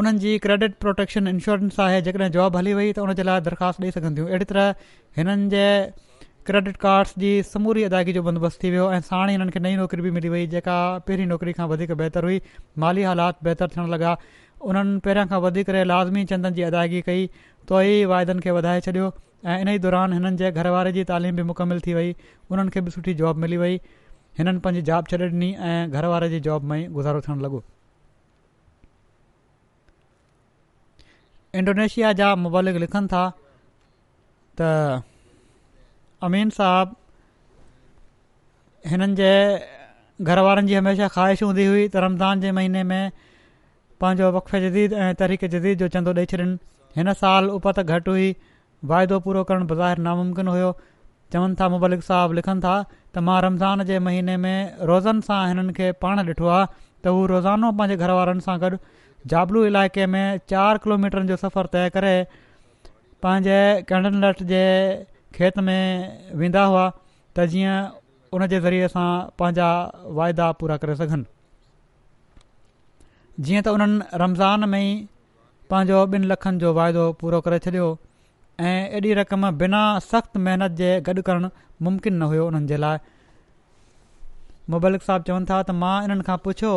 उन्हनि 0.00 0.18
जी 0.26 0.32
क्रेडिट 0.46 0.78
प्रोटेक्शन 0.86 1.28
इंश्योरेंस 1.34 1.78
आहे 1.88 2.00
जेकॾहिं 2.08 2.30
जॉब 2.38 2.56
हली 2.60 2.74
वई 2.80 2.92
त 2.98 3.06
हुनजे 3.08 3.28
लाइ 3.30 3.46
दरख़्वास्त 3.50 3.82
ॾेई 3.86 3.96
सघंदियूं 4.00 4.28
अहिड़ी 4.30 4.50
तरह 4.52 4.74
हिननि 5.20 5.62
क्रेडिट 6.46 6.76
कार्ड्स 6.82 7.12
जी 7.18 7.30
समूरी 7.42 7.82
अदायगी 7.84 8.12
जो 8.12 8.22
बंदोबस्तु 8.22 8.62
थी 8.64 8.70
वियो 8.70 8.82
ऐं 8.96 9.00
साण 9.06 9.30
ई 9.30 9.32
हिननि 9.36 9.50
खे 9.54 9.60
नई 9.62 9.76
नौकिरी 9.78 10.02
बि 10.02 10.10
मिली 10.18 10.28
वई 10.34 10.46
जेका 10.50 10.74
पहिरीं 11.06 11.24
नौकिरी 11.30 11.52
खां 11.60 11.66
वधीक 11.70 11.92
बहितरु 12.02 12.28
हुई 12.30 12.40
माली 12.84 13.02
हालात 13.06 13.40
बहितर 13.48 13.72
थियणु 13.72 13.86
लॻा 13.94 14.12
उन्हनि 14.72 14.98
पहिरियां 15.06 15.28
खां 15.32 15.40
वधीक 15.46 15.70
लाज़मी 15.92 16.22
चंदनि 16.32 16.54
जी 16.58 16.64
अदायगी 16.66 17.00
कई 17.08 17.24
त 17.30 17.80
ई 17.94 18.04
वाइदनि 18.12 18.44
खे 18.46 18.54
वधाए 18.58 18.84
छॾियो 18.88 19.08
ऐं 19.54 19.56
इन 19.64 19.72
ई 19.72 19.82
दौरान 19.86 20.14
हिननि 20.18 20.42
जे 20.44 20.50
घरवारे 20.50 20.74
वारे 20.76 20.92
जी 20.98 21.04
तालीम 21.12 21.40
बि 21.40 21.46
मुकमिल 21.50 21.82
थी 21.88 21.96
वई 21.98 22.14
हुननि 22.54 22.76
खे 22.76 22.84
बि 22.90 22.94
सुठी 22.98 23.16
जॉब 23.22 23.42
मिली 23.46 23.60
वई 23.64 23.80
हिननि 24.42 24.62
पंहिंजी 24.68 24.84
जॉब 24.90 25.12
छॾे 25.14 25.20
ॾिनी 25.30 25.50
ऐं 25.70 25.72
घरवारे 25.72 26.12
वारे 26.14 26.30
जी 26.36 26.40
जॉब 26.48 26.70
में 26.74 26.76
गुज़ारो 27.00 27.24
थियणु 27.26 27.48
लॻो 27.48 27.62
इंडोनेशिया 31.64 32.14
जा 32.24 32.32
मुबालिक 32.46 32.82
लिखनि 32.86 33.14
था 33.16 33.26
अमीन 36.26 36.50
साहब 36.56 36.94
हिननि 38.90 39.14
जे 39.20 39.30
घर 40.30 40.38
वारनि 40.46 40.68
जी 40.70 40.74
हमेशह 40.80 41.08
ख़्वाहिश 41.14 41.42
हूंदी 41.46 41.64
हुई 41.70 41.82
त 41.88 42.04
रमज़ान 42.04 42.40
जे 42.44 42.52
महीने 42.58 42.84
में 42.92 43.10
पंहिंजो 44.04 44.30
वक़े 44.36 44.60
जदीद 44.66 44.92
ऐं 44.92 45.08
तरीक़े 45.22 45.48
जदीद 45.54 45.78
जो 45.84 45.88
चंदो 45.96 46.14
ॾेई 46.22 46.30
छॾिन 46.32 46.54
हिन 47.00 47.12
साल 47.22 47.48
उपत 47.58 47.80
घटि 47.82 48.10
हुई 48.12 48.28
वाइदो 48.92 49.18
पूरो 49.26 49.42
करणु 49.50 49.66
बज़ाहिर 49.72 49.98
नामुमकिन 50.06 50.48
हुयो 50.54 50.70
चवनि 51.34 51.58
था 51.62 51.68
मुबलिक 51.74 52.06
साहब 52.10 52.38
लिखनि 52.40 52.64
था 52.66 52.74
त 52.90 53.24
मां 53.28 53.36
रमज़ान 53.46 53.84
जे 53.90 53.98
महीने 54.08 54.36
में 54.44 54.86
रोज़नि 54.92 55.26
सां 55.28 55.40
हिननि 55.52 55.74
खे 55.80 55.90
पाण 56.04 56.22
ॾिठो 56.24 56.46
आहे 56.56 56.62
त 56.70 57.14
हू 57.18 57.26
रोज़ानो 57.34 57.70
पंहिंजे 57.82 58.06
घर 58.08 58.14
वारनि 58.20 58.46
सां 58.48 58.54
गॾु 58.64 58.78
जाबलू 59.34 59.66
इलाइक़े 59.72 60.08
में 60.16 60.24
चारि 60.54 60.82
किलोमीटरनि 60.86 61.32
जो 61.34 61.38
सफ़र 61.44 61.68
तइ 61.76 61.92
करे 61.98 62.14
पंहिंजे 63.28 63.60
कैंडन 63.92 64.22
लट 64.26 64.42
जे 64.54 64.62
खेत 65.36 65.56
में 65.68 65.80
वेंदा 66.40 66.62
हुआ 66.70 66.84
त 67.36 67.38
जीअं 67.52 67.76
उन 68.36 68.42
जे 68.52 68.58
ज़रिए 68.66 68.86
सां 68.92 69.06
पंहिंजा 69.40 69.68
वाइदा 70.18 70.46
पूरा 70.62 70.76
करे 70.84 70.94
सघनि 71.00 71.26
जीअं 73.44 73.62
त 73.66 73.68
उन्हनि 73.78 73.98
रमज़ान 74.22 74.60
में 74.74 74.80
ई 74.82 74.90
पंहिंजो 75.72 75.96
ॿिनि 76.14 76.26
लखनि 76.32 76.58
जो 76.64 76.68
वाइदो 76.80 77.04
पूरो 77.22 77.38
करे 77.48 77.58
छॾियो 77.66 77.86
ऐं 78.70 78.76
एॾी 79.00 79.10
रक़म 79.20 79.42
बिना 79.64 79.82
सख़्तु 80.10 80.38
महिनत 80.48 80.70
जे 80.80 80.90
गॾु 81.10 81.22
करणु 81.28 81.48
मुमकिन 81.88 82.14
न 82.20 82.22
हुयो 82.32 82.44
उन्हनि 82.52 82.68
जे 82.72 82.78
लाइ 82.86 82.98
मुबलिक 84.76 85.02
साहबु 85.08 85.24
चवनि 85.30 85.46
था 85.52 85.58
त 85.62 85.72
मां 85.84 85.94
इन्हनि 86.08 86.24
खां 86.30 86.38
पुछियो 86.48 86.72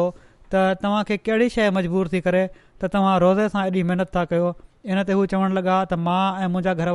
त 0.51 0.53
तव्हांखे 0.83 1.15
कहिड़ी 1.29 1.47
शइ 1.57 1.69
मजबूर 1.79 2.05
थी 2.15 2.19
करे 2.29 2.43
त 2.53 2.91
तव्हां 2.97 3.15
रोज़े 3.25 3.47
सां 3.57 3.65
एॾी 3.71 3.83
महिनत 3.91 4.11
था 4.17 4.25
कयो 4.33 4.49
इन 4.93 5.01
ते 5.07 5.13
हू 5.19 5.23
चवणु 5.35 5.53
लॻा 5.59 5.77
त 5.93 5.97
मां 6.09 6.21
ऐं 6.43 6.47
मुंहिंजा 6.55 6.73
घर 6.83 6.89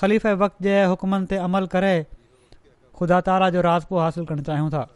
ख़लीफ़ 0.00 0.26
वक्त 0.42 0.56
जे 0.66 0.72
हुकमनि 0.90 1.26
ते 1.32 1.36
अमल 1.46 1.66
करे 1.76 1.90
ख़ुदा 2.98 3.20
ताला 3.28 3.50
जो 3.56 3.60
रासपो 3.68 3.96
حاصل 4.02 4.24
करणु 4.28 4.42
चाहियूं 4.48 4.70
था 4.70 4.86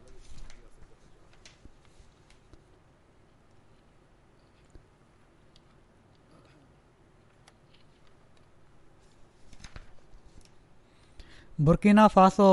बुर्किना 11.68 12.06
फासो 12.16 12.48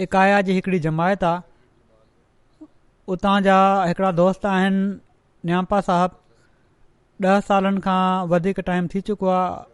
इकाया 0.00 0.40
जी 0.42 0.52
हिकिड़ी 0.54 0.78
जमायत 0.86 1.24
आहे 1.30 2.68
उतां 3.14 3.42
जा 3.46 3.56
हिकिड़ा 3.84 4.12
दोस्त 4.22 4.46
आहिनि 4.54 4.86
नियाम्पा 5.46 5.80
صاحب 5.90 6.10
ॾह 7.24 7.40
सालनि 7.48 7.80
खां 7.84 8.26
वधीक 8.28 8.60
टाइम 8.68 8.86
थी 8.94 9.00
चुको 9.08 9.26
आहे 9.28 9.69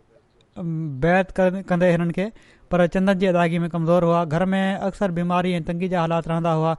बैत 0.58 1.30
कंदे 1.40 1.90
हिननि 1.90 2.12
खे 2.12 2.30
पर 2.70 2.86
चंदन 2.86 3.18
जी 3.18 3.26
अदाईगी 3.26 3.58
में 3.58 3.68
कमज़ोर 3.70 4.04
हुआ 4.04 4.24
घर 4.24 4.44
में 4.52 4.74
अक्सर 4.74 5.10
बीमारी 5.18 5.52
ऐं 5.54 5.62
तंगी 5.64 5.88
जा 5.88 6.00
हालात 6.00 6.28
रहंदा 6.28 6.52
हुआ 6.52 6.74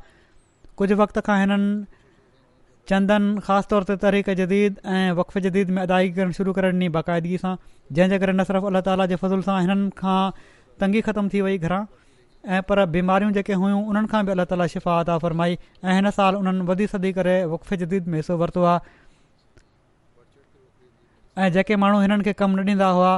कुझु 0.77 0.95
वक़्त 1.01 1.19
खां 1.27 1.39
हिननि 1.39 1.85
चंदन 2.89 3.37
ख़ासि 3.45 3.67
तौर 3.69 3.83
ते 3.83 3.95
तरीक़े 4.05 4.35
जदीद 4.35 4.79
ऐं 4.85 5.11
वक़फ़ 5.19 5.39
जदीद 5.47 5.69
में 5.69 5.81
अदाई 5.81 6.09
करणु 6.17 6.31
शुरू 6.39 6.53
करे 6.57 6.67
ॾिनी 6.71 6.89
बाक़ाइदगी 6.97 7.37
सां 7.37 7.55
जंहिंजे 7.91 8.17
करे 8.19 8.33
न 8.33 8.43
सिर्फ़ु 8.49 8.67
अलाह 8.71 8.81
ताला 8.89 9.05
जे 9.13 9.15
फज़ल 9.23 9.41
सां 9.49 9.57
हिननि 9.61 9.89
खां 9.97 10.19
तंगी 10.83 11.01
ख़तमु 11.09 11.29
थी 11.33 11.41
वई 11.47 11.57
घरां 11.67 11.81
ऐं 12.57 12.61
पर 12.69 12.85
बीमारियूं 12.97 13.31
जेके 13.39 13.53
हुयूं 13.63 13.81
उन्हनि 13.91 14.07
खां 14.13 14.23
बि 14.25 14.31
अलाह 14.37 14.45
ताला 14.53 14.67
अदा 14.99 15.17
फ़रमाई 15.25 15.57
ऐं 15.83 15.97
हिन 16.01 16.09
साल 16.19 16.35
उन्हनि 16.41 16.65
वधी 16.73 16.87
सदी 16.95 17.11
करे 17.21 17.35
वक़फ़ी 17.55 17.77
जदीद 17.85 18.07
में 18.07 18.17
हिसो 18.21 18.37
वरितो 18.43 18.63
आहे 18.75 19.05
ऐं 21.45 21.51
जेके 21.59 21.75
माण्हू 21.85 22.01
हिननि 22.07 22.23
खे 22.29 22.33
कमु 22.43 22.57
न 22.63 22.69
ॾींदा 22.71 22.85
हुआ 22.99 23.11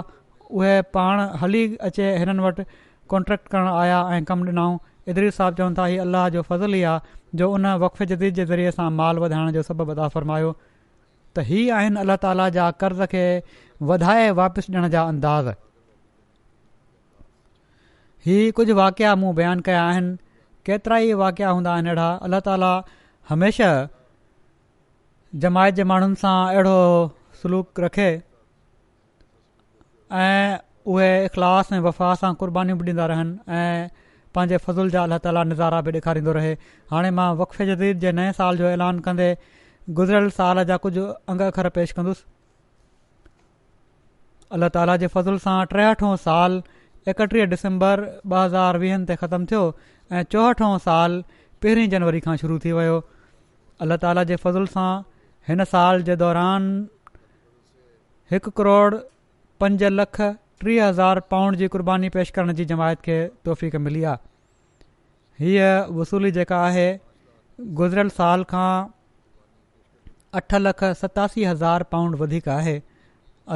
उहे 0.49 0.81
पाण 0.93 1.19
हली 1.41 1.63
अचे 1.87 2.05
हिननि 2.17 2.43
वटि 2.43 2.63
कॉन्ट्रेक्ट 3.09 3.47
करणु 3.53 3.73
आया 3.79 3.99
ऐं 4.13 4.23
कमु 4.29 4.45
ॾिनऊं 4.49 4.77
इदरी 5.09 5.31
साहब 5.37 5.55
चवनि 5.57 5.75
था 5.77 5.85
हीउ 5.91 6.01
अल्लाह 6.01 6.27
जो 6.35 6.41
फज़िली 6.49 6.81
आहे 6.93 7.37
जो 7.41 7.49
उन 7.53 7.65
वक़े 7.83 8.05
जदीद 8.11 8.33
जे 8.39 8.45
ज़रिए 8.51 8.71
सां 8.77 8.89
माल 8.99 9.19
वधाइण 9.23 9.51
जो 9.57 9.61
सभु 9.69 9.85
पदा 9.91 10.07
फ़रमायो 10.15 10.51
त 11.35 11.43
हीअ 11.51 11.75
आहिनि 11.79 11.99
अल्लाह 12.05 12.15
ताला 12.25 12.47
जा 12.57 12.69
कर्ज़ 12.83 13.03
खे 13.13 13.23
वधाए 13.93 14.25
वापसि 14.41 14.71
ॾियण 14.73 14.87
जा 14.97 15.03
अंदाज़ 15.13 15.51
ही 18.27 18.37
कुझु 18.59 18.75
वाकिया 18.81 19.13
मूं 19.21 19.33
बयानु 19.41 19.61
कया 19.69 19.83
आहिनि 19.83 20.15
केतिरा 20.69 20.97
ई 21.05 21.13
वाक़िया 21.25 21.49
हूंदा 21.59 21.73
आहिनि 21.77 21.89
अहिड़ा 21.89 22.09
अलाह 22.29 22.39
ताला 22.49 22.71
हमेशह 23.29 23.75
जमायत 25.45 25.75
जे 25.75 25.83
माण्हुनि 25.93 26.21
सां 26.25 26.35
अहिड़ो 26.55 26.75
सलूक 27.43 27.79
रखे 27.85 28.07
ऐं 30.11 30.57
उहे 30.91 31.25
इख़लाफ़ 31.25 31.73
ऐं 31.73 31.79
वफ़ा 31.79 32.13
सां 32.15 32.33
क़ुर्बानी 32.33 32.73
बि 32.73 32.83
ॾींदा 32.85 33.05
रहनि 33.07 33.37
ऐं 33.49 33.89
पंहिंजे 34.35 34.57
फज़ुल 34.57 34.89
जा 34.89 35.03
अलाह 35.03 35.17
ताला 35.21 35.43
नज़ारा 35.53 35.81
बि 35.85 35.91
ॾेखारींदो 35.97 36.31
रहे 36.39 36.53
हाणे 36.91 37.11
मां 37.17 37.33
वक़फ़े 37.37 37.65
जदीद 37.67 37.99
जे 37.99 38.11
नए 38.17 38.31
साल 38.41 38.57
जो 38.57 38.65
ऐलान 38.69 38.99
कंदे 39.05 39.29
गुज़िरियल 39.99 40.29
साल 40.37 40.63
जा 40.65 40.77
कुझु 40.85 41.03
अंग 41.33 41.41
अखर 41.49 41.69
पेश 41.77 41.91
कंदुसि 41.97 42.25
अल्लाह 44.57 44.69
ताला 44.81 44.95
जे 45.03 45.07
फज़ुल 45.13 45.37
सां 45.45 45.57
टेहठो 45.73 46.15
साल 46.25 46.61
एकटीह 47.13 47.45
डिसंबर 47.53 48.05
ॿ 48.05 48.37
हज़ार 48.43 48.77
वीहनि 48.85 49.05
ते 49.11 49.15
ख़तमु 49.15 49.45
थियो 49.53 49.61
ऐं 50.13 50.23
चोहठो 50.33 50.71
साल 50.89 51.21
पहिरीं 51.63 51.87
जनवरी 51.95 52.23
खां 52.27 52.35
शुरू 52.45 52.59
थी 52.65 52.71
वियो 52.81 52.97
अलाह 53.85 54.01
ताला 54.05 54.23
जे 54.33 54.41
फज़ुल 54.47 54.65
सां 54.77 54.89
हिन 55.51 55.63
साल 55.77 56.03
जे 56.11 56.15
दौरान 56.25 56.67
हिकु 58.33 58.51
करोड़ 58.61 58.93
पंज 59.61 59.83
लख 59.95 60.19
टीह 60.63 60.87
हज़ार 60.87 61.19
पाउंड 61.31 61.57
जी 61.61 61.67
क़ुर्बानी 61.73 62.09
पेश 62.15 62.29
करण 62.37 62.53
जी 62.59 62.65
जमायत 62.71 63.01
खे 63.07 63.15
तोहफ़िक 63.47 63.75
मिली 63.87 64.03
आहे 64.11 65.43
हीअ 65.45 65.71
वसूली 65.99 66.31
जेका 66.37 66.59
आहे 66.67 66.85
गुज़िरियल 67.81 68.09
साल 68.19 68.43
खां 68.53 68.69
अठ 70.41 70.55
लख 70.63 70.83
सतासी 71.01 71.43
हज़ार 71.51 71.83
पाउंड 71.95 72.15
वधीक 72.23 72.47
आहे 72.55 72.77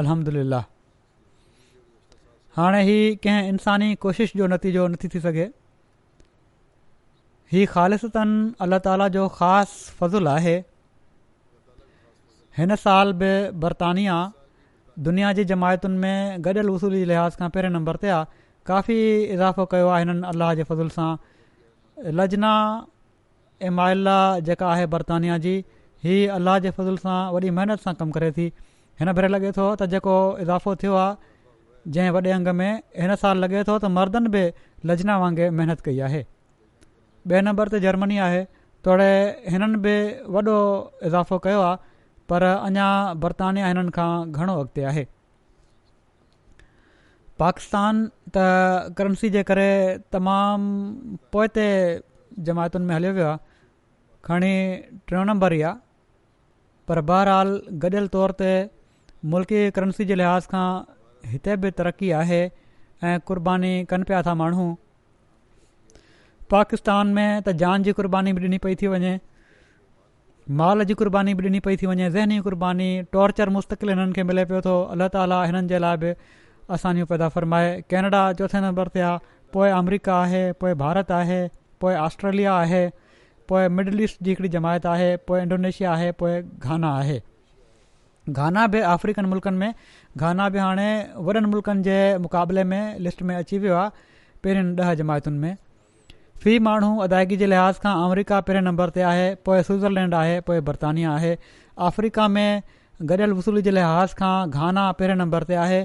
अलहम 0.02 0.22
लिला 0.36 0.62
हाणे 2.56 2.82
ही 2.90 2.98
कंहिं 3.24 3.48
इंसानी 3.52 3.94
कोशिश 4.06 4.32
जो 4.36 4.46
नतीजो 4.56 4.86
नथी 4.94 5.08
थी 5.14 5.20
सघे 5.28 5.48
हीअ 7.54 7.66
ख़ालिसनि 7.74 8.36
अलाह 8.66 8.78
ताला 8.88 9.08
जो 9.18 9.26
ख़ासि 9.40 9.98
फज़ुलु 10.02 10.30
आहे 10.38 10.56
हिन 12.60 12.76
साल 12.86 13.12
बि 13.24 13.32
दुनिया 15.02 15.32
जी 15.36 15.44
जमायतुनि 15.50 15.96
में 15.98 16.42
गॾियल 16.44 16.70
उसूली 16.70 17.04
लिहाज़ 17.10 17.36
खां 17.38 17.48
पहिरें 17.56 17.70
नंबर 17.74 17.96
ते 18.02 18.08
आहे 18.08 18.26
काफ़ी 18.66 18.96
इज़ाफ़ो 19.34 19.64
कयो 19.72 19.86
आहे 19.94 20.02
हिननि 20.04 20.26
अलाह 20.32 20.54
जे 20.58 20.62
फज़ल 20.70 20.88
सां 20.98 21.08
लजना 22.18 22.52
इमाइला 23.70 24.16
जेका 24.48 24.66
आहे 24.72 24.86
बर्तानिया 24.94 25.38
जी 25.46 25.54
हीअ 26.04 26.30
अलाह 26.36 26.58
जे 26.66 26.70
फज़ल 26.78 26.96
सां 27.06 27.16
वॾी 27.34 27.50
महिनत 27.58 27.80
सां 27.86 27.94
कमु 28.02 28.12
करे 28.18 28.30
थी 28.38 28.46
हिन 29.02 29.12
भेरे 29.20 29.28
लॻे 29.36 29.50
थो 29.58 29.66
त 29.74 29.90
जेको 29.96 30.14
इज़ाफ़ो 30.46 30.74
थियो 30.84 30.94
आहे 30.96 31.16
जंहिं 31.98 32.10
वॾे 32.18 32.30
अंग 32.38 32.48
में 32.62 32.70
हिन 33.02 33.14
साल 33.24 33.44
लॻे 33.46 33.64
थो 33.70 33.78
त 33.78 33.90
मर्दनि 33.98 34.32
बि 34.36 34.44
लजना 34.92 35.18
वांगुरु 35.24 35.56
महिनत 35.60 35.80
कई 35.88 35.98
आहे 36.10 36.22
ॿिए 37.32 37.42
नंबर 37.48 37.74
ते 37.74 37.80
जर्मनी 37.86 38.18
आहे 38.28 38.40
तोड़े 38.86 39.10
हिननि 39.56 39.82
बि 39.88 39.96
वॾो 40.38 40.54
इज़ाफ़ो 40.54 41.38
कयो 41.48 41.60
आहे 41.70 41.76
पर 42.32 42.42
अञा 42.48 42.86
बरतानिया 43.22 43.66
हिननि 43.72 43.92
खां 43.96 44.10
घणो 44.40 44.58
अॻिते 44.60 44.84
आहे 44.90 45.04
पाकिस्तान 47.42 48.00
त 48.36 48.44
करंसी 49.00 49.30
जे 49.36 49.42
करे 49.50 49.66
तमामु 50.16 51.16
पोइ 51.36 51.48
ते 51.58 51.66
जमातुनि 52.48 52.86
में 52.90 52.94
हलियो 52.96 53.12
वियो 53.18 53.26
आहे 53.32 53.42
खणी 54.28 54.52
टियों 55.10 55.24
नंबर 55.32 55.56
ई 55.58 55.62
आहे 55.70 55.76
पर 56.90 57.00
बहरहाल 57.10 57.52
गॾियल 57.86 58.06
तौर 58.16 58.34
ते 58.40 58.52
मुल्की 59.34 59.62
करंसी 59.80 60.06
जे 60.12 60.18
लिहाज़ 60.22 60.48
खां 60.54 60.66
हिते 61.34 61.56
बि 61.64 61.70
तरक़ी 61.80 62.10
आहे 62.22 62.40
ऐं 63.10 63.16
क़ुर्बानी 63.28 63.74
कनि 63.92 64.10
पिया 64.12 64.22
था 64.30 64.34
माण्हू 64.44 64.66
पाकिस्तान 66.56 67.14
में 67.20 67.26
त 67.26 67.56
जान 67.64 67.86
जी 67.88 67.92
क़ुर्बानी 68.00 68.32
बि 68.40 68.44
ॾिनी 68.48 68.58
पई 68.68 68.80
थी 68.82 68.92
वञे 68.96 69.12
माल 70.50 70.84
जी 70.84 70.94
क़ुर्बानी 70.94 71.32
बि 71.34 71.44
ॾिनी 71.48 71.60
पई 71.64 71.76
थी 71.82 71.86
वञे 71.86 72.08
ज़हनी 72.10 72.38
क़ुर्बानी 72.44 72.86
टॉर्चर 73.12 73.48
मुस्तक़िल 73.50 73.88
हिननि 73.90 74.12
खे 74.12 74.22
मिले 74.28 74.44
पियो 74.48 74.60
थो 74.66 74.72
अलाह 74.92 75.08
तालि 75.16 75.34
हिननि 75.48 75.68
जे 75.72 75.78
लाइ 75.80 75.96
बि 76.02 76.10
असांजी 76.76 77.04
पैदा 77.12 77.28
फ़रमाए 77.34 77.70
कैनेडा 77.90 78.20
चोथे 78.40 78.60
नंबर 78.64 78.88
ते 78.94 79.00
आहे 79.00 79.18
पोइ 79.56 79.68
अमरिका 79.78 80.16
आहे 80.22 80.52
पोइ 80.60 80.74
भारत 80.84 81.10
आहे 81.20 81.40
पोइ 81.80 81.94
ऑस्ट्रेलिया 82.02 82.54
आहे 82.64 82.88
पोइ 83.48 83.68
मिडल 83.76 84.00
ईस्ट 84.08 84.22
जी 84.22 84.30
हिकिड़ी 84.30 84.48
जमायत 84.58 84.86
आहे 84.86 85.16
पोइ 85.26 85.40
इंडोनेशिया 85.40 85.92
आहे 85.92 86.12
पोइ 86.20 86.42
घाना 86.58 86.94
आहे 86.98 87.20
घाना 88.30 88.66
बि 88.74 88.80
अफ्रीकन 88.92 89.26
मुल्कनि 89.32 89.56
में 89.56 89.74
घाना 90.18 90.48
बि 90.52 90.58
हाणे 90.68 90.88
वॾनि 91.26 91.46
मुल्कनि 91.56 91.82
जे 91.88 91.96
मुक़ाबले 92.28 92.64
में 92.72 92.98
लिस्ट 93.08 93.22
में 93.32 93.36
अची 93.36 93.58
वियो 93.64 93.74
आहे 93.82 94.14
पहिरींनि 94.44 94.82
ॾह 94.84 94.94
जमातुनि 95.00 95.38
में 95.38 95.56
फी 96.42 96.58
माण्हू 96.66 96.96
अदाइगी 97.02 97.36
जे 97.42 97.46
लिहाज़ 97.46 97.78
खां 97.84 97.94
अमरीका 98.06 98.40
पहिरें 98.48 98.62
नंबर 98.66 98.90
ते 98.96 99.00
आहे 99.10 99.26
पोइ 99.48 99.62
स्विज़रलैंड 99.68 100.14
आहे 100.22 100.40
पोइ 100.48 100.60
बर्तानिया 100.70 101.12
आहे 101.20 101.30
अफ्रीका 101.90 102.26
में 102.36 102.62
गॾियल 103.12 103.32
वसूल 103.38 103.60
जे 103.68 103.70
लिहाज़ 103.78 104.14
खां 104.22 104.34
घाना 104.64 104.86
पहिरें 105.00 105.14
नंबर 105.22 105.44
ते 105.52 105.54
आहे 105.66 105.78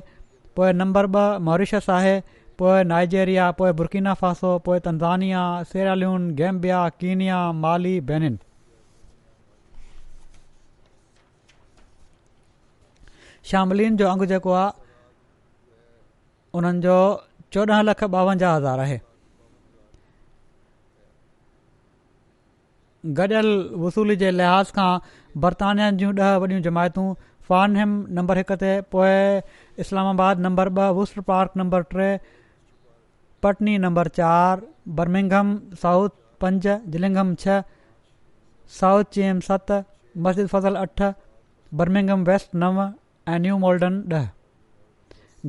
पोइ 0.59 0.71
नंबर 0.81 1.07
ॿ 1.15 1.39
मॉरीशस 1.49 1.89
आहे 1.99 2.15
पोइ 2.61 2.83
नाइजेरिया 2.91 3.49
पोइ 3.61 3.71
बुर्किना 3.81 4.13
फासो 4.21 4.53
पोइ 4.67 4.79
Tanzania 4.87 5.41
Sierra Leone 5.73 6.27
Gambia 6.41 6.81
Kenya 7.03 7.39
Mali 7.65 7.93
Benin 8.11 8.39
शामलिन 13.51 13.95
जो 14.03 14.07
अंगु 14.11 14.25
जेको 14.33 14.51
आहे 14.53 14.87
उन्हनि 16.61 16.81
जो 16.87 16.97
चोॾहं 17.53 17.83
लख 17.91 18.03
ॿावंजाह 18.09 18.55
हज़ार 18.57 18.79
आहे 18.83 18.99
गॾियल 23.17 23.47
वसूली 23.81 24.15
जे 24.21 24.31
लिहाज़ 24.31 24.71
खां 24.77 24.91
बर्तानिया 25.43 25.89
जूं 25.99 26.11
ॾह 26.15 26.31
वॾियूं 26.43 26.61
जमायतूं 26.61 27.07
फानहिम 27.49 27.91
नम्बर 28.17 28.37
1, 28.37 28.55
ते 28.63 28.71
पोइ 28.91 29.79
इस्लामाबाद 29.85 30.39
नंबर 30.45 30.69
ॿ 30.71 30.91
वुस्र 30.97 31.21
पार्क 31.29 31.51
नम्बर 31.57 31.83
टे 31.93 32.09
पटनी 33.43 33.77
नंबर 33.85 34.07
चारि 34.19 34.67
बर्मिंगम 34.99 35.57
साउथ 35.81 36.17
पंज 36.41 36.67
जिलिंगम 36.95 37.33
छह 37.43 37.63
साउथ 38.79 39.13
चेम 39.19 39.39
सत 39.49 39.71
मस्जिद 40.27 40.47
फ़सल 40.55 40.75
अठ 40.83 41.01
बर्मिंगम 41.83 42.23
वेस्ट 42.31 42.55
नव 42.65 42.81
ऐं 42.83 43.39
न्यू 43.47 43.57
मोल्डन 43.65 44.01
ॾह 44.19 44.27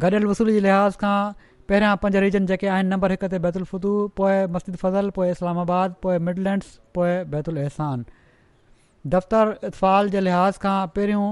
गॾियल 0.06 0.26
वसूली 0.34 0.52
जे 0.54 0.60
लिहाज़ 0.68 0.98
खां 1.04 1.18
पहिरियां 1.70 1.96
पंज 2.02 2.16
रीजन 2.22 2.46
जेके 2.50 2.66
आहिनि 2.74 2.88
नंबर 2.92 3.10
हिक 3.12 3.24
ते 3.32 3.38
बैतुलफ़तु 3.42 3.90
पोइ 4.20 4.38
मस्जिद 4.54 4.76
फज़ल 4.78 5.10
पोइ 5.18 5.28
इस्लामाबाद 5.34 5.92
पोए 6.06 6.16
मिडलैंड्स 6.28 6.70
पोएं 6.98 7.28
बैतु 7.34 7.52
एहसान 7.64 8.00
दफ़्तर 9.12 9.52
इतफ़ाल 9.68 10.10
जे 10.16 10.24
लिहाज़ 10.28 10.58
खां 10.64 10.74
पहिरियों 10.96 11.28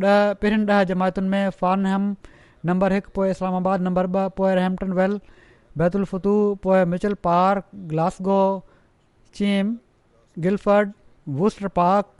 ॾह 0.00 0.18
पहिरियों 0.46 0.66
ॾह 0.78 0.82
जमायतुनि 0.92 1.28
में 1.36 1.54
फानहम 1.62 2.10
नंबर 2.72 2.92
हिकु 2.96 3.14
पोइ 3.20 3.30
इस्लामाबाद 3.36 3.86
नंबर 3.86 4.10
ॿ 4.18 4.36
पोइ 4.42 4.58
रैम्पटन 4.62 4.92
वैल 5.02 5.16
बैतुल 5.84 6.08
फुतुह 6.16 6.42
पोए 6.68 6.84
Mitchell 6.96 7.16
park 7.30 7.80
Glasgow 7.94 8.40
Cheam 9.40 9.72
Guildford 10.48 10.94
Worcester 11.42 11.72
park 11.82 12.14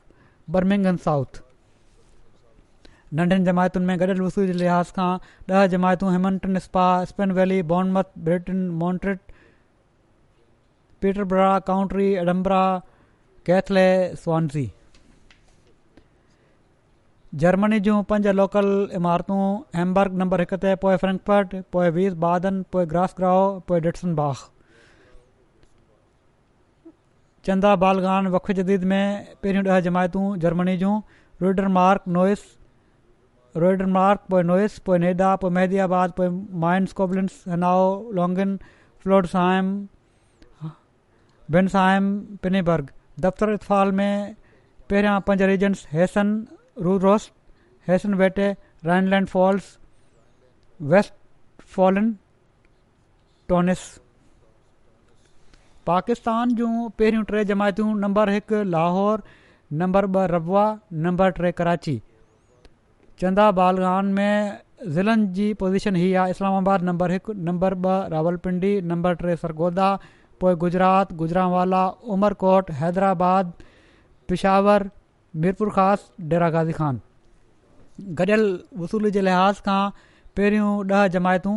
Birmingham 0.59 1.03
south 1.11 1.45
नंढनि 3.19 3.45
जमायतुनि 3.45 3.87
में 3.87 3.99
गॾियल 4.01 4.21
वसूल 4.23 4.47
जे 4.47 4.53
लिहाज़ 4.59 4.91
खां 4.97 5.09
ॾह 5.61 5.67
जमायतूं 5.71 6.11
हेमंटन 6.15 6.59
स्पा 6.65 6.83
Spen 7.11 7.31
valley 7.39 7.63
Bournemouth 7.71 8.11
Britain 8.27 8.57
मॉन्ट्रिट 8.83 9.21
Peterborough 11.03 11.49
country 11.71 12.07
Edinburgh 12.25 12.61
Keighley 13.47 13.87
Swansea 14.25 14.63
Germany 17.47 17.81
जूं 17.89 18.03
पंज 18.13 18.27
लोकल 18.43 18.71
इमारतूं 19.01 19.41
हैम्बर्ग 19.79 20.23
नंबर 20.23 20.41
हिक 20.45 20.55
ते 20.67 20.75
पोइ 20.87 20.97
फ्रैंकफर्ट 21.05 21.57
पोइ 21.79 21.91
वीस 21.99 22.15
बादन 22.27 22.63
पोइ 22.77 22.87
ग्रासग्राओ 22.95 23.43
पोइ 23.73 23.81
डेट्सन 23.89 24.15
बाग 24.23 24.45
चंदा 27.51 27.75
बालगान 27.87 28.27
वक़्फ़ 28.37 28.57
जदीद 28.63 28.89
में 28.95 29.05
पहिरियूं 29.43 29.69
ॾह 29.75 29.81
जमायतूं 29.91 30.27
जर्मनी 30.47 30.77
जूं 30.87 30.95
रुडर 31.45 31.69
मार्क 31.81 32.09
नोइस 32.21 32.49
रोडनमार्क 33.57 34.21
पोइ 34.31 34.43
नोइस 34.45 34.79
पोइ 34.87 34.99
नेडा 34.99 35.35
पोइ 35.43 35.51
महदी 35.51 35.79
आबाद 35.85 36.13
पोइ 36.19 36.29
माइन्स 36.65 36.93
कोब्लिन्स 36.99 37.43
हनाओ 37.49 37.87
लॉंगन 38.19 38.57
फ्लोरसाइम 39.03 39.71
बिनसाइम 41.55 42.09
पिनेबर्ग 42.43 42.91
दफ़्तरु 43.25 43.55
इफ़ाल 43.55 43.93
में 44.01 44.37
पहिरियां 44.91 45.21
पंज 45.31 45.43
रीजन्स 45.53 45.87
हेसन 45.93 46.29
रुरोस 46.87 47.31
हेसन 47.89 48.15
वेटे 48.23 48.53
राइनलैंड 48.85 49.27
फॉल्स 49.29 49.79
वेस्ट 50.93 51.15
फॉलन 51.75 52.13
टोनिस 53.49 53.79
पाकिस्तान 55.87 56.55
जूं 56.55 56.89
पहिरियों 56.99 57.25
टे 57.35 57.45
जमायतूं 57.51 57.95
नंबर 58.07 58.31
हिकु 58.39 58.63
लाहौर 58.77 59.23
नंबर 59.83 60.07
ॿ 60.15 60.27
रबा 60.37 60.65
नंबर 61.09 61.31
टे 61.41 61.53
कराची 61.63 62.01
चंदा 63.21 63.51
बालगान 63.57 64.07
में 64.17 64.59
ज़िलनि 64.97 65.27
जी 65.37 65.47
पोज़ीशन 65.63 65.97
हीअ 65.97 66.21
आहे 66.21 66.31
इस्लामाबाद 66.35 66.83
नंबर 66.89 67.11
हिकु 67.13 67.33
नंबर 67.49 67.75
ॿ 67.75 68.09
रावलपिंडी 68.13 68.71
नंबर 68.93 69.15
टे 69.23 69.35
सरगोदा 69.43 69.89
पोइ 70.45 70.55
गुजरात 70.63 71.13
गुजरांवाला 71.23 71.83
उमरकोट 72.15 72.71
हैदराबाद 72.79 73.51
पिशावर 74.29 74.87
मीरपुर 75.45 75.71
ख़ास 75.79 76.09
डेरा 76.33 76.49
गाज़ी 76.57 76.73
ख़ान 76.81 77.01
गॾियल 78.23 78.47
वसूली 78.85 79.11
जे 79.19 79.27
लिहाज़ 79.29 79.61
खां 79.69 79.83
पहिरियों 80.41 80.71
ॾह 80.95 81.07
जमायतूं 81.19 81.55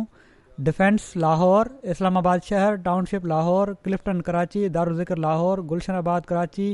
डिफेंस 0.70 1.10
लाहौर 1.26 1.72
इस्लामाबाद 1.96 2.48
शहर 2.52 2.80
टाउनशिप 2.92 3.30
लाहौर 3.34 3.76
क्लिफ्टन 3.88 4.20
कराची 4.30 4.68
दारुज़िक्र 4.78 5.22
लाहौर 5.30 5.64
गुलशनाबाद 5.74 6.30
कराची 6.34 6.68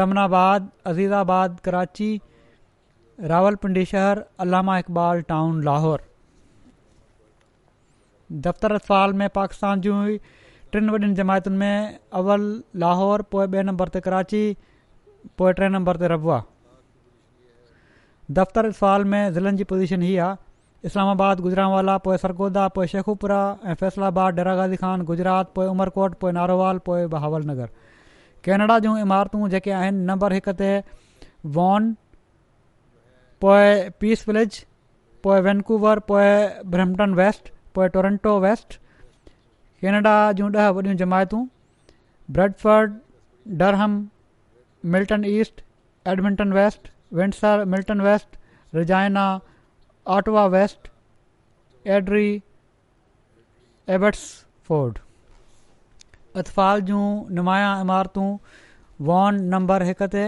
समनाबाद 0.00 0.70
अज़ीज़ाबाद 0.94 1.64
कराची 1.68 2.10
रावलपिंडी 3.28 3.84
शहरुामा 3.84 4.78
इक़बाल 4.78 5.20
टाउन 5.30 5.62
लाहौर 5.64 6.00
दफ़्तर 8.46 8.76
साल 8.88 9.12
में 9.22 9.28
पाकिस्तान 9.34 9.80
जूं 9.86 10.06
टिनि 10.72 10.92
वॾनि 10.92 11.12
जमायतुनि 11.20 11.56
में 11.58 11.98
अवल 12.20 12.46
लाहौर 12.84 13.22
पोइ 13.34 13.46
ॿिए 13.46 13.62
नंबर 13.70 13.88
ते 13.96 14.00
कराची 14.08 14.42
पोइ 15.40 15.52
टे 15.60 15.68
नंबर 15.74 15.96
ते 16.04 16.08
रबा 16.14 16.38
दफ़्तरु 18.38 18.72
साल 18.82 19.04
में 19.14 19.26
ज़िलनि 19.32 19.56
जी 19.58 19.64
पोज़ीशन 19.72 20.02
हीअ 20.08 20.24
आहे 20.28 20.86
इस्लामाबाद 20.90 21.40
गुजरांवाला 21.48 21.96
पोइ 22.06 22.16
सरगोदा 22.26 22.66
पोइ 22.78 22.86
शेखूपुरा 22.92 23.40
ऐं 23.64 23.74
फैसलाबाद 23.82 24.36
डेरागाज़ी 24.40 24.76
खान 24.84 25.02
गुजरात 25.12 25.52
पोए 25.58 25.66
उमरकोट 25.74 26.14
पोइ 26.24 26.32
नारोवाल 26.38 26.78
पोइ 26.88 27.06
बहावल 27.16 27.44
नगर 27.50 27.68
केनेडा 28.48 28.78
जूं 28.86 28.98
इमारतूं 29.00 29.48
जेके 29.48 29.70
आहिनि 29.82 30.04
नंबर 30.12 30.32
हिक 30.40 30.48
ते 30.62 30.70
वॉन 31.58 31.94
पोइ 33.42 33.78
पीस 34.00 34.26
विलेज 34.28 34.58
पोइ 35.26 35.40
वैंकूवर 35.46 35.98
पोइ 36.10 36.26
ब्रम्पटन 36.72 37.14
वेस्ट 37.20 37.48
पोइ 37.76 37.88
टोरंटो 37.94 38.34
वेस्ट 38.44 38.76
कैनेडा 39.84 40.12
जूं 40.40 40.50
ॾह 40.56 40.68
वॾियूं 40.76 40.94
जमायतूं 41.00 41.40
Bradford 42.36 42.92
Durham 43.62 43.96
Milton 44.96 45.24
east 45.30 45.64
Edmonton 46.12 46.52
west 46.58 46.86
Windsor 47.22 47.64
Milton 47.74 48.00
west 48.08 48.38
Regina 48.80 49.24
Ottawa 50.18 50.46
west 50.54 50.88
एड्री 51.96 52.28
Abbots 53.96 54.24
Ford 54.70 54.98
अतफाल 56.44 56.80
जूं 56.92 57.02
नुमाया 57.40 57.74
इमारतूं 57.88 58.30
वॉन 59.12 59.44
नंबर 59.56 59.82
हिक 59.92 60.02
ते 60.16 60.24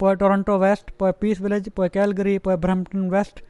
पोइ 0.00 0.14
टोरंटो 0.16 0.56
वेस्ट 0.58 0.90
पोइ 0.98 1.12
पीस 1.20 1.40
विलेज 1.40 1.68
पोइ 1.76 1.88
कैलगरी 1.94 2.36
पोइ 2.46 2.56
ब्रम्पटन 2.64 3.08
वेस्ट 3.10 3.40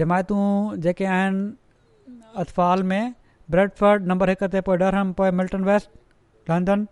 जमायतूं 0.00 0.42
जेके 0.84 1.04
आहिनि 1.04 2.34
अतफ़ाल 2.42 2.82
में 2.90 3.14
ब्रेडफर्ड 3.54 4.06
नंबर 4.10 4.28
हिक 4.32 4.44
ते 4.54 4.60
पोइ 4.68 4.76
डरहम 4.82 5.12
पोइ 5.20 5.30
Milton 5.40 5.64
west 5.70 5.90
London 6.50 6.86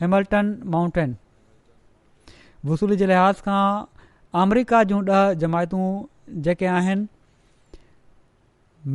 Hamilton 0.00 0.48
mountain 0.74 1.14
वसूली 2.72 2.96
जे 2.96 3.06
लिहाज़ 3.12 3.42
खां 3.48 4.40
अमरीका 4.42 4.82
जूं 4.92 5.00
ॾह 5.12 5.32
जमायतूं 5.44 5.84
जेके 6.48 6.66
आहिनि 6.66 7.06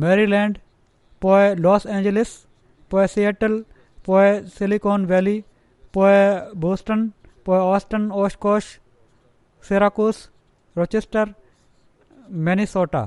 मेरीलैंड 0.04 0.58
पोइ 1.26 1.54
लॉस 1.68 1.86
एंजलिस 1.94 2.36
पोइ 2.90 3.06
सिएटल 3.16 3.58
पोइ 4.10 4.30
सिलिकॉन 4.58 5.06
वैली 5.14 5.38
पोइ 5.98 6.14
बोस्टन 6.68 7.08
पोइ 7.46 7.58
Austin 7.80 8.10
Oshkosh 8.26 8.78
Syracuse 9.68 10.28
Rochester 10.76 11.34
Minnesota 12.48 13.02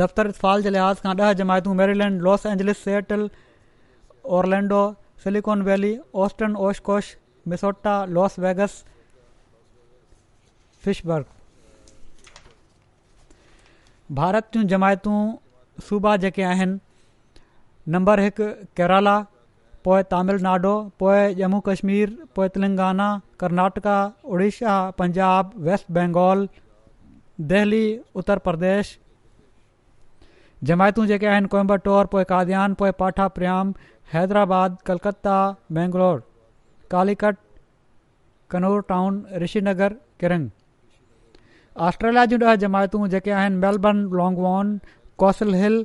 दफ़्तर 0.00 0.26
इतफ़ाल 0.28 0.62
जे 0.62 0.70
लिहाज़ 0.70 1.00
खां 1.02 1.14
ॾह 1.26 1.32
जमायतूं 1.42 1.74
Maryland 1.74 2.20
Los 2.22 2.44
Angeles 2.46 2.78
Seattle 2.84 3.30
Orlando 4.38 4.80
Silicon 5.24 5.62
valley 5.68 5.92
Austin 6.24 6.56
Oshkosh 6.68 7.16
Minnesota 7.52 7.94
Las 8.18 8.38
Vegas 8.44 8.74
फिशबर्ग 10.84 12.44
Bharat 14.20 14.48
जूं 14.54 14.62
जमायतूं 14.74 15.22
सूबा 15.88 16.16
जेके 16.26 16.42
आहिनि 16.52 16.78
नंबर 17.96 18.20
हिकु 18.20 18.52
केराला 18.80 19.16
पोइ 19.88 20.02
तमिलनाडु 20.14 20.70
पोइ 21.02 21.20
जम्मू 21.36 21.58
कश्मीर 21.66 22.10
पोइ 22.38 22.48
तेलंगाना 22.54 23.04
कर्नाटका 23.42 23.92
उड़ीसा 24.36 24.72
पंजाब 25.00 25.52
वेस्ट 25.68 25.86
बंगाल 25.98 26.42
दहली 27.52 27.78
उत्तर 28.22 28.42
प्रदेश 28.48 28.90
जमायतूं 30.70 31.04
जेके 31.12 31.30
आहिनि 31.36 31.48
कोयम्बटोर 31.54 32.10
पोइ 32.14 32.24
कादयान 32.32 32.74
पोइ 32.82 32.90
पाठाप्रियाम 33.02 33.70
हैदराबाद 34.16 34.76
कलकत्ता 34.90 35.36
बैंगलोर 35.78 36.20
कालीकट 36.96 37.40
कनूर 38.56 38.84
टाउन 38.92 39.16
ऋषिनगर 39.46 39.96
किरंग 40.24 40.50
ऑस्ट्रेलिया 41.88 42.26
जूं 42.34 42.40
ॾह 42.44 42.60
जमायतूं 42.66 43.08
जेके 43.16 43.34
आहिनि 43.38 43.64
Melbourne 43.64 44.04
लॉन्गवॉन 44.20 44.76
Castle 45.24 45.58
hill 45.62 45.80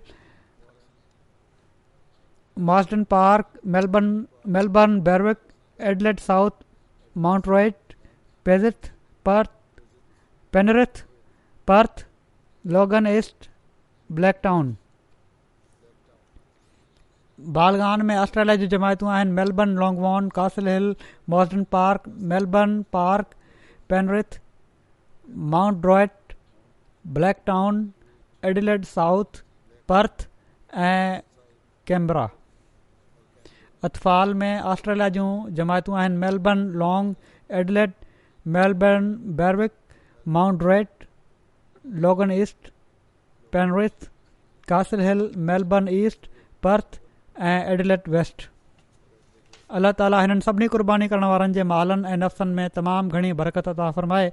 Marsden 2.60 3.04
park 3.12 3.45
Melbourne 3.74 4.10
Melbourne 4.56 4.99
Berwick 5.04 5.38
Adelaide 5.91 6.20
south 6.20 6.64
mount 7.26 7.47
riot 7.47 7.93
पेजिथ 8.45 8.89
Perth 9.26 9.51
Penrith 10.54 11.01
Perth 11.68 12.06
Logan 12.76 13.08
east 13.08 13.49
Blacktown 14.20 14.76
बालगान 17.56 18.06
में 18.06 18.16
ऑस्ट्रेलिया 18.18 18.56
जूं 18.56 18.68
जमायतूं 18.76 19.10
आहिनि 19.12 19.32
Melbourne 19.39 19.70
लॉन्गवॉन 19.78 20.30
Castle 20.36 20.68
hill 20.68 20.95
Marsden 21.36 21.64
park 21.78 22.08
Melbourne 22.34 22.82
park 22.97 23.34
Penrith 23.93 24.39
mount 25.56 25.86
riot 25.86 26.36
black 27.18 27.43
Adelaide 28.45 28.86
south 28.86 29.43
Perth 29.89 30.28
ऐं 30.86 31.22
Canberra 31.88 32.30
अतफाल 33.88 34.34
में 34.42 34.62
Australia 34.74 35.08
जूं 35.16 35.26
जमायतूं 35.60 35.98
आहिनि 36.00 36.18
Melbourne 36.18 36.64
long 36.82 37.32
Adelaide 37.62 37.94
Melbourne 38.58 39.10
Berwick 39.42 39.72
mount 40.38 40.64
rate 40.70 41.06
Logan 42.06 42.32
east 42.32 42.72
Penrith 43.54 44.08
Castle 44.70 45.28
Melbourne 45.50 45.90
east 45.98 46.28
Perth 46.64 47.00
ऐं 47.52 47.60
एडलेट 47.74 48.08
वेस्ट 48.16 48.50
अलाह 49.80 49.92
ताला 50.00 50.22
हिननि 50.24 50.42
सभिनी 50.48 50.68
क़ुर्बानी 50.78 51.08
करणु 51.14 51.28
वारनि 51.34 51.54
जे 51.60 51.64
महालनि 51.76 52.08
ऐं 52.08 52.18
नफ़्सनि 52.24 52.54
में 52.62 52.66
तमामु 52.80 53.10
घणी 53.20 53.34
बरकत 53.42 53.70
अदा 53.74 53.92
फ़रमाए 54.00 54.32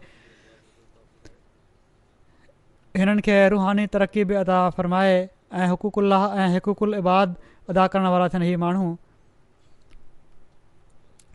हिननि 3.02 3.20
खे 3.30 3.36
रुहानी 3.56 3.86
तरक़ी 3.98 4.24
बि 4.30 4.34
अदा 4.46 4.58
फ़रमाए 4.78 5.16
ऐं 5.52 5.68
हुक़ुकु 5.74 6.02
ऐं 6.44 6.48
हुकूकुल 6.58 6.94
इबाद 7.04 7.36
अदा 7.74 7.86
करण 7.96 8.06
वारा 8.16 8.28
थियनि 8.36 8.48
इहे 8.52 8.56
माण्हू 8.66 8.92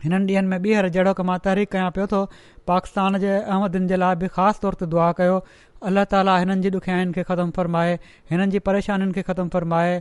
हिननि 0.04 0.32
ॾींहनि 0.34 0.48
में 0.48 0.58
ॿीहर 0.62 0.88
जहिड़ो 0.96 1.12
की 1.18 1.22
मां 1.28 1.38
तहरीक 1.46 1.70
कयां 1.72 1.90
पियो 1.98 2.06
थो 2.12 2.18
पाकिस्तान 2.70 3.18
जे 3.24 3.30
अहमदनि 3.36 3.86
जे 3.92 3.96
लाइ 4.02 4.16
बि 4.22 4.28
ख़ासि 4.36 4.60
तौर 4.64 4.74
ते 4.82 4.86
दुआ 4.94 5.06
कयो 5.20 5.38
अल्लाह 5.90 6.08
ताली 6.14 6.36
हिननि 6.44 6.58
जी 6.68 6.70
ॾुखियाईनि 6.82 7.16
खे 7.18 7.22
ख़तमु 7.32 7.56
फ़र्माए 7.60 7.94
हिननि 8.34 8.50
जी 8.56 8.62
परेशानियुनि 8.68 9.16
खे 9.20 9.26
ख़तमु 9.30 9.54
फ़र्माए 9.56 9.96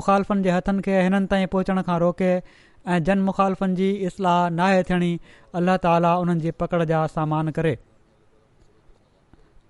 मुख़ालफ़नि 0.00 0.48
जे 0.48 0.56
हथनि 0.58 0.86
खे 0.88 1.00
हिननि 1.08 1.32
ताईं 1.34 1.52
पहुचण 1.58 1.82
खां 1.90 1.98
रोके 2.06 2.32
ऐं 2.32 3.02
जन 3.10 3.26
मुख़ालफ़नि 3.30 3.80
जी 3.82 3.92
इस्लाह 4.12 4.40
नाहे 4.62 4.82
थियणी 4.92 5.12
अलाह 5.62 5.84
ताली 5.88 6.16
उन्हनि 6.24 6.50
पकड़ 6.50 6.68
पकिड़ 6.68 6.92
जा 6.96 7.06
सामान 7.18 7.50
करे 7.58 7.74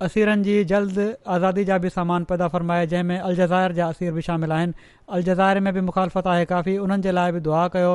असीरनि 0.04 0.42
जी 0.44 0.52
जल्द 0.68 0.98
आज़ादी 1.28 1.64
जा 1.68 1.76
बि 1.84 1.88
सामान 1.94 2.24
पैदा 2.28 2.46
फ़र्माए 2.52 2.84
जंहिंमें 2.90 3.18
अलजज़र 3.30 3.72
जा 3.78 3.86
असीर 3.94 4.12
बि 4.18 4.22
शामिल 4.28 4.52
आहिनि 4.58 4.72
अलजाइर 5.16 5.60
में 5.66 5.72
बि 5.74 5.80
मुखालफ़त 5.88 6.26
आहे 6.34 6.44
काफ़ी 6.52 6.76
उन्हनि 6.84 7.02
जे 7.06 7.12
लाइ 7.16 7.32
बि 7.36 7.40
दुआ 7.48 7.64
कयो 7.74 7.90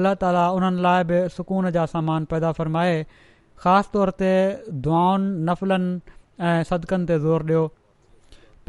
अलाह 0.00 0.14
ताला 0.22 0.44
उन्हनि 0.60 0.80
लाइ 0.86 1.04
बि 1.10 1.18
सुकून 1.34 1.70
जा 1.76 1.84
सामान 1.94 2.24
पैदा 2.30 2.52
फ़रमाए 2.60 2.94
ख़ासि 3.64 3.90
तौर 3.96 4.10
ते 4.22 4.30
दुआउनि 4.86 5.28
नफ़लनि 5.48 6.44
ऐं 6.50 6.62
सदिकनि 6.70 7.06
ते 7.12 7.18
ज़ोर 7.24 7.44
ॾियो 7.50 7.62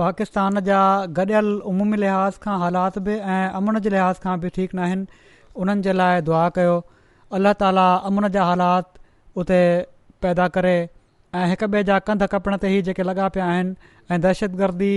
पाकिस्तान 0.04 0.64
जा 0.68 0.80
गॾियल 1.22 1.52
उमूमी 1.76 1.98
लिहाज़ 2.06 2.40
खां 2.48 2.58
हालात 2.66 2.98
बि 3.08 3.14
ऐं 3.14 3.62
अमुन 3.62 3.80
जे 3.88 3.94
लिहाज़ 3.94 4.20
खां 4.28 4.34
बि 4.44 4.50
ठीकु 4.58 4.78
न 4.78 4.84
आहिनि 4.90 5.32
उन्हनि 5.64 5.88
जे 5.88 5.94
लाइ 6.02 6.28
दुआ 6.32 6.44
कयो 6.60 6.76
अलाह 7.40 7.56
ताला 7.64 7.88
अमन 8.12 8.30
जा 8.38 8.48
हालात 8.52 9.02
उते 9.44 9.62
पैदा 10.28 10.48
करे 10.60 10.76
ऐं 11.40 11.46
हिक 11.50 11.64
ॿिए 11.64 11.84
जा 11.88 11.96
कंध 12.08 12.24
कपिड़नि 12.32 12.58
ते 12.64 12.70
ई 12.78 12.82
जेके 12.88 13.04
लॻा 13.06 13.28
पिया 13.36 13.46
आहिनि 13.52 14.18
दहशतगर्दी 14.26 14.90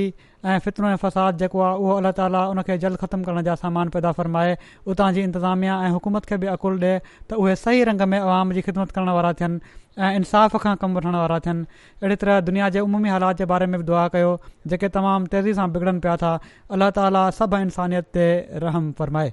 ऐं 0.55 0.59
फितरूं 0.65 0.89
ऐं 0.91 0.97
फ़साद 1.05 1.39
जेको 1.43 1.61
आहे 1.67 1.79
उहो 1.85 1.93
अलाह 2.01 2.13
ताला 2.19 2.43
उनखे 2.55 2.77
जल्द 2.83 2.97
ख़तमु 3.05 3.25
करण 3.29 3.43
जा 3.47 3.55
सामान 3.63 3.89
पैदा 3.95 4.13
फ़रमाए 4.19 4.53
उतां 4.95 5.13
जी 5.15 5.23
इंतिज़ामिया 5.29 5.77
ऐं 5.87 5.91
हुकूमत 5.95 6.25
खे 6.33 6.37
बि 6.43 6.47
अकुलु 6.57 6.77
ॾिए 6.83 6.93
त 7.31 7.33
उहे 7.45 7.55
सही 7.63 7.85
रंग 7.91 8.03
में 8.15 8.19
अवाम 8.19 8.53
जी 8.59 8.61
ख़िदमत 8.69 8.91
करण 8.99 9.09
वारा 9.21 9.33
थियनि 9.41 9.61
ऐं 10.09 10.13
इंसाफ़ 10.21 10.57
खां 10.67 10.77
कमु 10.85 10.99
वठण 11.01 11.15
वारा 11.21 11.41
थियनि 11.49 11.67
अहिड़ी 12.03 12.17
तरह 12.27 12.41
दुनिया 12.51 12.69
जे 12.77 12.81
उमूमी 12.91 13.09
हालात 13.17 13.39
जे 13.39 13.45
बारे 13.55 13.67
में 13.73 13.81
बि 13.83 13.87
दुआ 13.93 14.07
कयो 14.19 14.37
जेके 14.75 14.89
तमामु 15.01 15.33
तेज़ी 15.37 15.55
सां 15.63 15.71
बिगड़नि 15.79 16.01
पिया 16.09 16.17
था 16.27 16.37
अलाह 16.79 16.91
ताला 17.01 17.29
सभु 17.41 17.65
इंसानियत 17.71 18.13
ते 18.21 18.29
रहम 18.69 18.93
फ़रमाए 19.03 19.33